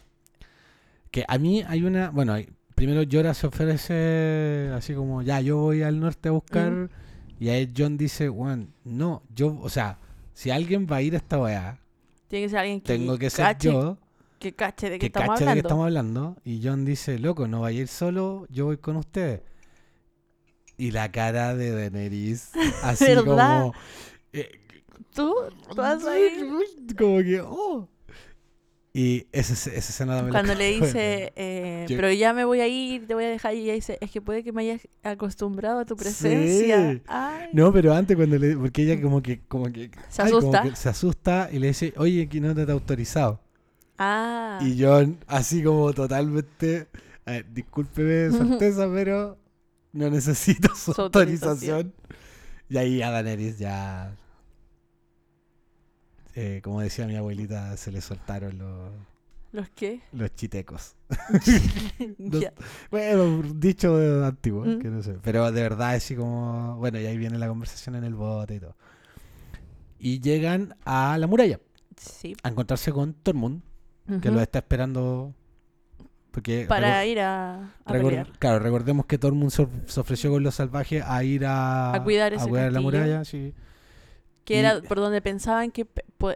Que 1.11 1.25
a 1.27 1.37
mí 1.37 1.63
hay 1.67 1.83
una. 1.83 2.09
Bueno, 2.09 2.35
primero 2.75 3.03
Llora 3.03 3.33
se 3.33 3.47
ofrece 3.47 4.71
así 4.73 4.93
como, 4.93 5.21
ya, 5.21 5.41
yo 5.41 5.57
voy 5.57 5.83
al 5.83 5.99
norte 5.99 6.29
a 6.29 6.31
buscar. 6.31 6.89
Y 7.39 7.49
ahí 7.49 7.71
John 7.75 7.97
dice, 7.97 8.29
bueno, 8.29 8.67
no, 8.83 9.23
yo, 9.33 9.57
o 9.61 9.69
sea, 9.69 9.99
si 10.33 10.51
alguien 10.51 10.87
va 10.89 10.97
a 10.97 11.01
ir 11.01 11.13
a 11.15 11.17
esta 11.17 11.39
weá, 11.39 11.79
Tiene 12.27 12.45
que 12.45 12.49
ser 12.49 12.59
alguien 12.59 12.81
que 12.81 12.87
tengo 12.93 13.17
que 13.17 13.29
ser 13.29 13.45
cache, 13.45 13.71
yo 13.71 13.97
que 14.39 14.53
cache 14.53 14.89
de 14.89 14.95
qué 14.95 14.99
que 14.99 15.05
estamos 15.07 15.29
cache 15.39 15.43
de 15.45 15.49
hablando. 15.51 15.61
qué 15.61 15.67
estamos 15.67 15.85
hablando. 15.85 16.37
Y 16.45 16.61
John 16.63 16.85
dice, 16.85 17.19
loco, 17.19 17.47
no 17.47 17.61
vaya 17.61 17.79
a 17.79 17.81
ir 17.81 17.87
solo, 17.87 18.47
yo 18.49 18.65
voy 18.65 18.77
con 18.77 18.95
ustedes. 18.97 19.41
Y 20.77 20.91
la 20.91 21.11
cara 21.11 21.55
de 21.55 21.71
Daenerys, 21.71 22.51
así 22.83 23.05
¿Verdad? 23.05 23.23
como. 23.25 23.73
eh, 24.33 24.49
¿Tú? 25.13 25.33
¿Tú 25.69 25.75
vas 25.75 26.03
a 26.05 26.17
ir? 26.19 26.45
Como 26.97 27.17
que, 27.19 27.41
oh. 27.43 27.87
Y 28.93 29.27
esa, 29.31 29.53
esa 29.53 29.69
escena 29.69 30.17
también 30.17 30.33
la 30.33 30.39
Cuando 30.41 30.53
le 30.55 30.71
dice, 30.71 31.31
eh, 31.37 31.85
pero 31.87 32.11
ya 32.11 32.33
me 32.33 32.43
voy 32.43 32.59
a 32.59 32.67
ir, 32.67 33.07
te 33.07 33.13
voy 33.13 33.23
a 33.23 33.29
dejar, 33.29 33.55
y 33.55 33.61
ella 33.61 33.73
dice, 33.73 33.97
es 34.01 34.11
que 34.11 34.19
puede 34.19 34.43
que 34.43 34.51
me 34.51 34.63
hayas 34.63 34.85
acostumbrado 35.01 35.79
a 35.79 35.85
tu 35.85 35.95
presencia. 35.95 36.91
Sí. 36.93 37.01
Ay. 37.07 37.47
No, 37.53 37.71
pero 37.71 37.93
antes 37.93 38.17
cuando 38.17 38.37
le. 38.37 38.57
Porque 38.57 38.83
ella 38.83 39.01
como 39.01 39.21
que. 39.21 39.39
Como 39.47 39.71
que 39.71 39.91
Se 40.09 40.21
ay, 40.23 40.31
como 40.31 40.49
asusta. 40.49 40.63
que 40.63 40.75
se 40.75 40.89
asusta 40.89 41.49
y 41.53 41.59
le 41.59 41.67
dice, 41.67 41.93
oye, 41.95 42.27
que 42.27 42.41
no 42.41 42.53
te 42.53 42.61
está 42.61 42.73
autorizado. 42.73 43.39
Ah, 43.97 44.59
Y 44.61 44.81
John, 44.83 45.17
así 45.27 45.63
como 45.63 45.93
totalmente. 45.93 46.87
a 47.25 47.31
ver, 47.31 47.53
discúlpeme, 47.53 48.31
Su 48.35 48.41
Alteza, 48.41 48.89
pero 48.93 49.37
no 49.93 50.09
necesito 50.09 50.75
su, 50.75 50.91
Su 50.93 51.01
autorización. 51.03 51.93
Y 52.67 52.77
ahí 52.77 53.01
a 53.01 53.11
Daenerys 53.11 53.57
ya. 53.59 54.13
Eh, 56.35 56.61
como 56.63 56.81
decía 56.81 57.05
mi 57.07 57.15
abuelita, 57.15 57.75
se 57.77 57.91
le 57.91 58.01
soltaron 58.01 58.57
los, 58.57 58.91
¿los 59.51 59.69
qué? 59.69 60.01
los 60.13 60.33
chitecos. 60.35 60.95
Ya. 62.17 62.53
Bueno, 62.89 63.41
dicho 63.55 63.97
de 63.97 64.25
antiguo, 64.25 64.65
Mm. 64.65 64.79
que 64.79 64.87
no 64.89 65.03
sé. 65.03 65.17
Pero 65.21 65.51
de 65.51 65.61
verdad, 65.61 65.91
así 65.95 66.15
como. 66.15 66.77
Bueno, 66.77 66.99
y 66.99 67.05
ahí 67.05 67.17
viene 67.17 67.37
la 67.37 67.47
conversación 67.47 67.95
en 67.95 68.03
el 68.03 68.15
bote 68.15 68.55
y 68.55 68.59
todo. 68.59 68.75
Y 69.99 70.19
llegan 70.19 70.75
a 70.85 71.17
la 71.17 71.27
muralla 71.27 71.59
Sí. 71.97 72.35
a 72.43 72.49
encontrarse 72.49 72.91
con 72.91 73.13
Tormund, 73.13 73.61
que 74.21 74.29
Ujú. 74.29 74.31
lo 74.37 74.41
está 74.41 74.59
esperando. 74.59 75.33
Porque. 76.31 76.65
Para 76.67 77.05
ir 77.05 77.19
a, 77.19 77.73
a 77.85 77.91
pelear. 77.91 78.31
claro, 78.39 78.59
recordemos 78.59 79.05
que 79.05 79.17
Tormund 79.17 79.51
se, 79.51 79.63
of- 79.63 79.69
se 79.87 79.99
ofreció 79.99 80.31
con 80.31 80.41
los 80.43 80.55
salvajes 80.55 81.03
a 81.05 81.23
ir 81.23 81.45
a. 81.45 81.93
A 81.93 82.03
cuidar 82.03 82.33
ese 82.33 82.49
la 82.49 82.57
castillo. 82.61 82.81
muralla, 82.81 83.25
sí. 83.25 83.53
Que 84.45 84.55
y- 84.55 84.57
era 84.57 84.81
por 84.81 84.97
donde 84.97 85.21
pensaban 85.21 85.71
que 85.71 85.87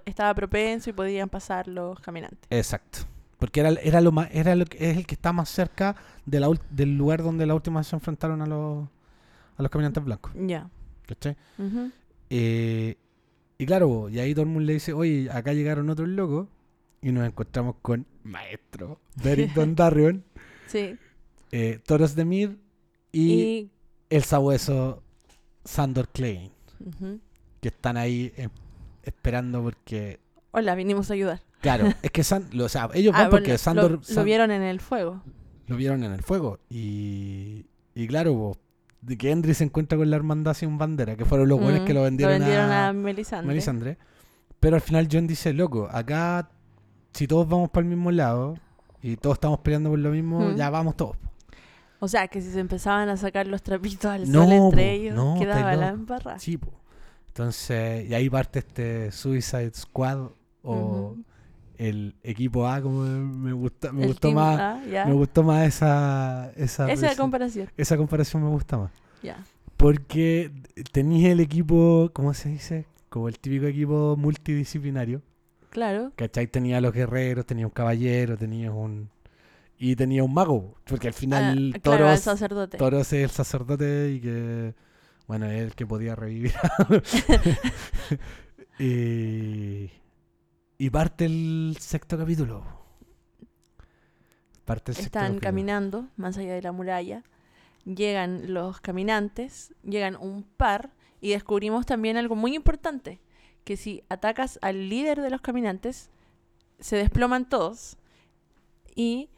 estaba 0.06 0.34
propenso 0.34 0.90
y 0.90 0.94
podían 0.94 1.30
pasar 1.30 1.68
los 1.68 2.00
caminantes. 2.00 2.40
Exacto. 2.50 3.00
Porque 3.40 3.60
era, 3.60 3.70
era 3.82 4.00
lo 4.02 4.12
más, 4.12 4.30
era 4.32 4.56
lo 4.56 4.66
que, 4.66 4.90
es 4.92 4.98
el 4.98 5.06
que 5.06 5.16
está 5.16 5.34
más 5.34 5.50
cerca 5.50 5.96
de 6.26 6.40
la 6.40 6.48
ul- 6.48 6.62
del 6.70 6.98
lugar 6.98 7.22
donde 7.24 7.46
la 7.46 7.54
última 7.56 7.80
vez 7.82 7.88
se 7.88 7.96
enfrentaron 7.96 8.42
a 8.42 8.46
los, 8.46 8.88
a 9.58 9.62
los 9.62 9.70
caminantes 9.72 10.04
blancos. 10.04 10.32
Ya. 10.36 10.70
¿Cachai? 11.08 11.36
Ujú. 11.58 11.92
Eh, 12.30 12.98
y 13.58 13.66
claro, 13.66 14.10
y 14.10 14.20
ahí 14.20 14.34
todo 14.34 14.44
el 14.44 14.50
mundo 14.50 14.66
le 14.68 14.74
dice, 14.74 14.94
oye, 14.94 15.30
acá 15.32 15.54
llegaron 15.54 15.90
otros 15.90 16.08
locos 16.10 16.48
y 17.02 17.12
nos 17.12 17.26
encontramos 17.28 17.76
con 17.82 18.06
Maestro, 18.24 19.00
Beric 19.24 19.54
Dondarrion, 19.54 20.24
Sí. 20.68 20.98
eh, 21.52 21.80
Toros 21.86 22.16
de 22.16 22.26
Mir 22.26 22.58
y, 23.12 23.34
Y, 23.34 23.72
el 24.10 24.24
sabueso 24.24 25.04
Sandor 25.64 26.08
Klein, 26.10 26.52
ujú. 26.86 27.20
Que 27.66 27.70
están 27.70 27.98
ahí 27.98 28.32
eh, 28.38 28.48
esperando 29.02 29.64
porque... 29.64 30.20
hola, 30.52 30.76
vinimos 30.76 31.10
a 31.10 31.16
ayudar. 31.16 31.42
Claro, 31.62 31.88
es 32.04 32.12
que 32.12 32.24
San- 32.24 32.48
lo- 32.54 32.66
o 32.66 32.70
sea, 32.70 32.90
ellos 32.94 33.12
Ah, 33.16 33.24
van 33.24 33.32
porque 33.32 33.58
Sandor... 33.58 33.92
lo, 34.08 34.16
lo 34.16 34.24
vieron 34.24 34.52
en 34.52 34.62
el 34.62 34.80
fuego. 34.80 35.24
lo 35.66 35.76
vieron 35.76 36.04
en 36.04 36.12
el 36.12 36.22
fuego. 36.22 36.60
Y, 36.70 37.66
y 37.96 38.06
claro, 38.08 38.34
po, 38.36 38.58
de 39.02 39.18
que 39.18 39.32
Endry 39.32 39.56
se 39.56 39.64
encuentra 39.64 39.98
con 39.98 40.12
la 40.12 40.16
hermandad 40.16 40.54
sin 40.54 40.78
bandera, 40.78 41.16
que 41.16 41.26
fueron 41.26 41.50
los 41.50 41.60
buenos 41.60 41.82
Mm, 41.82 41.86
que 41.86 41.94
lo 41.96 42.04
vendieron, 42.04 42.44
a, 42.44 42.90
a, 42.90 42.94
Melisandre. 42.94 43.48
Melisandre. 43.48 43.98
Pero 44.60 44.76
al 44.76 44.82
final 44.84 45.08
John 45.12 45.26
dice, 45.26 45.52
loco, 45.54 45.88
acá 45.92 46.48
si 47.14 47.26
todos 47.26 47.50
vamos 47.50 47.72
para 47.72 47.84
el 47.84 47.90
mismo 47.90 48.12
lado 48.12 48.60
y 49.02 49.16
todos 49.18 49.38
estamos 49.38 49.58
peleando 49.62 49.90
por 49.90 49.98
lo 49.98 50.12
mismo, 50.12 50.40
Mm. 50.52 50.56
ya 50.56 50.70
vamos 50.70 50.96
todos. 50.96 51.18
O 52.00 52.08
sea, 52.08 52.28
que 52.28 52.42
si 52.42 52.52
se 52.52 52.60
empezaban 52.60 53.10
a 53.10 53.18
sacar 53.18 53.48
los 53.48 53.64
trapitos 53.64 54.06
al 54.12 54.32
No, 54.32 54.44
sol 54.44 54.52
entre 54.54 54.84
po, 54.84 54.90
ellos, 54.92 55.16
no, 55.16 55.36
quedaba 55.40 55.76
la 55.76 55.88
embarrada. 55.90 56.38
Sí, 56.38 56.58
po. 56.58 56.70
Entonces, 57.36 58.10
y 58.10 58.14
ahí 58.14 58.30
parte 58.30 58.60
este 58.60 59.12
Suicide 59.12 59.74
Squad 59.74 60.30
o 60.64 61.18
el 61.78 62.16
equipo 62.24 62.66
A, 62.66 62.82
como 62.82 63.02
me 63.02 63.52
gusta, 63.52 63.92
me 63.92 64.04
El 64.04 64.08
gustó 64.08 64.32
más, 64.32 64.58
A, 64.58 65.06
me 65.06 65.12
gustó 65.12 65.44
más 65.44 65.68
esa 65.68 66.50
esa, 66.56 66.90
Esa 66.90 67.12
esa, 67.12 67.22
comparación. 67.22 67.70
esa 67.76 67.98
comparación 67.98 68.42
me 68.42 68.50
gusta 68.50 68.78
más. 68.78 68.92
Ya. 69.22 69.44
Porque 69.76 70.50
tenías 70.94 71.30
el 71.34 71.42
equipo, 71.42 72.10
¿cómo 72.14 72.34
se 72.34 72.48
dice? 72.48 72.86
Como 73.10 73.28
el 73.28 73.38
típico 73.38 73.66
equipo 73.66 74.16
multidisciplinario. 74.18 75.22
Claro. 75.72 76.14
¿Cachai? 76.16 76.48
Tenía 76.48 76.78
a 76.78 76.82
los 76.82 76.94
guerreros, 76.94 77.46
tenía 77.46 77.66
un 77.66 77.72
caballero, 77.72 78.38
tenía 78.38 78.72
un... 78.72 79.10
Y 79.78 79.98
tenía 79.98 80.24
un 80.24 80.34
mago, 80.34 80.76
porque 80.86 81.10
al 81.10 81.14
final 81.14 81.74
Ah, 81.76 81.80
claro, 81.80 82.06
Toros, 82.06 82.22
sacerdote. 82.22 82.78
Toros 82.78 83.12
es 83.12 83.24
el 83.26 83.30
sacerdote 83.30 84.14
y 84.14 84.22
que, 84.22 84.74
bueno, 85.28 85.48
es 85.48 85.62
el 85.62 85.76
que 85.76 85.86
podía 85.88 86.16
revivir. 86.16 86.54
y, 88.80 89.90
y 90.78 90.90
parte 90.90 91.26
el 91.26 91.78
sexto 91.80 92.18
capítulo. 92.18 92.64
Parte 94.66 94.92
el 94.92 94.96
sexto 94.96 95.08
Están 95.08 95.24
capítulo. 95.24 95.42
caminando 95.42 96.08
más 96.18 96.38
allá 96.38 96.54
de 96.54 96.62
la 96.62 96.72
muralla. 96.72 97.24
Llegan 97.86 98.54
los 98.54 98.82
caminantes, 98.82 99.74
llegan 99.84 100.16
un 100.16 100.44
par 100.44 100.92
y 101.22 101.32
descubrimos 101.32 101.86
también 101.86 102.18
algo 102.18 102.36
muy 102.36 102.56
importante, 102.56 103.20
que 103.64 103.78
si 103.78 104.04
atacas 104.10 104.58
al 104.62 104.90
líder 104.90 105.22
de 105.22 105.30
los 105.30 105.42
caminantes, 105.42 106.10
se 106.80 106.98
desploman 106.98 107.48
todos 107.48 107.98
y 108.96 109.30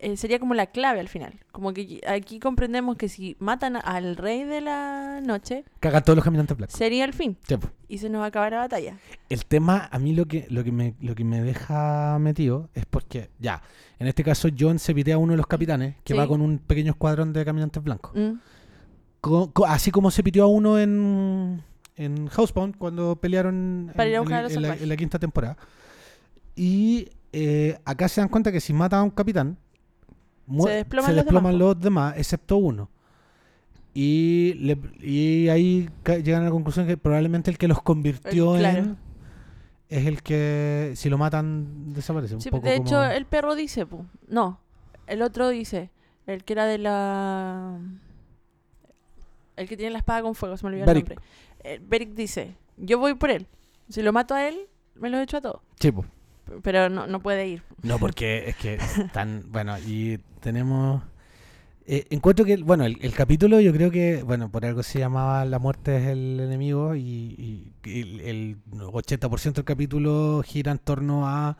eh, 0.00 0.16
sería 0.16 0.38
como 0.38 0.54
la 0.54 0.66
clave 0.66 1.00
al 1.00 1.08
final. 1.08 1.34
Como 1.52 1.72
que 1.74 2.00
aquí 2.06 2.38
comprendemos 2.38 2.96
que 2.96 3.08
si 3.08 3.36
matan 3.40 3.76
al 3.76 4.16
rey 4.16 4.44
de 4.44 4.60
la 4.60 5.20
noche, 5.22 5.64
Cagan 5.80 6.02
todos 6.04 6.16
los 6.16 6.24
caminantes 6.24 6.56
blancos. 6.56 6.76
sería 6.76 7.04
el 7.04 7.12
fin. 7.12 7.36
Sí. 7.48 7.56
Y 7.88 7.98
se 7.98 8.08
nos 8.08 8.20
va 8.20 8.26
a 8.26 8.28
acabar 8.28 8.52
la 8.52 8.58
batalla. 8.58 8.96
El 9.28 9.44
tema, 9.46 9.88
a 9.90 9.98
mí 9.98 10.14
lo 10.14 10.26
que, 10.26 10.46
lo 10.50 10.62
que 10.64 10.72
me, 10.72 10.94
lo 11.00 11.14
que 11.14 11.24
me 11.24 11.42
deja 11.42 12.18
metido 12.20 12.68
es 12.74 12.86
porque, 12.86 13.30
ya, 13.38 13.62
en 13.98 14.06
este 14.06 14.22
caso 14.24 14.48
John 14.56 14.78
se 14.78 14.94
pitea 14.94 15.16
a 15.16 15.18
uno 15.18 15.32
de 15.32 15.36
los 15.38 15.46
capitanes 15.46 15.96
que 16.04 16.14
Sí. 16.14 16.18
va 16.18 16.26
con 16.28 16.40
un 16.40 16.58
pequeño 16.58 16.90
escuadrón 16.92 17.32
de 17.32 17.44
caminantes 17.44 17.82
blancos. 17.82 18.12
Mm, 18.14 18.38
Co- 19.20 19.52
co- 19.52 19.66
así 19.66 19.90
como 19.90 20.10
se 20.12 20.22
pitió 20.22 20.44
a 20.44 20.46
uno 20.46 20.78
en, 20.78 21.60
en 21.96 22.28
Housebound 22.28 22.76
cuando 22.78 23.16
pelearon 23.16 23.90
Para 23.96 24.04
en, 24.04 24.10
ir 24.10 24.14
a 24.14 24.18
en- 24.18 24.22
buscar 24.24 24.38
a 24.38 24.42
los 24.42 24.52
en 24.52 24.62
la, 24.62 24.68
salvajes. 24.68 24.82
en 24.84 24.88
la 24.90 24.96
quinta 24.96 25.18
temporada. 25.18 25.56
Y 26.54 27.08
eh, 27.32 27.78
acá 27.84 28.08
se 28.08 28.20
dan 28.20 28.28
cuenta 28.28 28.52
que 28.52 28.60
si 28.60 28.72
matan 28.72 29.00
a 29.00 29.02
un 29.02 29.10
capitán, 29.10 29.58
Se 30.64 30.70
desploman 30.70 31.10
se 31.10 31.16
los 31.16 31.24
desploman 31.24 31.52
demás, 31.52 31.58
los 31.74 31.80
demás, 31.80 32.14
excepto 32.16 32.56
uno. 32.56 32.88
Y, 33.94 34.54
le- 34.60 34.78
y 35.00 35.48
ahí 35.48 35.88
llegan 36.04 36.42
a 36.42 36.44
la 36.46 36.50
conclusión 36.50 36.86
que 36.86 36.96
probablemente 36.96 37.50
el 37.50 37.58
que 37.58 37.68
los 37.68 37.82
convirtió 37.82 38.54
El- 38.54 38.60
claro. 38.60 38.78
en 38.78 38.96
es 39.88 40.06
el 40.06 40.22
que 40.22 40.92
si 40.96 41.08
lo 41.08 41.16
matan 41.18 41.94
desaparece. 41.94 42.34
Un 42.34 42.40
Sí, 42.42 42.50
poco 42.50 42.66
de 42.66 42.76
hecho, 42.76 42.96
como- 42.96 43.04
el 43.04 43.24
perro 43.24 43.54
dice, 43.54 43.86
pu. 43.86 44.04
no, 44.28 44.60
el 45.06 45.22
otro 45.22 45.48
dice, 45.48 45.90
el 46.26 46.44
que 46.44 46.52
era 46.52 46.66
de 46.66 46.76
la... 46.78 47.78
El 49.56 49.68
que 49.68 49.76
tiene 49.76 49.90
la 49.92 49.98
espada 49.98 50.22
con 50.22 50.34
fuego, 50.34 50.56
se 50.56 50.64
me 50.64 50.68
olvidó 50.70 50.86
Beric. 50.86 51.08
el 51.10 51.14
nombre. 51.16 51.28
Eh, 51.64 51.80
Beric 51.84 52.10
dice, 52.14 52.54
yo 52.76 52.98
voy 52.98 53.14
por 53.14 53.30
él. 53.30 53.46
Si 53.88 54.02
lo 54.02 54.12
mato 54.12 54.34
a 54.34 54.46
él, 54.46 54.56
me 54.94 55.08
lo 55.10 55.18
echo 55.18 55.38
a 55.38 55.40
todos. 55.40 55.60
Sí, 55.80 55.90
po. 55.90 56.02
P- 56.44 56.60
Pero 56.62 56.88
no, 56.88 57.06
no 57.06 57.20
puede 57.20 57.48
ir. 57.48 57.62
No, 57.82 57.98
porque 57.98 58.44
es 58.50 58.56
que 58.56 58.74
están, 58.74 59.44
bueno, 59.48 59.76
y 59.80 60.20
tenemos... 60.38 61.02
eh, 61.86 62.06
encuentro 62.10 62.44
que, 62.44 62.56
bueno, 62.58 62.84
el, 62.84 62.98
el 63.00 63.12
capítulo 63.14 63.60
yo 63.60 63.72
creo 63.72 63.90
que, 63.90 64.22
bueno, 64.22 64.50
por 64.50 64.64
algo 64.66 64.82
se 64.82 64.98
llamaba 64.98 65.44
La 65.44 65.58
muerte 65.58 65.96
es 65.98 66.06
el 66.08 66.38
enemigo 66.40 66.94
y, 66.94 67.02
y 67.02 67.72
el, 67.84 68.20
el 68.20 68.56
80% 68.72 69.52
del 69.54 69.64
capítulo 69.64 70.42
gira 70.44 70.72
en 70.72 70.78
torno 70.78 71.26
a 71.28 71.56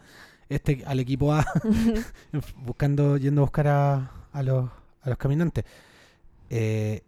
este 0.49 0.83
al 0.87 0.99
equipo 1.01 1.33
A 1.35 1.45
buscando, 2.65 3.17
yendo 3.17 3.43
a 3.43 3.45
buscar 3.45 3.69
a, 3.69 4.11
a 4.33 4.43
los, 4.43 4.71
a 5.03 5.09
los 5.09 5.19
caminantes. 5.19 5.65
Eh, 6.51 7.03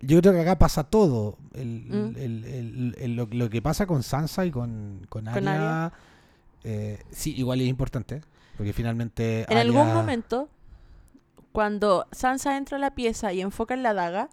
yo 0.00 0.20
creo 0.20 0.32
que 0.32 0.40
acá 0.40 0.58
pasa 0.58 0.84
todo. 0.84 1.36
El, 1.54 1.84
Mm. 1.90 2.16
el- 2.16 2.94
el- 2.98 3.16
lo, 3.16 3.26
lo 3.30 3.50
que 3.50 3.60
pasa 3.60 3.86
con 3.86 4.02
Sansa 4.02 4.46
y 4.46 4.50
con, 4.50 5.04
con 5.10 5.24
Con 5.26 5.46
Arya, 5.48 5.92
eh, 6.64 6.98
sí, 7.10 7.34
igual 7.36 7.60
es 7.60 7.68
importante. 7.68 8.22
Porque 8.56 8.72
finalmente. 8.72 9.44
En 9.50 9.58
algún 9.58 9.92
momento, 9.92 10.48
cuando 11.52 12.06
Sansa 12.12 12.56
entra 12.56 12.76
a 12.76 12.80
la 12.80 12.94
pieza 12.94 13.32
y 13.32 13.40
enfoca 13.40 13.74
en 13.74 13.82
la 13.82 13.94
daga, 13.94 14.30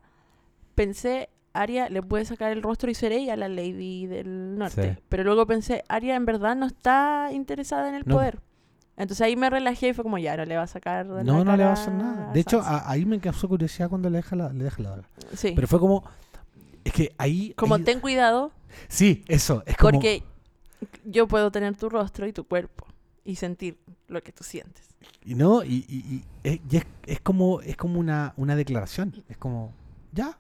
pensé, 0.76 1.30
Arya 1.54 1.90
le 1.90 2.02
puede 2.04 2.26
sacar 2.26 2.52
el 2.52 2.62
rostro 2.62 2.90
y 2.92 2.94
ser 2.96 3.12
ella 3.12 3.36
la 3.36 3.48
Lady 3.50 4.06
del 4.06 4.58
Norte. 4.58 4.94
Sí. 4.96 5.04
Pero 5.10 5.24
luego 5.24 5.46
pensé, 5.48 5.84
Arya 5.90 6.16
en 6.16 6.26
verdad 6.26 6.56
no 6.56 6.66
está 6.68 7.30
interesada 7.32 7.90
en 7.90 7.96
el 7.96 8.04
No. 8.06 8.16
poder. 8.16 8.40
Entonces 8.96 9.22
ahí 9.26 9.36
me 9.36 9.50
relajé 9.50 9.90
y 9.90 9.94
fue 9.94 10.04
como, 10.04 10.18
ya, 10.18 10.36
no 10.38 10.46
le 10.46 10.56
va 10.58 10.64
a 10.64 10.68
sacar 10.68 11.08
de 11.08 11.14
la 11.16 11.24
No, 11.24 11.44
no 11.44 11.56
le 11.56 11.64
va 11.64 11.70
a 11.72 11.74
hacer 11.74 11.94
nada. 11.94 12.32
De 12.34 12.40
hecho, 12.40 12.62
a- 12.62 12.90
ahí 12.90 13.06
me 13.06 13.20
causó 13.20 13.48
curiosidad 13.48 13.90
cuando 13.90 14.10
le 14.10 14.18
deja 14.18 14.36
la, 14.36 14.50
le 14.52 14.64
deja 14.64 14.82
la 14.82 14.90
daga. 14.92 15.10
sí. 15.34 15.54
Pero 15.56 15.68
fue 15.68 15.80
como. 15.80 16.04
Es 16.84 16.94
que 16.94 17.14
ahí. 17.18 17.54
como 17.56 17.76
ahí- 17.76 17.84
ten 17.84 18.00
cuidado, 18.00 18.52
Sí, 18.88 19.24
eso. 19.28 19.62
Es 19.66 19.78
como. 19.78 19.92
porque 19.94 20.24
yo 21.06 21.28
puedo 21.28 21.52
tener 21.52 21.76
tu 21.76 21.90
rostro 21.90 22.28
y 22.28 22.34
tu 22.34 22.44
cuerpo 22.46 22.86
y 23.24 23.36
sentir 23.36 23.78
lo 24.08 24.22
que 24.24 24.32
tú 24.32 24.44
sientes. 24.44 24.88
Y 25.24 25.36
no, 25.36 25.64
y, 25.64 25.86
y- 25.90 26.16
y 26.16 26.24
es, 26.44 26.60
y 26.72 26.78
es, 26.78 26.86
es 27.06 27.20
como, 27.22 27.62
es 27.62 27.76
como 27.76 28.00
una, 28.00 28.34
una 28.38 28.56
declaración. 28.56 29.24
Es 29.28 29.38
como, 29.38 29.74
ya, 30.14 30.38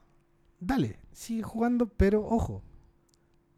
dale, 0.59 0.99
sigue 1.11 1.43
jugando, 1.43 1.87
pero 1.87 2.25
ojo. 2.25 2.61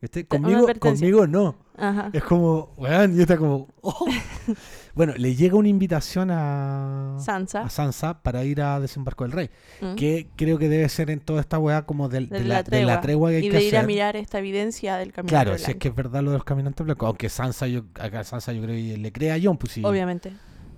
Este, 0.02 0.26
conmigo, 0.26 0.66
conmigo 0.80 1.28
no. 1.28 1.58
Ajá. 1.78 2.10
Es 2.14 2.24
como, 2.24 2.74
weón, 2.78 3.18
y 3.18 3.22
está 3.22 3.36
como, 3.38 3.68
oh. 3.82 4.06
bueno, 4.96 5.14
le 5.18 5.36
llega 5.36 5.58
una 5.58 5.68
invitación 5.68 6.30
a, 6.32 7.18
Sansa. 7.20 7.62
a 7.64 7.70
Sansa 7.70 8.24
para 8.24 8.46
ir 8.46 8.62
a 8.62 8.80
Desembarco 8.80 9.26
del 9.26 9.34
Rey. 9.34 9.50
mm, 9.82 9.96
Que 9.96 10.30
creo 10.38 10.58
que 10.58 10.70
debe 10.70 10.88
ser 10.88 11.10
en 11.10 11.20
toda 11.20 11.42
esta 11.42 11.60
weá 11.60 11.86
como 11.86 12.08
del- 12.08 12.30
de, 12.30 12.40
de 12.40 12.46
la, 12.46 12.64
de 12.64 12.86
la 12.86 13.02
tregua 13.02 13.30
que 13.30 13.36
hay 13.38 13.46
y 13.48 13.50
que 13.50 13.58
de 13.58 13.64
ir 13.66 13.76
a 13.78 13.84
mirar 13.84 14.16
esta 14.16 14.40
evidencia 14.40 14.96
del 14.96 15.12
camino. 15.12 15.30
Claro, 15.30 15.58
si 15.58 15.72
es 15.72 15.78
que 15.78 15.90
es 15.90 15.96
verdad 15.96 16.22
lo 16.24 16.32
de 16.32 16.38
los 16.38 16.46
caminantes 16.46 16.84
blancos. 16.86 17.06
Aunque 17.06 17.28
Sansa, 17.30 17.68
yo, 17.68 17.84
acá 17.96 18.24
Sansa 18.24 18.54
yo 18.54 18.62
creo 18.64 18.76
que 18.76 18.98
le 18.98 19.12
cree 19.12 19.34
a 19.34 19.40
John, 19.42 19.58
pues 19.58 19.74
sí. 19.74 19.84
Obviamente. 19.84 20.32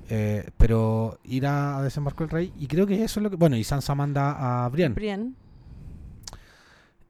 Eh, 0.10 0.50
pero 0.58 1.20
ir 1.24 1.46
a, 1.48 1.78
a 1.78 1.84
desembarco 1.84 2.24
del 2.24 2.32
rey 2.32 2.54
y 2.58 2.68
creo 2.68 2.86
que 2.86 3.04
eso 3.04 3.20
es 3.20 3.24
lo 3.24 3.30
que 3.30 3.38
bueno 3.38 3.56
y 3.56 3.64
Sansa 3.64 3.96
manda 3.96 4.66
a 4.66 4.68
Brienne 4.70 4.94
Brienne. 4.96 5.34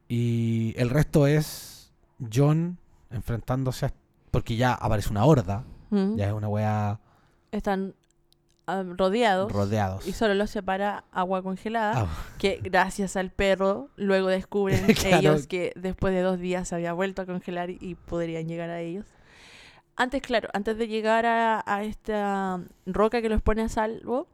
y 0.08 0.74
el 0.78 0.90
resto 0.90 1.26
es 1.28 1.92
John 2.32 2.78
enfrentándose 3.10 3.88
a 3.88 3.94
porque 4.30 4.56
ya 4.56 4.74
aparece 4.74 5.10
una 5.10 5.26
horda 5.26 5.64
mm, 5.90 6.16
ya 6.16 6.28
es 6.28 6.34
una 6.34 6.48
wea 6.48 7.00
Están 7.52 7.96
ah, 8.68 8.84
rodeados. 8.86 9.52
rodeados 9.52 10.08
Y 10.08 10.14
solo 10.14 10.34
los 10.36 10.50
separa 10.52 11.04
agua 11.12 11.42
congelada. 11.44 11.94
Ah, 12.04 12.08
Que 12.38 12.60
gracias 12.64 13.16
al 13.18 13.32
perro 13.32 13.90
luego 13.98 14.28
descubren 14.30 14.86
Claro. 14.96 15.18
ellos 15.18 15.48
que 15.48 15.74
después 15.76 16.14
de 16.14 16.22
dos 16.22 16.40
días 16.40 16.68
se 16.68 16.76
había 16.76 16.94
vuelto 16.94 17.22
a 17.24 17.26
congelar 17.26 17.70
y 17.70 17.96
podrían 17.96 18.48
llegar 18.48 18.70
a 18.70 18.80
ellos. 18.80 19.06
Antes, 20.02 20.22
claro, 20.22 20.50
antes 20.54 20.78
de 20.78 20.88
llegar 20.88 21.26
a, 21.26 21.64
a 21.66 21.84
esta 21.84 22.60
roca 22.86 23.22
que 23.22 23.30
los 23.30 23.42
pone 23.42 23.62
a 23.62 23.70
salvo, 23.70 24.28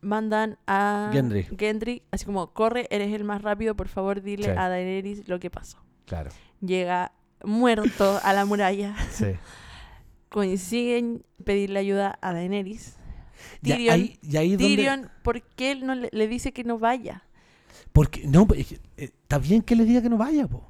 mandan 0.00 0.58
a 0.66 1.10
Gendry. 1.12 1.44
Gendry, 1.58 2.02
así 2.12 2.24
como, 2.24 2.52
corre, 2.52 2.86
eres 2.90 3.12
el 3.12 3.24
más 3.24 3.42
rápido, 3.42 3.74
por 3.74 3.88
favor 3.88 4.22
dile 4.22 4.44
Sí. 4.44 4.50
a 4.50 4.68
Daenerys 4.68 5.26
lo 5.28 5.40
que 5.40 5.50
pasó. 5.50 5.78
claro 6.06 6.30
Llega 6.60 7.12
muerto 7.44 8.20
a 8.22 8.32
la 8.32 8.44
muralla, 8.44 8.94
sí 9.10 9.34
consiguen 10.28 11.24
pedirle 11.44 11.78
ayuda 11.80 12.18
a 12.20 12.32
Daenerys. 12.32 12.96
y 13.62 13.70
Tyrion, 13.70 13.94
ahí, 13.94 14.18
y 14.22 14.36
ahí 14.36 14.56
donde 14.56 15.08
¿por 15.22 15.42
qué 15.42 15.72
él 15.72 15.86
no 15.86 15.94
le, 15.94 16.10
le 16.12 16.28
dice 16.28 16.52
que 16.52 16.64
no 16.64 16.78
vaya? 16.78 17.24
porque 17.92 18.26
no 18.26 18.46
eh, 18.54 18.78
está 18.96 19.38
bien 19.38 19.62
que 19.62 19.74
le 19.74 19.84
diga 19.84 20.02
que 20.02 20.08
no 20.10 20.18
vaya 20.18 20.46
po. 20.46 20.67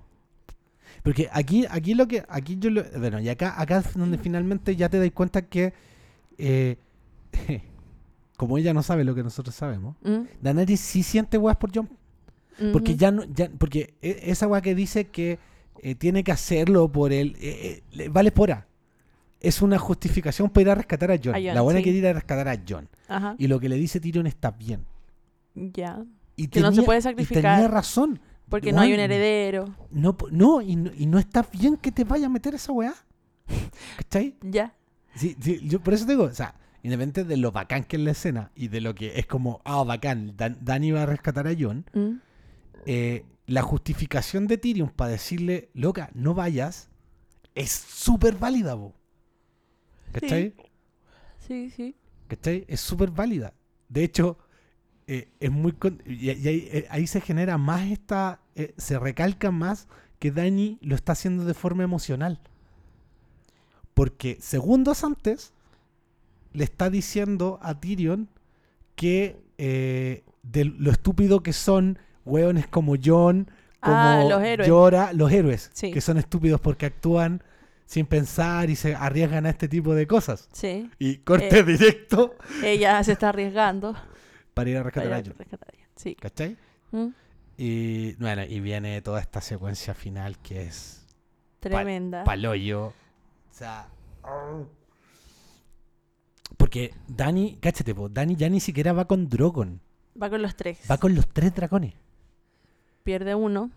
Porque 1.02 1.28
aquí 1.32 1.64
aquí 1.70 1.94
lo 1.94 2.06
que 2.08 2.24
aquí 2.28 2.56
yo 2.58 2.70
lo, 2.70 2.82
bueno 2.98 3.20
y 3.20 3.28
acá 3.28 3.60
acá 3.60 3.78
es 3.78 3.94
donde 3.94 4.18
finalmente 4.18 4.74
ya 4.76 4.88
te 4.88 4.98
das 4.98 5.10
cuenta 5.12 5.42
que 5.42 5.72
eh, 6.38 6.76
como 8.36 8.58
ella 8.58 8.72
no 8.74 8.82
sabe 8.82 9.04
lo 9.04 9.14
que 9.14 9.22
nosotros 9.22 9.54
sabemos 9.54 9.96
¿Mm? 10.02 10.22
Daenerys 10.42 10.80
sí 10.80 11.02
siente 11.02 11.38
weas 11.38 11.56
por 11.56 11.70
John. 11.74 11.88
Porque 12.72 12.96
ya 12.96 13.12
no, 13.12 13.22
ya, 13.22 13.48
porque 13.56 13.94
e- 14.02 14.18
esa 14.24 14.48
wea 14.48 14.60
que 14.60 14.74
dice 14.74 15.04
que 15.06 15.38
eh, 15.80 15.94
tiene 15.94 16.24
que 16.24 16.32
hacerlo 16.32 16.90
por 16.90 17.12
él, 17.12 17.36
eh, 17.40 17.60
eh, 17.62 17.82
le- 17.92 18.08
vale 18.08 18.32
pora. 18.32 18.66
Es 19.40 19.62
una 19.62 19.78
justificación 19.78 20.50
para 20.50 20.62
ir 20.62 20.70
a 20.70 20.74
rescatar 20.74 21.12
a 21.12 21.18
John. 21.22 21.36
A 21.36 21.38
la 21.38 21.60
buena 21.60 21.78
sí. 21.78 21.84
quiere 21.84 21.98
ir 21.98 22.06
a 22.08 22.12
rescatar 22.14 22.48
a 22.48 22.60
John. 22.68 22.88
Ajá. 23.06 23.36
Y 23.38 23.46
lo 23.46 23.60
que 23.60 23.68
le 23.68 23.76
dice 23.76 24.00
Tyrion 24.00 24.26
está 24.26 24.50
bien. 24.50 24.84
Ya. 25.54 26.04
Y 26.34 26.48
Que 26.48 26.60
no 26.60 26.72
se 26.72 26.82
puede 26.82 26.98
y 26.98 27.02
sacrificar. 27.02 27.42
tenía 27.58 27.68
razón. 27.68 28.18
Porque 28.48 28.72
no 28.72 28.80
hay 28.80 28.92
un 28.94 29.00
heredero. 29.00 29.74
No, 29.90 30.16
no, 30.30 30.60
y 30.62 30.76
no, 30.76 30.90
y 30.96 31.06
no 31.06 31.18
está 31.18 31.42
bien 31.52 31.76
que 31.76 31.92
te 31.92 32.04
vaya 32.04 32.26
a 32.26 32.30
meter 32.30 32.54
esa 32.54 32.72
weá. 32.72 32.94
¿Cachai? 33.96 34.36
Ya. 34.42 34.74
Sí, 35.14 35.36
sí, 35.40 35.60
yo 35.68 35.80
por 35.80 35.94
eso 35.94 36.06
te 36.06 36.12
digo, 36.12 36.24
o 36.24 36.32
sea, 36.34 36.54
independientemente 36.82 37.24
de 37.24 37.36
lo 37.38 37.50
bacán 37.50 37.84
que 37.84 37.96
es 37.96 38.02
la 38.02 38.12
escena 38.12 38.52
y 38.54 38.68
de 38.68 38.80
lo 38.80 38.94
que 38.94 39.18
es 39.18 39.26
como, 39.26 39.60
ah, 39.64 39.82
bacán, 39.82 40.34
Dan- 40.36 40.58
Dani 40.60 40.92
va 40.92 41.02
a 41.02 41.06
rescatar 41.06 41.46
a 41.48 41.54
John, 41.58 41.84
Mm. 41.92 42.20
eh, 42.86 43.24
la 43.46 43.62
justificación 43.62 44.46
de 44.46 44.58
Tyrion 44.58 44.90
para 44.90 45.10
decirle, 45.10 45.70
loca, 45.74 46.10
no 46.14 46.34
vayas, 46.34 46.88
es 47.54 47.70
súper 47.72 48.36
válida, 48.36 48.74
bo. 48.74 48.94
¿Cachai? 50.12 50.54
Sí, 51.46 51.70
sí. 51.70 51.96
¿Cachai? 52.28 52.64
Es 52.68 52.80
súper 52.80 53.10
válida. 53.10 53.54
De 53.88 54.04
hecho, 54.04 54.38
eh, 55.08 55.28
es 55.40 55.50
muy... 55.50 55.72
con- 55.72 56.00
y, 56.06 56.30
y 56.30 56.48
ahí, 56.48 56.68
eh, 56.70 56.86
ahí 56.90 57.06
se 57.08 57.20
genera 57.20 57.58
más 57.58 57.90
esta... 57.90 58.40
eh, 58.54 58.74
se 58.76 58.98
recalca 58.98 59.50
más 59.50 59.88
que 60.20 60.30
Dani 60.30 60.78
lo 60.82 60.94
está 60.94 61.12
haciendo 61.12 61.44
de 61.44 61.54
forma 61.54 61.82
emocional. 61.82 62.38
Porque 63.94 64.38
segundos 64.40 65.02
antes 65.04 65.52
le 66.52 66.64
está 66.64 66.90
diciendo 66.90 67.58
a 67.62 67.78
Tyrion 67.80 68.28
que 68.94 69.40
eh, 69.58 70.24
de 70.42 70.64
lo 70.64 70.90
estúpido 70.90 71.42
que 71.42 71.52
son 71.52 71.98
hueones 72.24 72.66
como 72.66 72.94
John, 73.02 73.50
como 73.80 73.96
Ah, 73.96 74.24
los 74.28 74.42
héroes. 74.42 74.68
Jorah, 74.70 75.12
los 75.12 75.30
héroes, 75.32 75.70
Sí. 75.72 75.90
que 75.92 76.00
son 76.00 76.18
estúpidos 76.18 76.60
porque 76.60 76.86
actúan 76.86 77.42
sin 77.86 78.06
pensar 78.06 78.70
y 78.70 78.76
se 78.76 78.94
arriesgan 78.94 79.46
a 79.46 79.50
este 79.50 79.66
tipo 79.68 79.94
de 79.94 80.06
cosas. 80.06 80.48
Sí. 80.52 80.90
Y 80.98 81.16
corte 81.18 81.60
Eh. 81.60 81.64
directo 81.64 82.34
Ella 82.62 83.02
se 83.02 83.12
está 83.12 83.30
arriesgando. 83.30 83.96
Para 84.58 84.70
ir 84.70 84.76
a 84.76 84.82
rescatar 84.82 85.12
a 85.12 85.16
John. 85.16 85.34
rescatar 85.38 85.68
a 85.72 85.76
ella. 85.76 85.88
Sí. 85.96 86.14
¿Cachai? 86.14 86.56
Mm. 86.92 87.06
Y 87.56 88.12
bueno, 88.14 88.44
y 88.44 88.60
viene 88.60 89.00
toda 89.02 89.20
esta 89.20 89.40
secuencia 89.40 89.94
final 89.94 90.38
que 90.38 90.62
es 90.62 91.06
Tremenda. 91.60 92.24
paloyo. 92.24 92.86
O 92.88 92.94
sea. 93.50 93.88
Porque 94.22 94.68
Porque 96.56 96.94
Dani, 97.08 97.58
cáchate, 97.60 97.94
po, 97.94 98.08
Dani 98.08 98.36
ya 98.36 98.48
ni 98.48 98.60
siquiera 98.60 98.92
va 98.92 99.06
con 99.06 99.28
Drogon. 99.28 99.80
Va 100.20 100.28
con 100.30 100.42
los 100.42 100.56
tres. 100.56 100.78
Va 100.90 100.98
con 100.98 101.14
los 101.14 101.26
tres 101.28 101.54
dragones. 101.54 101.94
Pierde 103.04 103.34
uno. 103.34 103.70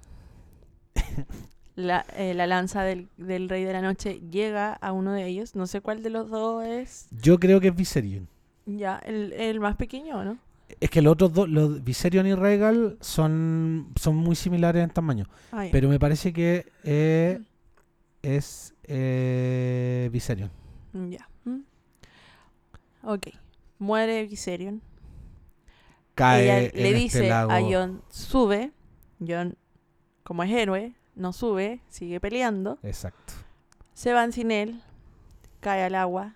La, 1.75 2.05
eh, 2.15 2.33
la 2.33 2.47
lanza 2.47 2.83
del, 2.83 3.07
del 3.17 3.47
Rey 3.47 3.63
de 3.63 3.73
la 3.73 3.81
Noche 3.81 4.19
llega 4.29 4.73
a 4.73 4.91
uno 4.91 5.13
de 5.13 5.25
ellos. 5.25 5.55
No 5.55 5.67
sé 5.67 5.79
cuál 5.81 6.03
de 6.03 6.09
los 6.09 6.29
dos 6.29 6.65
es. 6.65 7.07
Yo 7.11 7.39
creo 7.39 7.59
que 7.61 7.69
es 7.69 7.75
Viserion. 7.75 8.27
Ya, 8.65 8.99
el, 9.05 9.33
el 9.33 9.59
más 9.59 9.75
pequeño, 9.77 10.23
¿no? 10.23 10.37
Es 10.79 10.89
que 10.89 11.01
los 11.01 11.13
otros 11.13 11.33
dos, 11.33 11.49
los 11.49 11.83
Viserion 11.83 12.25
y 12.27 12.33
Regal, 12.33 12.97
son, 13.01 13.91
son 13.99 14.15
muy 14.15 14.35
similares 14.35 14.83
en 14.83 14.89
tamaño. 14.89 15.27
Ah. 15.51 15.67
Pero 15.71 15.89
me 15.89 15.99
parece 15.99 16.33
que 16.33 16.71
eh, 16.83 17.39
es 18.21 18.73
eh, 18.83 20.09
Viserion. 20.11 20.51
Ya. 20.93 21.27
¿Mm? 21.45 21.61
Ok. 23.03 23.27
Muere 23.79 24.25
Viserion. 24.27 24.81
Cae 26.15 26.43
Ella 26.43 26.57
en 26.59 26.63
le 26.75 26.89
este 26.89 26.93
dice 26.93 27.29
lago. 27.29 27.51
a 27.51 27.61
Jon, 27.61 28.03
sube. 28.09 28.71
Jon, 29.25 29.57
como 30.23 30.43
es 30.43 30.51
héroe, 30.51 30.93
no 31.15 31.33
sube, 31.33 31.81
sigue 31.89 32.19
peleando. 32.19 32.79
Exacto. 32.83 33.33
Se 33.93 34.13
van 34.13 34.31
sin 34.31 34.51
él. 34.51 34.81
Cae 35.59 35.83
al 35.83 35.95
agua. 35.95 36.35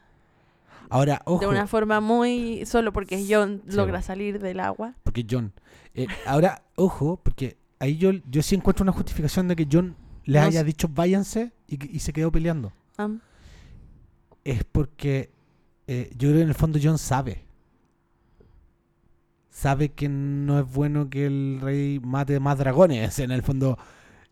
Ahora, 0.90 1.22
ojo, 1.26 1.40
De 1.42 1.48
una 1.48 1.68
forma 1.68 2.00
muy... 2.02 2.66
Solo 2.66 2.92
porque 2.94 3.18
Sí, 3.18 3.32
logra 3.68 4.02
salir 4.02 4.40
del 4.40 4.60
agua. 4.60 4.94
porque 5.04 5.26
John. 5.30 5.52
eh, 5.94 6.08
ahora, 6.26 6.64
ojo, 6.76 7.20
porque 7.24 7.58
ahí 7.80 7.98
yo, 7.98 8.12
yo 8.30 8.42
sí 8.42 8.56
encuentro 8.56 8.84
una 8.84 8.92
justificación 8.92 9.48
de 9.48 9.56
que 9.56 9.68
John 9.72 9.96
le 10.26 10.40
No 10.40 10.46
haya 10.46 10.60
sé. 10.62 10.66
dicho 10.66 10.88
váyanse 10.94 11.52
y, 11.68 11.96
y 11.96 12.00
se 12.00 12.14
quedó 12.14 12.32
peleando. 12.32 12.72
Am, 12.98 13.20
Es 14.44 14.64
porque 14.64 15.32
eh, 15.88 16.10
yo 16.14 16.30
creo 16.30 16.36
que 16.36 16.42
en 16.44 16.48
el 16.50 16.56
fondo 16.56 16.80
John 16.82 16.98
sabe. 16.98 17.46
Sabe 19.50 19.90
que 19.94 20.10
no 20.10 20.60
es 20.60 20.72
bueno 20.74 21.10
que 21.10 21.26
el 21.28 21.60
rey 21.62 22.00
mate 22.04 22.40
más 22.40 22.58
dragones. 22.58 23.20
En 23.20 23.32
el 23.32 23.42
fondo, 23.42 23.78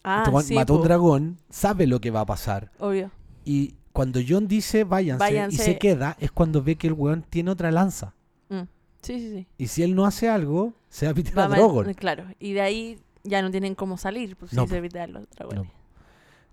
Ah, 0.04 0.26
este 0.28 0.42
sí, 0.50 0.54
mató 0.56 0.76
un 0.76 0.84
dragón, 0.84 1.38
sabe 1.50 1.88
lo 1.88 2.02
que 2.02 2.12
va 2.12 2.22
a 2.22 2.26
pasar. 2.26 2.72
Obvio. 2.80 3.10
Y 3.46 3.76
cuando 3.94 4.20
John 4.28 4.48
dice 4.48 4.84
váyanse, 4.84 5.48
y 5.50 5.56
se 5.56 5.78
queda, 5.78 6.18
es 6.20 6.32
cuando 6.32 6.62
ve 6.64 6.76
que 6.76 6.88
el 6.88 6.94
weón 6.94 7.24
tiene 7.30 7.52
otra 7.52 7.72
lanza. 7.72 8.14
Mm. 8.50 8.62
Sí, 9.02 9.20
sí, 9.20 9.32
sí. 9.36 9.48
Y 9.58 9.68
si 9.68 9.84
él 9.84 9.96
no 9.96 10.06
hace 10.06 10.28
algo, 10.30 10.74
se 10.90 11.06
va 11.06 11.12
a 11.12 11.16
pitar 11.16 11.38
Va 11.38 11.46
a 11.46 11.58
Drogon. 11.58 11.94
Claro. 11.94 12.26
Y 12.40 12.54
de 12.54 12.62
ahí 12.62 13.00
ya 13.24 13.42
no 13.42 13.52
tienen 13.52 13.76
cómo 13.76 13.98
salir. 13.98 14.36
Pues 14.36 14.52
No, 14.54 14.64
sí 14.64 14.70
se 14.70 14.74
po. 14.76 14.78
evitan 14.80 15.14
los 15.14 15.30
dragones. 15.30 15.68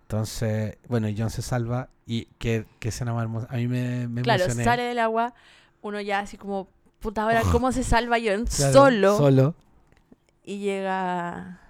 Entonces, 0.03 0.76
bueno, 0.88 1.09
John 1.16 1.30
se 1.30 1.43
salva. 1.43 1.88
Y 2.07 2.24
que, 2.38 2.66
que 2.80 2.88
escena 2.88 3.12
más 3.14 3.22
hermosa. 3.22 3.47
A 3.51 3.57
mí 3.57 3.68
me, 3.68 4.09
me 4.09 4.22
Claro, 4.22 4.43
emocioné. 4.45 4.64
sale 4.64 4.82
del 4.82 4.99
agua. 4.99 5.32
Uno 5.82 6.01
ya 6.01 6.20
así 6.20 6.36
como... 6.36 6.68
Puta, 6.99 7.22
ahora, 7.22 7.43
¿cómo 7.53 7.72
se 7.72 7.82
salva? 7.84 8.18
Claro, 8.18 8.45
Solo. 8.47 9.16
Solo. 9.16 9.55
Y 10.45 10.59
llega 10.59 11.61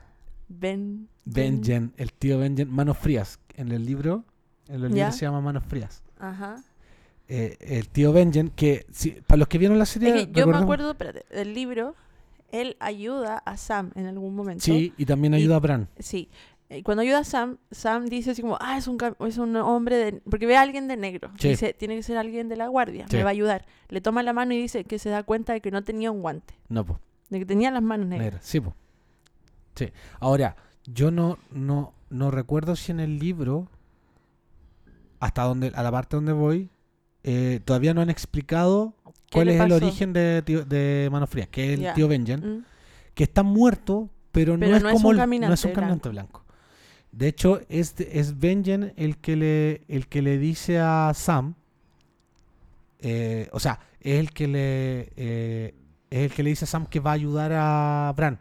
Ben. 0.49 1.09
Benjen, 1.25 1.93
el 1.99 2.13
tío 2.13 2.39
Benjen, 2.39 2.69
Manos 2.71 2.99
Frías. 2.99 3.39
En 3.55 3.71
el 3.71 3.85
libro, 3.85 4.25
en 4.71 4.81
los 4.83 4.91
libros 4.91 5.15
se 5.17 5.27
llama 5.27 5.41
Manos 5.41 5.65
Frías. 5.65 6.03
Ajá. 6.19 6.57
Eh, 7.29 7.57
el 7.61 7.89
tío 7.89 8.13
Benjen, 8.13 8.49
que 8.51 8.87
si, 8.91 9.13
para 9.13 9.39
los 9.39 9.49
que 9.49 9.59
vieron 9.59 9.79
la 9.79 9.87
serie, 9.87 10.09
Es 10.23 10.27
que 10.29 10.33
yo 10.41 10.47
me 10.47 10.57
acuerdo, 10.57 10.91
espérate, 10.91 11.25
del 11.35 11.55
libro, 11.55 11.95
él 12.51 12.77
ayuda 12.81 13.39
a 13.39 13.57
Sam 13.57 13.93
en 13.95 14.07
algún 14.07 14.35
momento. 14.35 14.65
Sí, 14.65 14.93
y 14.97 15.07
también 15.07 15.35
Y- 15.35 15.37
ayuda 15.37 15.57
a 15.57 15.61
Bran. 15.61 15.89
Sí. 15.99 16.29
Eh, 16.69 16.83
Cuando 16.83 17.03
ayuda 17.03 17.19
a 17.21 17.25
Sam, 17.25 17.59
Sam 17.71 18.07
dice 18.07 18.31
así 18.33 18.43
como, 18.43 18.57
ah, 18.61 18.77
es 18.79 18.87
un, 18.89 18.97
es 19.27 19.39
un 19.39 19.57
hombre 19.57 19.97
de... 19.97 20.13
Porque 20.29 20.47
ve 20.47 20.57
a 20.57 20.61
alguien 20.63 20.87
de 20.89 20.97
negro. 20.97 21.31
Sí. 21.39 21.49
Dice, 21.51 21.73
tiene 21.75 21.97
que 21.97 22.03
ser 22.05 22.17
alguien 22.17 22.49
de 22.49 22.57
la 22.57 22.69
guardia, 22.69 23.07
Sí. 23.09 23.17
me 23.17 23.23
va 23.25 23.31
a 23.31 23.33
ayudar. 23.33 23.65
Le 23.89 24.01
toma 24.01 24.23
la 24.23 24.33
mano 24.33 24.53
y 24.55 24.59
dice 24.61 24.85
que 24.85 24.99
se 25.01 25.09
da 25.09 25.23
cuenta 25.25 25.53
de 25.53 25.61
que 25.61 25.71
no 25.73 25.83
tenía 25.85 26.11
un 26.13 26.23
guante, 26.23 26.55
No, 26.69 26.85
pues. 26.85 26.99
de 27.29 27.39
que 27.41 27.47
tenía 27.47 27.71
las 27.73 27.83
manos 27.83 28.07
negras. 28.07 28.25
Negra, 28.27 28.41
sí, 28.43 28.61
po. 28.61 28.75
Sí. 29.77 29.91
Ahora, 30.21 30.57
yo 30.85 31.11
no, 31.11 31.39
no, 31.53 31.93
no 32.09 32.31
recuerdo 32.31 32.77
si 32.77 32.93
en 32.93 33.01
el 33.01 33.19
libro, 33.19 33.69
hasta 35.21 35.43
donde, 35.45 35.71
a 35.75 35.83
la 35.83 35.93
parte 35.93 36.17
donde 36.17 36.33
voy, 36.33 36.69
eh, 37.23 37.61
todavía 37.65 37.95
no 37.95 38.01
han 38.01 38.11
explicado 38.11 38.95
¿Qué 39.05 39.13
cuál 39.39 39.49
es 39.51 39.61
el 39.61 39.71
origen 39.73 40.13
de, 40.13 40.43
tío- 40.43 40.65
de 40.65 41.09
Manos 41.13 41.31
Frías, 41.31 41.47
que 41.49 41.73
es 41.75 41.79
el 41.81 41.93
tío 41.95 42.09
Benjen, 42.09 42.41
Mm. 42.59 42.65
que 43.15 43.23
está 43.25 43.43
muerto, 43.45 44.09
pero, 44.33 44.57
no 44.57 44.65
es 44.67 44.83
no 44.83 44.89
es 44.89 44.95
como 44.95 45.11
un 45.11 45.21
el- 45.21 45.41
no 45.43 45.53
es 45.55 45.65
un 45.65 45.73
caminante 45.73 46.09
blanco. 46.09 46.45
De 47.13 47.29
hecho, 47.29 47.61
es, 47.69 47.95
es 47.99 48.39
Benjen 48.41 48.93
el 48.97 49.19
que 49.19 49.37
le, 49.37 49.83
el 49.89 50.07
que 50.09 50.23
le 50.23 50.39
dice 50.39 50.79
a 50.81 51.13
Sam, 51.15 51.55
eh, 53.01 53.49
o 53.53 53.61
sea, 53.61 53.81
es 54.01 54.19
el 54.21 54.31
que 54.33 54.47
le 54.49 55.13
eh, 55.17 55.75
es 56.11 56.19
el 56.31 56.33
que 56.33 56.43
le 56.43 56.51
dice 56.51 56.65
a 56.65 56.69
Sam 56.69 56.87
que 56.87 57.01
va 57.01 57.11
a 57.11 57.15
ayudar 57.15 57.53
a 57.55 58.13
Bran. 58.17 58.39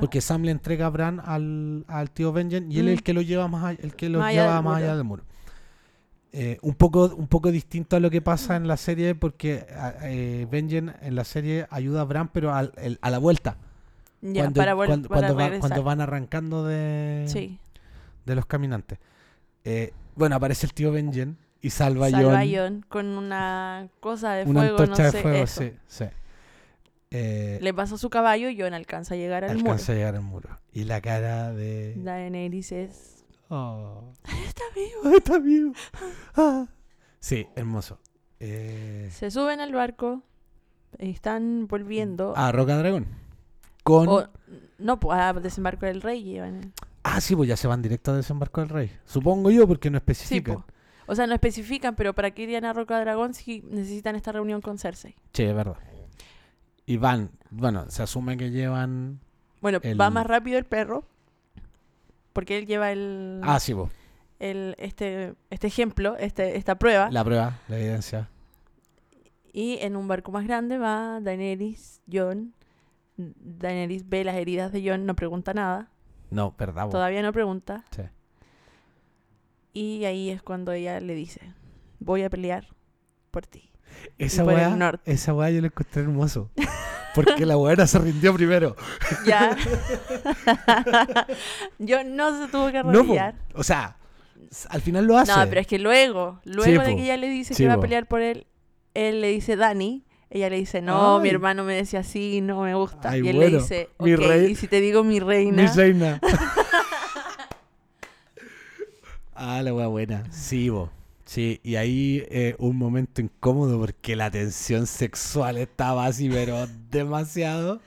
Porque 0.00 0.20
Sam 0.22 0.42
le 0.44 0.50
entrega 0.50 0.86
a 0.86 0.90
Bran 0.90 1.20
al, 1.22 1.84
al 1.88 2.10
tío 2.10 2.32
Benjen 2.32 2.72
y 2.72 2.78
él 2.78 2.86
Mm. 2.86 2.88
es 2.88 2.92
el 2.94 3.02
que 3.02 3.12
lo 3.12 3.22
lleva 3.22 3.48
más 3.48 3.64
allá, 3.64 3.78
el 3.82 3.94
que 3.94 4.08
lo 4.08 4.18
Más 4.20 4.28
allá 4.30 4.42
lleva 4.42 4.54
del 4.54 4.64
más 4.64 4.76
allá 4.78 4.96
del 4.96 5.04
muro. 5.04 5.24
Eh, 6.30 6.58
un 6.60 6.74
poco 6.74 7.06
un 7.16 7.26
poco 7.26 7.50
distinto 7.50 7.96
a 7.96 8.00
lo 8.00 8.10
que 8.10 8.20
pasa 8.20 8.56
en 8.56 8.68
la 8.68 8.76
serie 8.76 9.14
porque 9.14 9.64
eh, 10.02 10.46
Benjen 10.50 10.92
en 11.00 11.14
la 11.14 11.24
serie 11.24 11.66
ayuda 11.70 12.02
a 12.02 12.04
Bran 12.04 12.28
pero 12.28 12.52
al- 12.54 12.72
el- 12.76 12.98
a 13.00 13.08
la 13.08 13.16
vuelta 13.18 13.56
ya, 14.20 14.42
cuando, 14.42 14.58
para, 14.60 14.76
cuando, 14.76 15.08
para 15.08 15.20
cuando 15.32 15.36
va- 15.54 15.58
cuando 15.58 15.82
van 15.82 16.00
arrancando 16.02 16.66
de, 16.66 17.24
Sí. 17.28 17.58
de 18.26 18.34
los 18.34 18.44
caminantes. 18.44 18.98
Eh, 19.64 19.92
bueno, 20.16 20.36
aparece 20.36 20.66
el 20.66 20.74
tío 20.74 20.92
Benjen 20.92 21.38
y 21.62 21.70
salva, 21.70 22.08
a 22.08 22.10
Salva 22.10 22.40
a 22.40 22.44
Jon 22.46 22.84
con 22.90 23.06
una 23.06 23.88
cosa 24.00 24.34
de 24.34 24.44
una 24.50 24.60
fuego, 24.60 24.86
no 24.86 24.96
de 24.96 25.10
sé, 25.10 25.22
fuego, 25.22 25.44
eso. 25.44 25.62
sí, 25.62 25.72
sí. 25.86 26.04
Eh, 27.10 27.58
Le 27.62 27.72
pasa 27.72 27.96
su 27.96 28.10
caballo 28.10 28.50
y 28.50 28.60
Jon 28.60 28.74
alcanza 28.74 29.14
a 29.14 29.16
llegar 29.16 29.44
al 29.44 29.52
alcanza 29.52 29.92
a 29.92 29.94
llegar 29.94 30.14
al 30.14 30.20
muro. 30.22 30.50
Y 30.74 30.84
la 30.84 31.00
cara 31.00 31.52
de... 31.54 31.94
muro. 31.96 32.10
Daenerys 32.10 32.72
es... 32.72 33.17
Oh. 33.48 34.12
Está 34.46 34.62
vivo. 34.74 35.00
¡Ay, 35.04 35.14
está 35.16 35.38
vivo! 35.38 35.72
Ah. 36.36 36.66
Sí, 37.20 37.46
hermoso. 37.56 37.98
Eh, 38.40 39.08
Se 39.12 39.30
suben 39.30 39.60
al 39.60 39.72
barco, 39.72 40.22
están 40.98 41.66
volviendo. 41.66 42.34
ah, 42.36 42.52
Roca 42.52 42.76
Dragón. 42.76 43.06
Con... 43.82 44.08
o- 44.08 44.28
no, 44.78 45.00
pues 45.00 45.18
a 45.18 45.32
desembarco 45.32 45.86
del 45.86 46.02
rey 46.02 46.22
llevan. 46.22 46.72
Ah, 47.02 47.20
sí, 47.20 47.34
pues 47.34 47.48
ya 47.48 47.56
se 47.56 47.66
van 47.66 47.82
directo 47.82 48.12
a 48.12 48.16
desembarco 48.16 48.60
del 48.60 48.68
rey. 48.70 48.92
Supongo 49.06 49.50
yo, 49.50 49.66
porque 49.66 49.90
no 49.90 49.96
especifican. 49.98 50.64
O 51.06 51.14
sea, 51.14 51.26
no 51.26 51.32
especifican, 51.34 51.96
pero 51.96 52.14
¿para 52.14 52.30
qué 52.32 52.42
irían 52.42 52.64
a 52.66 52.72
Roca 52.74 53.00
Dragón 53.00 53.32
si 53.34 53.62
necesitan 53.62 54.14
esta 54.14 54.30
reunión 54.30 54.60
con 54.60 54.78
Cersei? 54.78 55.16
Sí, 55.32 55.42
es 55.44 55.54
verdad. 55.54 55.78
Y 56.84 56.98
van, 56.98 57.30
bueno, 57.50 57.90
se 57.90 58.02
asume 58.02 58.36
que 58.36 58.50
llevan... 58.50 59.20
Bueno, 59.62 59.80
El- 59.82 59.98
va 60.00 60.10
más 60.10 60.26
rápido 60.26 60.58
el 60.58 60.64
perro, 60.66 61.04
porque 62.32 62.58
él 62.58 62.66
lleva 62.66 62.92
el, 62.92 63.40
Ah, 63.42 63.58
sí, 63.60 63.74
pues. 63.74 63.90
el 64.38 64.74
este, 64.78 65.34
este 65.50 65.66
ejemplo, 65.66 66.16
este, 66.16 66.56
esta 66.56 66.76
prueba, 66.78 67.10
La 67.10 67.24
prueba, 67.24 67.58
la 67.68 67.78
evidencia. 67.78 68.28
y 69.52 69.78
en 69.80 69.96
un 69.96 70.06
barco 70.08 70.30
más 70.32 70.44
grande 70.46 70.78
va 70.78 71.20
Daenerys, 71.20 72.00
Jon. 72.10 72.54
Daenerys 73.16 74.08
ve 74.08 74.22
las 74.24 74.36
heridas 74.36 74.70
de 74.72 74.88
Jon, 74.88 75.04
no 75.06 75.16
pregunta 75.16 75.52
nada, 75.54 75.90
No, 76.30 76.54
verdad, 76.56 76.88
todavía 76.88 77.22
no 77.22 77.32
pregunta, 77.32 77.84
Sí. 77.90 78.02
y 79.72 80.04
ahí 80.04 80.30
es 80.30 80.42
cuando 80.42 80.72
ella 80.72 81.00
le 81.00 81.14
dice, 81.14 81.40
voy 81.98 82.22
a 82.22 82.30
pelear 82.30 82.68
por 83.32 83.46
ti. 83.46 83.70
Esa 84.18 84.44
weá, 84.44 84.68
norte. 84.76 85.10
esa 85.10 85.34
weá 85.34 85.50
yo 85.50 85.60
la 85.60 85.66
encontré 85.68 86.02
hermoso. 86.02 86.50
Porque 87.14 87.46
la 87.46 87.56
weá 87.56 87.86
se 87.86 87.98
rindió 87.98 88.34
primero. 88.34 88.76
Ya. 89.26 89.56
Yo 91.78 92.04
no 92.04 92.44
se 92.44 92.50
tuvo 92.50 92.70
que 92.70 92.78
No, 92.78 92.84
po. 92.84 92.90
arrodillar. 92.90 93.34
o 93.54 93.62
sea, 93.64 93.96
al 94.68 94.80
final 94.82 95.06
lo 95.06 95.18
hace. 95.18 95.32
No, 95.32 95.46
pero 95.48 95.60
es 95.60 95.66
que 95.66 95.78
luego, 95.78 96.40
luego 96.44 96.82
de 96.84 96.96
que 96.96 97.02
ella 97.04 97.16
le 97.16 97.28
dice 97.28 97.54
Sí, 97.54 97.62
que 97.64 97.68
va 97.68 97.74
a 97.74 97.80
pelear 97.80 98.06
por 98.06 98.20
él, 98.20 98.46
él 98.94 99.20
le 99.20 99.28
dice 99.30 99.56
Dani. 99.56 100.04
Ella 100.30 100.50
le 100.50 100.56
dice, 100.56 100.82
no, 100.82 101.20
mi 101.20 101.30
hermano 101.30 101.64
me 101.64 101.74
decía 101.74 102.00
así, 102.00 102.42
no 102.42 102.60
me 102.60 102.74
gusta. 102.74 103.10
Ay, 103.10 103.22
y 103.24 103.28
él 103.28 103.36
bueno, 103.36 103.50
le 103.50 103.56
dice, 103.58 103.88
mi 103.98 104.14
rey- 104.14 104.50
y 104.50 104.54
si 104.56 104.68
te 104.68 104.78
digo 104.82 105.02
mi 105.02 105.20
reina. 105.20 105.62
Mi 105.62 105.68
reina. 105.68 106.20
ah, 109.34 109.62
la 109.62 109.72
buena. 109.72 110.24
Sí, 110.30 110.68
bo. 110.68 110.90
Sí, 111.28 111.60
y 111.62 111.76
ahí 111.76 112.24
eh, 112.30 112.56
un 112.58 112.78
momento 112.78 113.20
incómodo 113.20 113.78
porque 113.78 114.16
la 114.16 114.30
tensión 114.30 114.86
sexual 114.86 115.58
estaba 115.58 116.06
así, 116.06 116.30
pero 116.30 116.66
demasiado. 116.90 117.82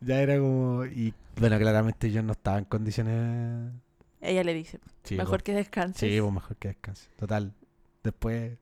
Ya 0.00 0.20
era 0.20 0.40
como. 0.40 0.84
Y 0.84 1.14
bueno, 1.36 1.56
claramente 1.56 2.10
yo 2.10 2.20
no 2.24 2.32
estaba 2.32 2.58
en 2.58 2.64
condiciones. 2.64 3.72
Ella 4.20 4.42
le 4.42 4.54
dice, 4.54 4.80
Sí, 5.04 5.14
mejor 5.16 5.44
que 5.44 5.54
descanses. 5.54 6.00
Sí, 6.12 6.20
pues 6.20 6.32
mejor 6.32 6.56
que 6.56 6.68
descanse. 6.68 7.08
Total. 7.16 7.54
Después. 8.02 8.58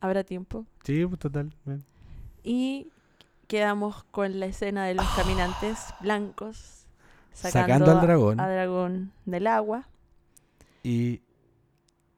Habrá 0.00 0.24
tiempo. 0.24 0.64
Sí, 0.84 1.04
pues 1.04 1.18
total. 1.18 1.52
bien. 1.66 1.84
Y 2.42 2.88
quedamos 3.46 4.04
con 4.04 4.40
la 4.40 4.46
escena 4.46 4.86
de 4.86 4.94
los 4.94 5.06
caminantes 5.16 5.80
blancos 6.00 6.86
sacando, 7.34 7.84
Sacando 7.84 7.90
al 7.92 8.00
dragón. 8.06 8.40
a 8.40 8.48
dragón 8.48 9.12
del 9.26 9.46
agua. 9.48 9.86
Y 10.82 11.20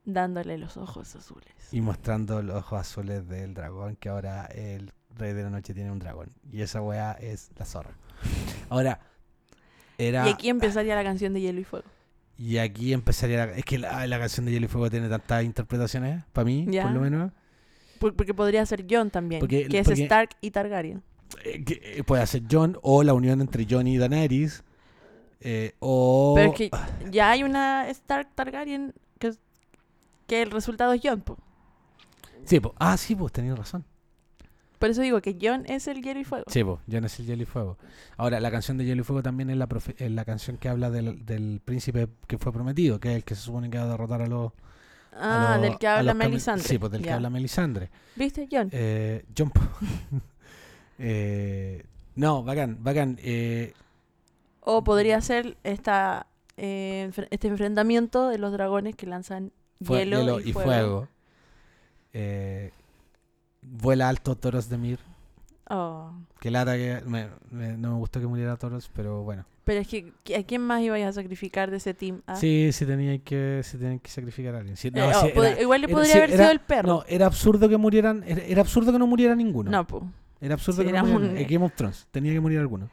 dándole 0.04 0.58
los 0.58 0.76
ojos 0.76 1.14
azules. 1.16 1.52
Y 1.72 1.80
mostrando 1.80 2.42
los 2.42 2.56
ojos 2.56 2.80
azules 2.80 3.28
del 3.28 3.54
dragón, 3.54 3.96
que 3.96 4.08
ahora 4.08 4.46
el 4.46 4.92
rey 5.16 5.32
de 5.32 5.42
la 5.42 5.50
noche 5.50 5.74
tiene 5.74 5.90
un 5.90 5.98
dragón. 5.98 6.28
Y 6.50 6.62
esa 6.62 6.80
weá 6.82 7.12
es 7.12 7.50
la 7.56 7.64
zorra. 7.64 7.90
Ahora, 8.68 9.00
era... 9.98 10.26
Y 10.26 10.32
aquí 10.32 10.48
empezaría 10.48 10.94
la 10.94 11.04
canción 11.04 11.32
de 11.34 11.40
Hielo 11.40 11.60
y 11.60 11.64
Fuego. 11.64 11.86
Y 12.38 12.56
aquí 12.58 12.92
empezaría 12.92 13.46
la... 13.46 13.52
Es 13.52 13.64
que 13.64 13.78
la, 13.78 14.06
la 14.06 14.18
canción 14.18 14.46
de 14.46 14.52
Hielo 14.52 14.66
y 14.66 14.68
Fuego 14.68 14.88
tiene 14.90 15.08
tantas 15.08 15.44
interpretaciones, 15.44 16.24
para 16.32 16.44
mí, 16.46 16.66
por 16.82 16.90
lo 16.92 17.00
menos. 17.00 17.32
Por- 17.98 18.16
Porque 18.16 18.32
podría 18.32 18.64
ser 18.64 18.86
John 18.90 19.10
también, 19.10 19.40
Porque- 19.40 19.68
que 19.68 19.78
es 19.80 19.86
porque- 19.86 20.02
Stark 20.04 20.30
y 20.40 20.50
Targaryen. 20.50 21.02
Eh, 21.44 21.62
que, 21.64 21.80
eh, 21.98 22.02
puede 22.02 22.26
ser 22.26 22.42
John 22.50 22.78
o 22.82 23.02
la 23.02 23.12
unión 23.12 23.40
entre 23.42 23.66
John 23.68 23.86
y 23.86 23.98
Daenerys. 23.98 24.64
eh, 25.40 25.74
o... 25.80 26.32
Pero 26.34 26.50
es 26.50 26.56
que 26.56 26.70
ya 27.10 27.30
hay 27.30 27.42
una 27.42 27.88
Stark 27.90 28.34
Targaryen 28.34 28.94
que, 29.18 29.28
es- 29.28 29.40
que 30.30 30.42
el 30.42 30.50
resultado 30.50 30.92
es 30.92 31.00
John. 31.02 31.20
po. 31.20 31.36
Sí, 32.44 32.60
po. 32.60 32.74
Ah, 32.78 32.96
sí, 32.96 33.14
pues 33.14 33.32
tenías 33.32 33.58
razón. 33.58 33.84
Por 34.78 34.88
eso 34.88 35.02
digo 35.02 35.20
que 35.20 35.36
John 35.40 35.64
es 35.66 35.86
el 35.88 36.02
Hielo 36.02 36.20
y 36.20 36.24
Fuego. 36.24 36.44
Sí, 36.48 36.64
pues, 36.64 36.78
John 36.90 37.04
es 37.04 37.18
el 37.20 37.26
Hielo 37.26 37.42
y 37.42 37.46
Fuego. 37.46 37.76
Ahora, 38.16 38.40
la 38.40 38.50
canción 38.50 38.78
de 38.78 38.84
Hielo 38.86 39.02
y 39.02 39.04
Fuego 39.04 39.22
también 39.22 39.50
es 39.50 39.56
la, 39.58 39.68
profe- 39.68 39.94
es 39.98 40.10
la 40.10 40.24
canción 40.24 40.56
que 40.56 40.70
habla 40.70 40.88
del, 40.90 41.26
del 41.26 41.60
príncipe 41.62 42.08
que 42.26 42.38
fue 42.38 42.50
prometido, 42.52 42.98
que 42.98 43.10
es 43.10 43.16
el 43.16 43.24
que 43.24 43.34
se 43.34 43.42
supone 43.42 43.68
que 43.68 43.76
va 43.76 43.84
a 43.84 43.88
derrotar 43.88 44.22
a 44.22 44.26
los... 44.26 44.52
a 45.12 45.52
Ah, 45.52 45.52
los- 45.58 45.62
del 45.62 45.76
que 45.78 45.86
a 45.86 45.98
habla 45.98 46.14
Melisandre. 46.14 46.66
Sí, 46.66 46.78
pues 46.78 46.92
del 46.92 47.02
que 47.02 47.10
habla 47.12 47.28
Melisandre. 47.28 47.90
¿Viste, 48.16 48.48
John? 48.50 48.70
Eh, 48.72 49.24
John... 49.36 49.50
po. 49.50 49.60
Eh, 51.02 51.84
no, 52.16 52.42
bacán, 52.42 52.78
bacán. 52.82 53.18
Eh, 53.22 53.72
O 54.60 54.84
podría 54.84 55.20
ser 55.22 55.56
esta, 55.64 56.26
eh, 56.58 57.10
este 57.30 57.48
enfrentamiento 57.48 58.28
de 58.28 58.36
los 58.38 58.52
dragones 58.52 58.96
que 58.96 59.06
lanzan 59.06 59.52
fue- 59.82 60.04
hielo, 60.04 60.40
y, 60.40 60.52
fuego. 60.52 61.08
Eh, 62.12 62.70
vuela 63.62 64.08
alto 64.08 64.36
Toros 64.36 64.68
de 64.68 64.78
Mir. 64.78 64.98
Oh. 65.68 66.10
Que 66.40 66.50
lata 66.50 66.74
que... 66.76 67.00
me- 67.06 67.28
me- 67.50 67.76
no 67.76 67.92
me 67.92 67.96
gustó 67.98 68.20
que 68.20 68.26
muriera 68.26 68.56
Toros, 68.56 68.90
pero 68.94 69.22
bueno. 69.22 69.44
Pero 69.64 69.80
es 69.82 69.88
que, 69.88 70.12
¿qui- 70.24 70.36
¿a 70.38 70.42
quién 70.44 70.62
más 70.62 70.82
ibais 70.82 71.06
a 71.06 71.12
sacrificar 71.12 71.70
de 71.70 71.76
ese 71.76 71.94
team? 71.94 72.22
ah? 72.26 72.34
Sí, 72.34 72.70
sí 72.72 72.84
tenía 72.86 73.16
que, 73.18 73.60
sí 73.62 73.78
tenían 73.78 74.00
que 74.00 74.10
sacrificar 74.10 74.54
a 74.56 74.58
alguien. 74.58 74.76
Sí, 74.76 74.90
no, 74.90 75.00
Eh, 75.08 75.12
oh, 75.36 75.44
era- 75.44 75.60
igual 75.62 75.80
le 75.82 75.88
podría 75.88 76.14
haber 76.16 76.30
era- 76.30 76.38
sido 76.44 76.50
el 76.50 76.60
perro. 76.60 76.88
No, 76.88 77.04
era 77.06 77.26
absurdo 77.26 77.68
que 77.68 77.76
murieran. 77.76 78.24
Era, 78.26 78.62
absurdo 78.62 78.90
que 78.92 78.98
no 78.98 79.06
muriera 79.06 79.36
ninguno. 79.36 79.70
No, 79.70 79.86
po. 79.86 80.04
Era 80.40 80.54
absurdo 80.54 80.80
Sí, 80.82 80.88
que 80.88 80.92
no 80.92 81.04
muriera 81.06 81.34
un- 81.40 81.46
Game 81.48 81.64
of 81.64 81.74
Thrones. 81.76 82.08
Tenía 82.10 82.32
que 82.32 82.40
morir 82.40 82.58
alguno. 82.58 82.88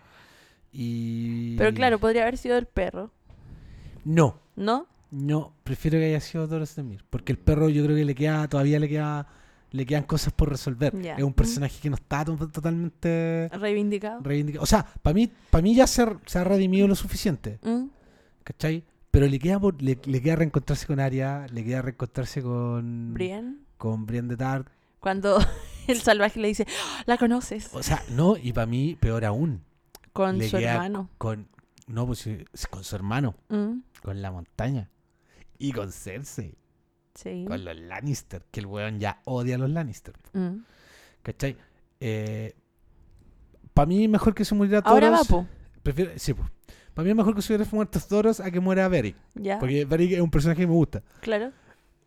Y. 0.71 1.55
Pero 1.57 1.73
claro, 1.73 1.97
podría 1.97 2.23
haber 2.23 2.37
sido 2.37 2.57
el 2.57 2.67
perro, 2.67 3.09
No, 4.05 4.37
¿no? 4.55 4.85
No. 5.11 5.53
Prefiero 5.63 5.97
que 5.97 6.05
haya 6.05 6.19
sido 6.19 6.47
Doros 6.47 6.75
de 6.75 6.83
Mir. 6.83 7.03
Porque 7.09 7.31
el 7.31 7.37
perro 7.39 7.69
yo 7.69 7.83
creo 7.83 7.95
que 7.95 8.05
le 8.05 8.15
queda. 8.15 8.47
Todavía 8.47 8.79
le 8.79 8.89
queda. 8.89 9.27
Le 9.71 9.85
quedan 9.85 10.03
cosas 10.03 10.31
por 10.31 10.49
resolver. 10.49 10.95
Es 10.95 11.23
un 11.23 11.33
personaje 11.33 11.77
que 11.81 11.89
no 11.89 11.97
está 11.97 12.23
to- 12.23 12.37
totalmente 12.47 13.49
Reivindicado. 13.51 14.21
reivindicado. 14.21 14.63
O 14.63 14.65
sea, 14.65 14.85
para 15.01 15.13
mí, 15.13 15.29
para 15.51 15.61
mí 15.61 15.75
ya 15.75 15.85
se, 15.87 16.05
se 16.25 16.39
ha 16.39 16.43
redimido 16.45 16.87
lo 16.87 16.95
suficiente. 16.95 17.59
Mm. 17.63 17.87
¿Cachai? 18.45 18.85
Pero 19.11 19.27
le 19.27 19.37
queda, 19.39 19.59
por- 19.59 19.81
le, 19.81 19.99
le 20.05 20.21
queda 20.21 20.37
reencontrarse 20.37 20.87
con 20.87 21.01
Arya, 21.01 21.47
le 21.51 21.65
queda 21.65 21.81
reencontrarse 21.81 22.41
con. 22.41 23.13
Brienne. 23.13 23.57
Con 23.77 24.05
Brienne 24.05 24.29
de 24.29 24.37
Tart. 24.37 24.67
Cuando 25.01 25.37
el 25.87 25.99
salvaje 26.01 26.39
le 26.39 26.47
dice, 26.47 26.65
"Ah, 26.69 27.03
la 27.05 27.17
conoces, 27.17 27.69
O 27.73 27.83
sea, 27.83 28.01
no, 28.11 28.37
y 28.37 28.53
para 28.53 28.67
mí, 28.67 28.95
peor 28.99 29.25
aún. 29.25 29.63
con 30.13 30.37
le 30.37 30.49
su 30.49 30.57
hermano. 30.57 31.09
Con. 31.17 31.49
No, 31.87 32.05
pues 32.07 32.27
con 32.69 32.83
su 32.85 32.95
hermano. 32.95 33.35
Mm, 33.49 33.79
Con 34.01 34.21
la 34.21 34.31
montaña. 34.31 34.89
Y 35.59 35.71
con 35.71 35.91
Cersei. 35.91 36.55
Sí. 37.15 37.45
Con 37.47 37.65
los 37.65 37.75
Lannister. 37.75 38.43
Que 38.51 38.59
el 38.59 38.65
weón 38.67 38.99
ya 38.99 39.21
odia 39.25 39.55
a 39.55 39.57
los 39.57 39.69
Lannister. 39.69 40.13
Mm. 40.33 40.57
¿Cachai? 41.23 41.57
para 43.73 43.85
mí, 43.85 44.07
mejor 44.07 44.33
que 44.33 44.43
se 44.45 44.55
muriera 44.55 44.81
Toros. 44.81 44.93
Ahora 44.95 45.09
va, 45.11 45.23
po. 45.23 45.45
Prefiero, 45.83 46.11
sí, 46.17 46.33
pues. 46.33 46.49
Para 46.93 47.03
mí 47.03 47.11
es 47.11 47.15
mejor 47.15 47.35
que 47.35 47.41
se 47.41 47.53
hubiera 47.53 47.69
muerto 47.71 47.99
Toros 47.99 48.39
a 48.39 48.49
que 48.49 48.59
muera 48.59 48.87
Beric. 48.87 49.15
Ya, 49.35 49.59
Porque 49.59 49.85
Beric 49.85 50.13
es 50.13 50.21
un 50.21 50.31
personaje 50.31 50.61
que 50.61 50.67
me 50.67 50.73
gusta. 50.73 51.03
claro. 51.21 51.51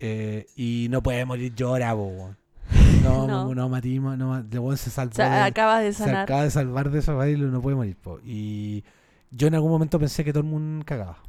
Eh, 0.03 0.47
y 0.57 0.87
no 0.91 1.03
puede 1.03 1.25
morir 1.27 1.55
llora, 1.55 1.93
po, 1.95 2.07
weón. 2.07 2.37
No, 3.05 3.27
No. 3.27 3.45
no, 3.45 3.55
no, 3.55 3.69
matimos, 3.69 4.17
no, 4.17 4.31
weón 4.63 4.77
se 4.79 4.89
salvó. 4.91 5.13
O 5.13 5.15
sea, 5.15 5.29
de- 5.31 5.41
acabas 5.43 5.83
de 5.83 5.93
se 5.93 6.05
sanar. 6.05 6.23
acaba 6.23 6.43
de 6.45 6.51
salvar 6.51 6.91
de 6.91 6.99
esa 7.01 7.29
y 7.29 7.37
no 7.37 7.61
puede 7.61 7.77
morir, 7.77 7.97
po. 7.97 8.19
Y 8.25 8.83
yo 9.31 9.47
en 9.49 9.55
algún 9.55 9.71
momento 9.71 9.99
pensé 9.99 10.25
que 10.25 10.33
todo 10.33 10.43
el 10.43 10.49
mundo 10.49 10.85
cagaba. 10.87 11.23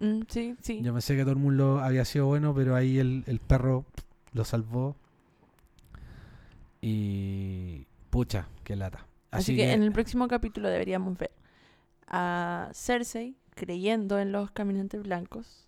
Mm, 0.00 0.22
sí, 0.28 0.56
sí. 0.60 0.82
Yo 0.82 0.92
pensé 0.92 1.16
que 1.16 1.22
todo 1.22 1.32
el 1.32 1.38
mundo 1.38 1.80
había 1.80 2.04
sido 2.04 2.26
bueno, 2.26 2.54
pero 2.54 2.74
ahí 2.74 2.98
el, 2.98 3.24
el 3.26 3.40
perro 3.40 3.84
lo 4.32 4.44
salvó. 4.44 4.96
Y. 6.80 7.86
Pucha, 8.10 8.48
qué 8.64 8.76
lata. 8.76 9.06
Así, 9.30 9.56
que, 9.56 9.72
en 9.72 9.82
el 9.82 9.92
próximo 9.92 10.28
capítulo 10.28 10.68
deberíamos 10.68 11.18
ver 11.18 11.32
a 12.06 12.70
Cersei 12.72 13.36
creyendo 13.54 14.18
en 14.18 14.32
los 14.32 14.50
caminantes 14.50 15.02
blancos 15.02 15.66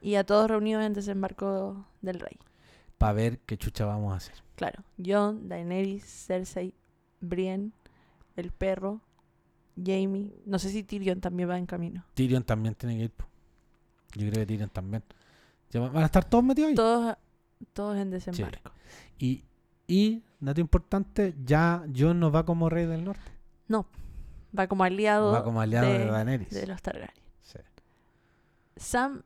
y 0.00 0.14
a 0.14 0.24
todos 0.24 0.50
reunidos 0.50 0.84
en 0.84 0.94
desembarco 0.94 1.84
del 2.00 2.20
rey. 2.20 2.38
Para 2.98 3.12
ver 3.12 3.38
qué 3.40 3.58
chucha 3.58 3.84
vamos 3.84 4.12
a 4.12 4.16
hacer. 4.16 4.34
Claro, 4.56 4.82
Jon, 5.04 5.48
Daenerys, 5.48 6.04
Cersei, 6.04 6.72
Brienne, 7.20 7.72
el 8.36 8.50
perro, 8.50 9.00
Jamie. 9.76 10.32
No 10.46 10.58
sé 10.58 10.70
si 10.70 10.82
Tyrion 10.82 11.20
también 11.20 11.50
va 11.50 11.58
en 11.58 11.66
camino. 11.66 12.04
Tyrion 12.14 12.42
también 12.42 12.74
tiene 12.74 12.96
que 12.96 13.04
ir. 13.04 13.12
Yo 14.16 14.28
creo 14.30 14.40
que 14.40 14.46
Tyrion 14.46 14.70
también. 14.70 15.02
Van 15.72 15.96
a 15.98 16.06
estar 16.06 16.24
todos 16.24 16.42
metidos 16.42 16.70
ahí. 16.70 16.74
Todos, 16.74 17.16
todos 17.72 17.96
en 17.96 18.10
desembarco. 18.10 18.70
Y, 19.18 19.44
y, 19.86 20.22
dato 20.40 20.60
importante, 20.60 21.34
ya 21.44 21.84
Jon 21.96 22.18
no 22.20 22.30
va 22.30 22.44
como 22.44 22.68
rey 22.68 22.86
del 22.86 23.04
norte. 23.04 23.30
Va 24.58 24.68
como 24.68 24.84
aliado 24.84 25.32
Va 25.32 25.44
como 25.44 25.60
aliado 25.60 25.86
de, 25.92 25.98
de- 25.98 26.06
Daenerys. 26.06 26.48
de 26.50 26.66
los 26.66 26.80
Targaryen. 26.80 27.14
Sí. 27.42 27.58
Sam, 28.76 29.22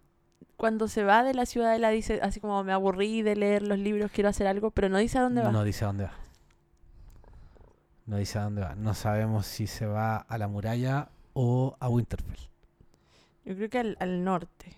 cuando 0.56 0.88
se 0.88 1.04
va 1.04 1.22
de 1.22 1.34
la 1.34 1.46
ciudadela, 1.46 1.90
dice 1.90 2.18
así 2.20 2.40
como 2.40 2.64
me 2.64 2.72
aburrí 2.72 3.22
de 3.22 3.36
leer 3.36 3.62
los 3.62 3.78
libros, 3.78 4.10
quiero 4.10 4.28
hacer 4.30 4.48
algo, 4.48 4.72
pero 4.72 4.88
no 4.88 4.98
dice 4.98 5.18
a 5.18 5.22
dónde 5.22 5.42
va. 5.42 5.52
No 5.52 5.62
dice 5.62 5.84
a 5.84 5.88
dónde 5.88 6.04
va. 6.04 6.12
No 8.06 8.16
dice 8.16 8.38
a 8.40 8.42
dónde 8.42 8.62
va. 8.62 8.74
No 8.74 8.94
sabemos 8.94 9.46
si 9.46 9.68
se 9.68 9.86
va 9.86 10.16
a 10.16 10.36
la 10.36 10.48
muralla 10.48 11.10
o 11.32 11.76
a 11.78 11.88
Winterfell. 11.88 12.48
Yo 13.44 13.54
creo 13.54 13.70
que 13.70 13.78
al, 13.78 13.96
al 14.00 14.24
norte. 14.24 14.76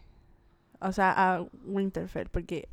O 0.83 0.93
sea, 0.93 1.13
a 1.37 1.47
Winterfell, 1.65 2.29
porque 2.29 2.69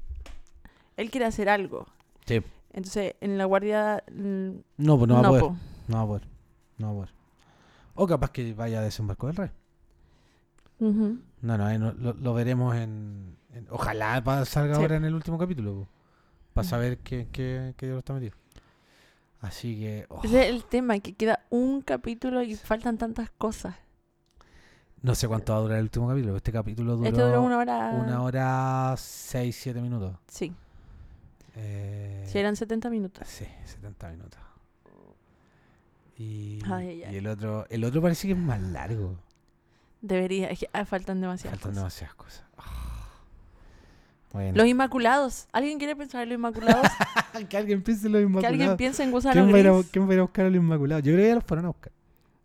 él 0.98 1.10
quiere 1.12 1.26
hacer 1.26 1.50
algo. 1.50 1.86
Sí. 2.26 2.42
Entonces, 2.74 3.16
en 3.22 3.38
la 3.38 3.46
guardia. 3.46 4.04
mm, 4.12 4.50
No, 4.78 4.98
pues 4.98 5.08
no 5.10 5.16
va 5.16 5.20
a 5.22 5.24
poder. 5.30 5.42
po. 5.42 5.56
No 5.88 5.98
va 5.98 6.02
a 6.04 6.08
poder. 6.08 6.28
No 6.78 6.88
va 6.88 6.92
a 6.92 6.96
poder. 6.96 7.10
O 7.96 8.08
capaz 8.08 8.32
que 8.32 8.54
vaya 8.54 8.80
a 8.80 8.84
desembarco 8.84 9.28
del 9.28 9.36
rey. 9.36 9.50
No, 10.80 11.58
no, 11.58 11.66
ahí 11.66 11.78
no- 11.78 11.92
lo, 11.94 12.14
lo 12.14 12.34
veremos 12.34 12.76
en, 12.76 13.36
en- 13.54 13.68
Ojalá 13.70 14.22
salga 14.46 14.76
Sí. 14.76 14.82
ahora 14.82 14.96
en 14.96 15.06
el 15.06 15.14
último 15.14 15.38
capítulo. 15.38 15.88
Para 16.54 16.68
saber 16.68 17.00
qué, 17.00 17.28
qué, 17.32 17.74
qué 17.78 17.86
diablo 17.88 18.00
está 18.00 18.14
metido. 18.14 18.36
Así 19.42 19.78
que. 19.80 20.06
oh, 20.10 20.22
Ese 20.24 20.48
es 20.48 20.56
el 20.56 20.64
tema, 20.66 21.00
que 21.00 21.14
queda 21.14 21.46
un 21.50 21.82
capítulo 21.82 22.42
y 22.44 22.56
faltan 22.56 22.98
tantas 22.98 23.30
cosas. 23.32 23.76
No 25.02 25.16
sé 25.16 25.28
cuánto 25.28 25.54
va 25.54 25.60
a 25.60 25.62
durar 25.62 25.78
el 25.78 25.84
último 25.84 26.08
capítulo. 26.10 26.36
Este 26.38 26.52
capítulo 26.52 26.96
duró, 26.98 27.08
Este 27.10 27.22
duró 27.22 27.42
una 27.42 27.58
hora. 27.58 27.90
una 27.92 28.22
hora 28.22 28.96
6, 28.98 29.56
7 29.60 29.82
minutos. 29.82 30.16
Sí, 30.28 30.54
Eh, 31.56 32.24
si 32.28 32.38
eran 32.38 32.56
70 32.56 32.90
minutos. 32.90 33.28
Sí, 33.28 33.46
70 33.66 34.10
minutos. 34.12 34.40
Y, 36.18 36.60
Ay, 36.70 37.04
ay. 37.04 37.14
y 37.14 37.18
el 37.18 37.28
otro 37.28 37.66
el 37.70 37.84
otro 37.86 38.02
parece 38.02 38.28
que 38.28 38.34
es 38.34 38.40
más 38.40 38.62
largo. 38.62 39.16
Debería, 40.02 40.50
es 40.50 40.60
que 40.60 40.70
ah, 40.74 40.86
faltan 40.86 41.22
demasiadas 41.22 41.60
Faltan 41.60 41.72
cosas. 41.72 41.76
demasiadas 41.84 42.16
cosas. 42.16 42.44
Ah. 42.58 43.06
Bueno. 44.34 44.58
Los 44.58 44.68
Inmaculados. 44.68 45.48
¿Alguien 45.52 45.78
quiere 45.80 45.96
pensar 45.96 46.24
en 46.24 46.30
los 46.30 46.36
Inmaculados? 46.36 46.88
que 47.50 47.58
alguien 47.58 47.82
piense 47.84 48.08
en 48.08 48.14
los 48.14 48.20
que 48.20 48.26
Inmaculados. 48.26 48.54
alguien 48.54 48.78
piense 48.78 49.04
en 49.04 49.12
Gusano 49.12 49.34
¿Quién 49.34 49.52
va, 49.54 49.58
a 49.58 49.60
ir 49.60 49.68
a, 49.68 49.72
Gris. 49.74 49.88
quién 49.92 50.06
va 50.08 50.12
a 50.12 50.14
ir 50.14 50.20
a 50.20 50.24
buscar 50.24 50.46
a 50.46 50.50
los 50.50 50.58
Inmaculados? 50.58 51.04
Yo 51.04 51.14
creo 51.14 51.24
que 51.24 51.30
ya 51.30 51.36
los 51.36 51.44
fueron 51.46 51.66
a 51.66 51.70
buscar. 51.70 51.92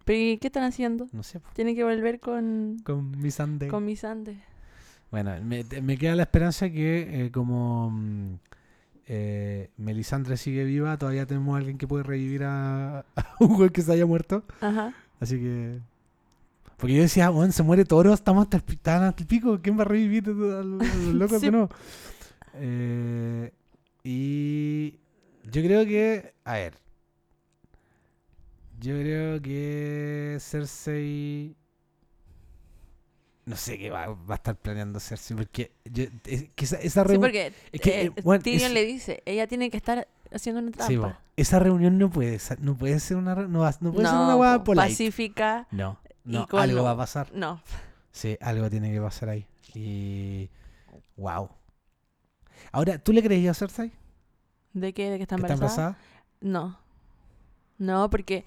¿Pero 0.04 0.18
y 0.18 0.38
qué 0.38 0.48
están 0.48 0.64
haciendo? 0.64 1.06
No 1.12 1.22
sé. 1.22 1.40
Tienen 1.54 1.74
que 1.74 1.84
volver 1.84 2.20
con, 2.20 2.78
Con 2.84 3.10
mi 3.20 3.30
Sunday. 3.30 3.68
con 3.68 3.84
mis 3.84 4.04
Andes. 4.04 4.36
Bueno, 5.10 5.32
me, 5.42 5.96
queda 5.96 6.14
la 6.16 6.24
esperanza 6.24 6.68
que 6.70 7.26
eh, 7.26 7.30
como 7.30 7.90
mm, 7.90 8.34
eh, 9.06 9.70
Melisandre 9.76 10.36
sigue 10.36 10.64
viva, 10.64 10.96
todavía 10.98 11.24
tenemos 11.24 11.54
a 11.54 11.58
alguien 11.58 11.78
que 11.78 11.86
puede 11.86 12.02
revivir 12.02 12.42
a, 12.44 12.98
a 13.16 13.36
güey 13.38 13.70
que 13.70 13.82
se 13.82 13.92
haya 13.92 14.06
muerto. 14.06 14.44
Ajá. 14.60 14.92
Así 15.20 15.38
que. 15.38 15.78
Porque 16.76 16.96
yo 16.96 17.02
decía, 17.02 17.30
bueno, 17.30 17.52
se 17.52 17.62
muere 17.62 17.84
toro, 17.84 18.12
estamos 18.12 18.42
hasta 18.44 18.56
el, 18.56 18.64
están 18.68 19.04
hasta 19.04 19.22
el 19.22 19.28
pico, 19.28 19.60
¿quién 19.62 19.78
va 19.78 19.82
a 19.82 19.86
revivir 19.86 20.28
a 20.28 20.32
los, 20.32 20.96
locos 21.14 21.40
Sí. 21.40 21.50
nuevo? 21.50 21.70
Eh, 22.54 23.52
y 24.02 24.90
yo 25.50 25.62
creo 25.62 25.84
que, 25.86 26.34
a 26.44 26.54
ver, 26.54 26.74
yo 28.84 28.94
creo 29.00 29.40
que 29.40 30.36
Cersei 30.40 31.56
no 33.46 33.56
sé 33.56 33.78
qué 33.78 33.90
va, 33.90 34.06
va 34.08 34.34
a 34.34 34.36
estar 34.36 34.56
planeando 34.56 34.96
hacerse. 34.98 35.34
Porque 35.34 35.72
yo- 35.84 36.04
es 36.24 36.48
que 36.54 36.64
esa, 36.64 36.76
esa 36.76 37.02
Sí, 37.02 37.08
reunión. 37.08 37.20
porque 37.20 37.52
es 37.72 37.80
que, 37.80 38.02
eh, 38.02 38.04
eh, 38.16 38.22
bueno, 38.22 38.42
Tyrion 38.42 38.68
es- 38.68 38.72
le 38.72 38.84
dice, 38.86 39.22
ella 39.26 39.46
tiene 39.46 39.70
que 39.70 39.76
estar 39.76 40.08
haciendo 40.32 40.60
una 40.62 40.70
sí, 40.86 40.96
trampa. 40.96 41.20
esa 41.36 41.58
reunión 41.58 41.98
no 41.98 42.10
puede, 42.10 42.38
no 42.60 42.74
puede 42.76 42.98
ser 43.00 43.16
una. 43.18 43.34
No, 43.34 43.46
no 43.80 43.92
puede 43.92 44.06
ser 44.08 44.16
una 44.16 44.64
polite. 44.64 44.86
pacífica, 44.88 45.66
No, 45.70 45.98
y 46.24 46.32
no, 46.32 46.48
con- 46.48 46.60
algo 46.60 46.82
va 46.84 46.92
a 46.92 46.96
pasar. 46.96 47.30
no. 47.34 47.60
Sí, 48.12 48.38
algo 48.40 48.70
tiene 48.70 48.92
que 48.92 49.00
pasar 49.00 49.28
ahí. 49.28 49.46
Y. 49.74 50.48
¡Wow! 51.16 51.50
Ahora, 52.72 52.98
¿tú 52.98 53.12
le 53.12 53.22
creías 53.22 53.56
a 53.56 53.66
Cersei? 53.66 53.92
¿De 54.72 54.92
qué? 54.92 55.10
¿De 55.10 55.16
que 55.18 55.22
está 55.24 55.36
¿Que 55.36 55.42
está 55.42 55.52
embarazada? 55.54 55.88
embarazada? 55.88 55.98
No. 56.40 56.83
No, 57.78 58.08
porque 58.10 58.44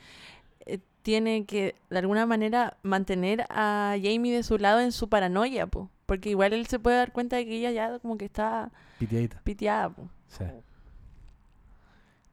eh, 0.65 0.80
tiene 1.01 1.45
que, 1.45 1.75
de 1.89 1.97
alguna 1.97 2.25
manera, 2.25 2.78
mantener 2.84 3.45
a 3.49 3.95
Jamie 4.01 4.34
de 4.34 4.43
su 4.43 4.57
lado 4.57 4.80
en 4.80 4.91
su 4.91 5.09
paranoia, 5.09 5.67
po. 5.67 5.89
Porque 6.05 6.30
igual 6.30 6.53
él 6.53 6.67
se 6.67 6.80
puede 6.80 6.97
dar 6.97 7.11
cuenta 7.11 7.36
de 7.36 7.45
que 7.45 7.57
ella 7.57 7.71
ya 7.71 7.99
como 7.99 8.17
que 8.17 8.25
está 8.25 8.71
Pitiadita. 8.97 9.41
piteada, 9.43 9.89
po. 9.89 10.09
Sí. 10.30 10.45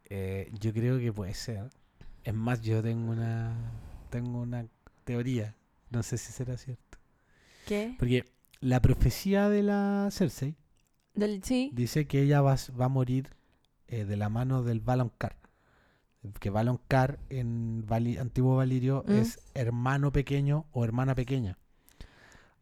Eh, 0.07 0.51
yo 0.61 0.73
creo 0.73 0.99
que 0.99 1.13
puede 1.13 1.35
ser. 1.35 1.71
Es 2.23 2.35
más, 2.35 2.61
yo 2.63 2.83
tengo 2.83 3.11
una. 3.13 3.53
Tengo 4.11 4.41
una 4.41 4.67
teoría. 5.05 5.57
No 5.91 6.03
sé 6.03 6.19
si 6.19 6.33
será 6.33 6.57
cierto. 6.57 6.99
¿Qué? 7.67 7.97
Porque 7.99 8.25
la 8.61 8.81
profecía 8.81 9.49
de 9.49 9.63
la 9.63 10.09
Cersei 10.11 10.55
Del, 11.15 11.43
sí. 11.43 11.71
dice 11.73 12.07
que 12.07 12.23
ella 12.23 12.41
va, 12.43 12.57
va 12.79 12.85
a 12.87 12.89
morir 12.89 13.31
eh, 13.89 14.05
de 14.05 14.17
la 14.17 14.29
mano 14.29 14.63
del 14.63 14.81
Valonqar. 14.81 15.37
Que 16.41 16.51
Valonqar 16.51 17.19
en 17.31 17.85
Vali- 17.87 18.19
antiguo 18.19 18.57
Valirio 18.57 19.05
Mm. 19.07 19.13
es 19.13 19.39
hermano 19.55 20.13
pequeño 20.13 20.67
o 20.73 20.85
hermana 20.85 21.15
pequeña. 21.15 21.59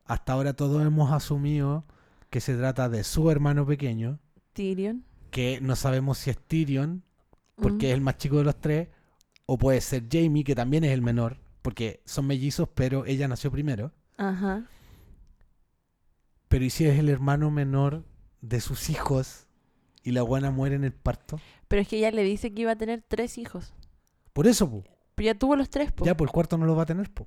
Hasta 0.05 0.33
ahora 0.33 0.55
todos 0.55 0.85
hemos 0.85 1.13
asumido 1.13 1.85
que 2.31 2.41
se 2.41 2.57
trata 2.57 2.89
de 2.89 3.05
su 3.05 3.31
hermano 3.31 3.67
pequeño, 3.67 4.19
Tyrion. 4.53 5.05
que 5.31 5.61
no 5.61 5.77
sabemos 5.77 6.19
si 6.19 6.31
es 6.31 6.39
Tyrion, 6.39 7.03
porque 7.57 7.87
Mm. 7.87 7.91
es 7.91 7.95
el 7.95 8.01
más 8.01 8.17
chico 8.19 8.39
de 8.39 8.45
los 8.45 8.61
tres, 8.61 8.89
o 9.47 9.59
puede 9.59 9.81
ser 9.81 10.05
Jamie, 10.11 10.45
que 10.45 10.55
también 10.55 10.83
es 10.85 10.91
el 10.93 11.03
menor, 11.03 11.39
porque 11.63 12.03
son 12.05 12.27
mellizos, 12.27 12.69
pero 12.75 13.05
ella 13.07 13.29
nació 13.29 13.51
primero. 13.51 13.93
Ajá. 14.17 14.65
Pero 16.49 16.65
¿y 16.65 16.71
si 16.71 16.87
es 16.87 16.99
el 16.99 17.09
hermano 17.09 17.51
menor 17.51 18.05
de 18.41 18.61
sus 18.61 18.91
hijos 18.91 19.47
y 20.03 20.13
la 20.13 20.23
buena 20.23 20.51
muere 20.51 20.75
en 20.77 20.85
el 20.85 20.93
parto? 20.93 21.41
Pero 21.69 21.83
es 21.83 21.89
que 21.89 21.99
ella 21.99 22.11
le 22.11 22.23
dice 22.23 22.53
que 22.53 22.63
iba 22.63 22.73
a 22.73 22.77
tener 22.77 23.03
tres 23.07 23.39
hijos. 23.39 23.73
Por 24.33 24.47
eso, 24.47 24.71
po. 24.71 24.85
Pero 25.15 25.27
ya 25.27 25.35
tuvo 25.35 25.57
los 25.57 25.71
tres, 25.71 25.93
po. 25.93 26.05
ya 26.05 26.17
por 26.17 26.29
el 26.29 26.33
cuarto 26.33 26.59
no 26.59 26.67
lo 26.67 26.75
va 26.75 26.83
a 26.83 26.87
tener, 26.87 27.11
po. 27.11 27.27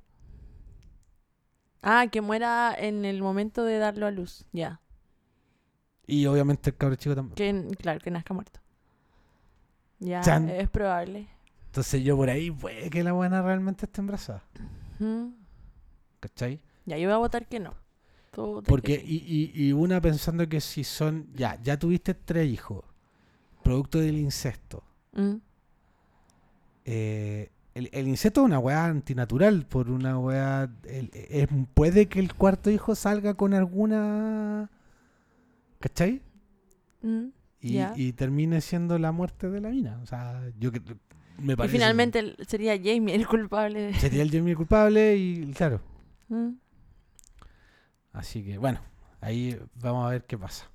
Ah, 1.82 2.06
que 2.10 2.20
muera 2.20 2.74
en 2.76 3.04
el 3.04 3.22
momento 3.22 3.64
de 3.64 3.78
darlo 3.78 4.06
a 4.06 4.10
luz. 4.10 4.44
Ya. 4.52 4.80
Y 6.06 6.26
obviamente 6.26 6.70
el 6.70 6.76
cabro 6.76 6.96
chico 6.96 7.14
también. 7.14 7.34
Que, 7.68 7.76
claro, 7.76 8.00
que 8.00 8.10
nazca 8.10 8.34
muerto. 8.34 8.60
Ya, 9.98 10.20
Chan. 10.20 10.48
es 10.48 10.68
probable. 10.68 11.28
Entonces 11.66 12.02
yo 12.02 12.16
por 12.16 12.30
ahí 12.30 12.50
puede 12.50 12.90
que 12.90 13.02
la 13.02 13.12
buena 13.12 13.42
realmente 13.42 13.86
esté 13.86 14.00
embarazada. 14.00 14.42
Mm. 14.98 15.28
¿Cachai? 16.20 16.60
Ya, 16.86 16.98
yo 16.98 17.08
voy 17.08 17.14
a 17.14 17.18
votar 17.18 17.46
que 17.46 17.60
no. 17.60 17.74
Porque, 18.66 19.02
y, 19.04 19.52
y, 19.54 19.66
y 19.68 19.72
una 19.72 20.00
pensando 20.00 20.48
que 20.48 20.60
si 20.60 20.84
son, 20.84 21.26
ya, 21.34 21.60
ya 21.62 21.78
tuviste 21.78 22.14
tres 22.14 22.48
hijos, 22.48 22.84
producto 23.62 23.98
del 23.98 24.18
incesto. 24.18 24.82
Mm. 25.12 25.36
eh, 26.84 27.50
el, 27.74 27.90
el 27.92 28.08
incesto 28.08 28.40
es 28.40 28.44
una 28.46 28.58
weá 28.58 28.86
antinatural, 28.86 29.66
por 29.66 29.90
una 29.90 30.18
weá... 30.18 30.70
el- 30.84 31.10
es- 31.12 31.48
puede 31.74 32.06
que 32.06 32.20
el 32.20 32.32
cuarto 32.34 32.70
hijo 32.70 32.94
salga 32.94 33.34
con 33.34 33.52
alguna... 33.54 34.70
¿Cachai? 35.80 36.22
Mm. 37.02 37.26
Y, 37.60 37.78
y 37.96 38.12
termine 38.12 38.60
siendo 38.60 38.98
la 38.98 39.12
muerte 39.12 39.50
de 39.50 39.60
la 39.60 39.68
mina. 39.70 39.98
O 40.02 40.06
sea, 40.06 40.42
yo 40.58 40.72
que 40.72 40.80
me 41.38 41.52
Y 41.52 41.56
parece... 41.56 41.72
finalmente 41.76 42.18
el- 42.20 42.36
sería 42.46 42.76
Jamie 42.78 43.14
el 43.14 43.26
culpable. 43.26 43.92
Sería 43.94 44.22
el 44.22 44.30
Jamie 44.30 44.54
culpable 44.54 45.16
y 45.16 45.52
claro. 45.52 45.80
Mm. 46.28 46.50
Así 48.16 48.42
que 48.42 48.56
bueno, 48.58 48.80
ahí 49.20 49.58
vamos 49.74 50.06
a 50.06 50.10
ver 50.10 50.24
qué 50.24 50.38
pasa. 50.38 50.66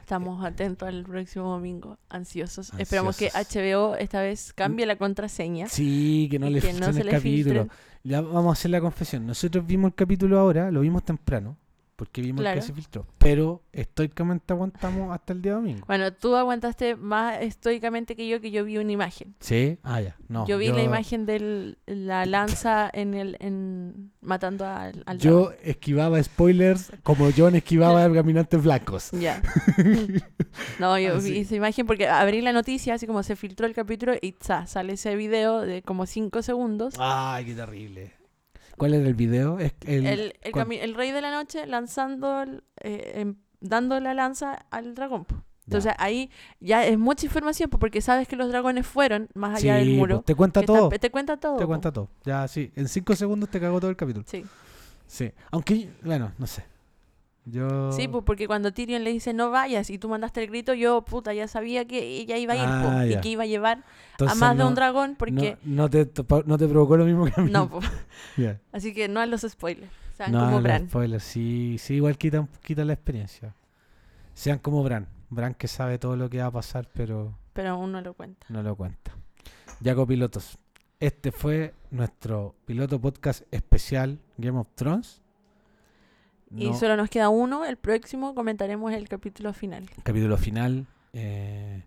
Estamos 0.00 0.44
atentos 0.44 0.86
al 0.86 1.04
próximo 1.04 1.50
domingo, 1.50 1.98
ansiosos. 2.10 2.72
Esperamos 2.78 3.16
que. 3.16 3.30
HBO 3.30 3.94
esta 3.96 4.20
vez 4.20 4.52
cambie 4.52 4.84
la 4.84 4.96
contraseña. 4.96 5.66
Sí, 5.68 6.28
que 6.30 6.38
no 6.38 6.50
le 6.50 6.60
filtren 6.60 6.96
el 6.98 7.06
le 7.06 7.12
capítulo. 7.12 7.62
filtren. 7.62 7.70
Ya 8.02 8.20
vamos 8.20 8.50
a 8.50 8.52
hacer 8.52 8.70
la 8.70 8.80
confesión. 8.82 9.26
Nosotros 9.26 9.66
vimos 9.66 9.92
el 9.92 9.94
capítulo 9.94 10.38
ahora, 10.38 10.70
lo 10.70 10.80
vimos 10.80 11.04
temprano, 11.04 11.56
porque 11.96 12.20
vimos 12.20 12.40
Claro. 12.42 12.60
que 12.60 12.66
se 12.66 12.72
filtró. 12.72 13.06
Pero 13.18 13.62
estoicamente 13.72 14.52
aguantamos 14.52 15.12
hasta 15.14 15.32
el 15.32 15.42
día 15.42 15.52
domingo. 15.54 15.84
Bueno, 15.86 16.12
tú 16.12 16.34
aguantaste 16.36 16.96
más 16.96 17.40
estoicamente 17.42 18.16
que 18.16 18.26
yo, 18.28 18.40
que 18.40 18.50
yo 18.50 18.64
vi 18.64 18.78
una 18.78 18.92
imagen. 18.92 19.34
¿Sí? 19.40 19.78
Ah, 19.82 20.00
ya. 20.00 20.16
No, 20.28 20.46
yo 20.46 20.58
vi 20.58 20.68
la 20.72 20.82
imagen 20.82 21.26
de 21.26 21.76
la 21.86 22.26
lanza 22.26 22.90
en 22.92 23.14
el 23.14 23.36
en 23.40 24.10
matando 24.20 24.66
al, 24.66 25.02
al 25.06 25.18
Yo 25.18 25.52
esquivaba 25.62 26.22
spoilers 26.22 26.92
como 27.02 27.28
John 27.36 27.54
esquivaba 27.54 28.12
caminantes 28.12 28.62
blancos. 28.62 29.10
Ya. 29.12 29.42
no, 30.78 30.98
yo 30.98 31.16
Así. 31.16 31.32
vi 31.32 31.38
esa 31.40 31.54
imagen 31.56 31.86
porque 31.86 32.08
abrí 32.08 32.40
la 32.40 32.52
noticia, 32.52 32.94
así 32.94 33.06
como 33.06 33.22
se 33.22 33.36
filtró 33.36 33.66
el 33.66 33.74
capítulo 33.74 34.14
y 34.20 34.34
¡za! 34.40 34.66
sale 34.66 34.94
ese 34.94 35.16
video 35.16 35.60
de 35.60 35.82
como 35.82 36.06
5 36.06 36.42
segundos. 36.42 36.94
Ay, 36.98 37.44
qué 37.46 37.54
terrible. 37.54 38.12
¿Cuál 38.76 38.94
era 38.94 39.06
el 39.06 39.14
video? 39.14 39.58
Es 39.58 39.72
el, 39.86 40.06
El, 40.06 40.32
el, 40.72 40.94
rey 40.94 41.10
de 41.12 41.20
la 41.20 41.30
noche 41.30 41.66
lanzando, 41.66 42.42
el- 42.42 42.64
eh, 42.82 43.12
em- 43.16 43.36
dando 43.60 43.98
la 44.00 44.14
lanza 44.14 44.66
al 44.70 44.94
dragón. 44.94 45.26
Ya. 45.28 45.36
Entonces 45.66 45.92
ahí 45.98 46.30
ya 46.60 46.84
es 46.84 46.98
mucha 46.98 47.24
información 47.24 47.70
po, 47.70 47.78
porque 47.78 48.00
sabes 48.02 48.28
que 48.28 48.36
los 48.36 48.48
dragones 48.48 48.86
fueron 48.86 49.28
más 49.34 49.56
allá 49.56 49.76
del 49.76 49.96
muro. 49.96 50.20
te 50.20 50.34
cuenta 50.34 50.60
está- 50.60 50.72
todo. 50.72 50.88
te 50.90 51.10
cuenta 51.10 51.36
todo. 51.38 51.56
Te 51.56 51.64
cuenta 51.66 51.90
todo. 51.92 52.10
Ya, 52.24 52.46
sí. 52.48 52.70
En 52.76 52.86
cinco 52.88 53.16
segundos 53.16 53.48
te 53.48 53.58
cagó 53.60 53.80
todo 53.80 53.90
el 53.90 53.96
capítulo. 53.96 54.24
Sí. 54.28 54.44
Sí. 55.06 55.32
Aunque, 55.50 55.88
bueno, 56.02 56.32
no 56.38 56.46
sé. 56.46 56.64
Yo... 57.46 57.92
Sí, 57.92 58.08
pues 58.08 58.24
porque 58.24 58.46
cuando 58.46 58.72
Tyrion 58.72 59.04
le 59.04 59.12
dice 59.12 59.34
no 59.34 59.50
vayas 59.50 59.90
y 59.90 59.98
tú 59.98 60.08
mandaste 60.08 60.42
el 60.42 60.48
grito, 60.48 60.72
yo 60.72 61.02
puta 61.04 61.34
ya 61.34 61.46
sabía 61.46 61.84
que 61.86 61.98
ella 62.02 62.38
iba 62.38 62.54
a 62.54 62.56
ir 62.56 62.62
po, 62.64 62.90
Ah, 62.98 63.06
y 63.06 63.10
ya. 63.10 63.20
que 63.20 63.28
iba 63.28 63.42
a 63.42 63.46
llevar 63.46 63.84
a 64.26 64.34
más 64.36 64.56
de 64.56 64.64
un 64.64 64.74
dragón 64.74 65.14
porque 65.18 65.58
No, 65.62 65.82
no 65.82 65.90
te, 65.90 66.10
no 66.46 66.56
te 66.58 66.66
provocó 66.68 66.96
lo 66.96 67.04
mismo 67.04 67.26
que 67.26 67.32
a 67.36 67.44
mí. 67.44 67.50
no. 67.50 67.68
Ya. 68.38 68.58
así 68.72 68.94
que 68.94 69.08
no 69.08 69.20
a 69.20 69.26
los 69.26 69.42
spoilers, 69.42 69.90
sean 70.16 70.32
No, 70.32 70.40
como 70.40 70.52
los 70.52 70.62
Bran. 70.62 70.88
spoilers, 70.88 71.22
sí, 71.24 71.76
sí, 71.78 71.94
igual 71.96 72.16
quita, 72.16 72.48
quita 72.62 72.84
la 72.84 72.94
experiencia. 72.94 73.54
Sean 74.32 74.58
como 74.58 74.82
Bran. 74.82 75.06
Bran 75.30 75.54
que 75.54 75.68
sabe 75.68 75.98
todo 75.98 76.16
lo 76.16 76.30
que 76.30 76.38
va 76.38 76.46
a 76.46 76.50
pasar, 76.50 76.88
pero 76.94 77.36
Pero 77.52 77.70
aún 77.70 77.92
no 77.92 78.00
lo 78.00 78.14
cuenta. 78.14 78.46
no 78.48 78.62
lo 78.62 78.74
cuenta. 78.74 79.12
Ya 79.80 79.94
copilotos. 79.94 80.56
Este 81.00 81.30
fue 81.32 81.74
nuestro 81.90 82.54
piloto 82.64 82.98
podcast 83.00 83.42
especial 83.50 84.18
Game 84.38 84.58
of 84.58 84.68
Thrones. 84.74 85.20
Y 86.56 86.68
No- 86.70 86.74
solo 86.78 86.96
nos 86.96 87.10
queda 87.10 87.28
uno, 87.30 87.64
el 87.64 87.76
próximo 87.76 88.34
comentaremos 88.34 88.92
el 88.92 89.08
capítulo 89.08 89.52
final. 89.52 89.88
capítulo 90.02 90.36
final. 90.36 90.86
eh, 91.12 91.82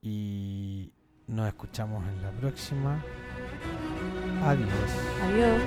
y 0.00 0.92
nos 1.28 1.46
escuchamos 1.48 2.04
en 2.08 2.22
la 2.22 2.30
próxima. 2.32 3.02
Adiós. 4.44 4.68
Adiós. 5.24 5.62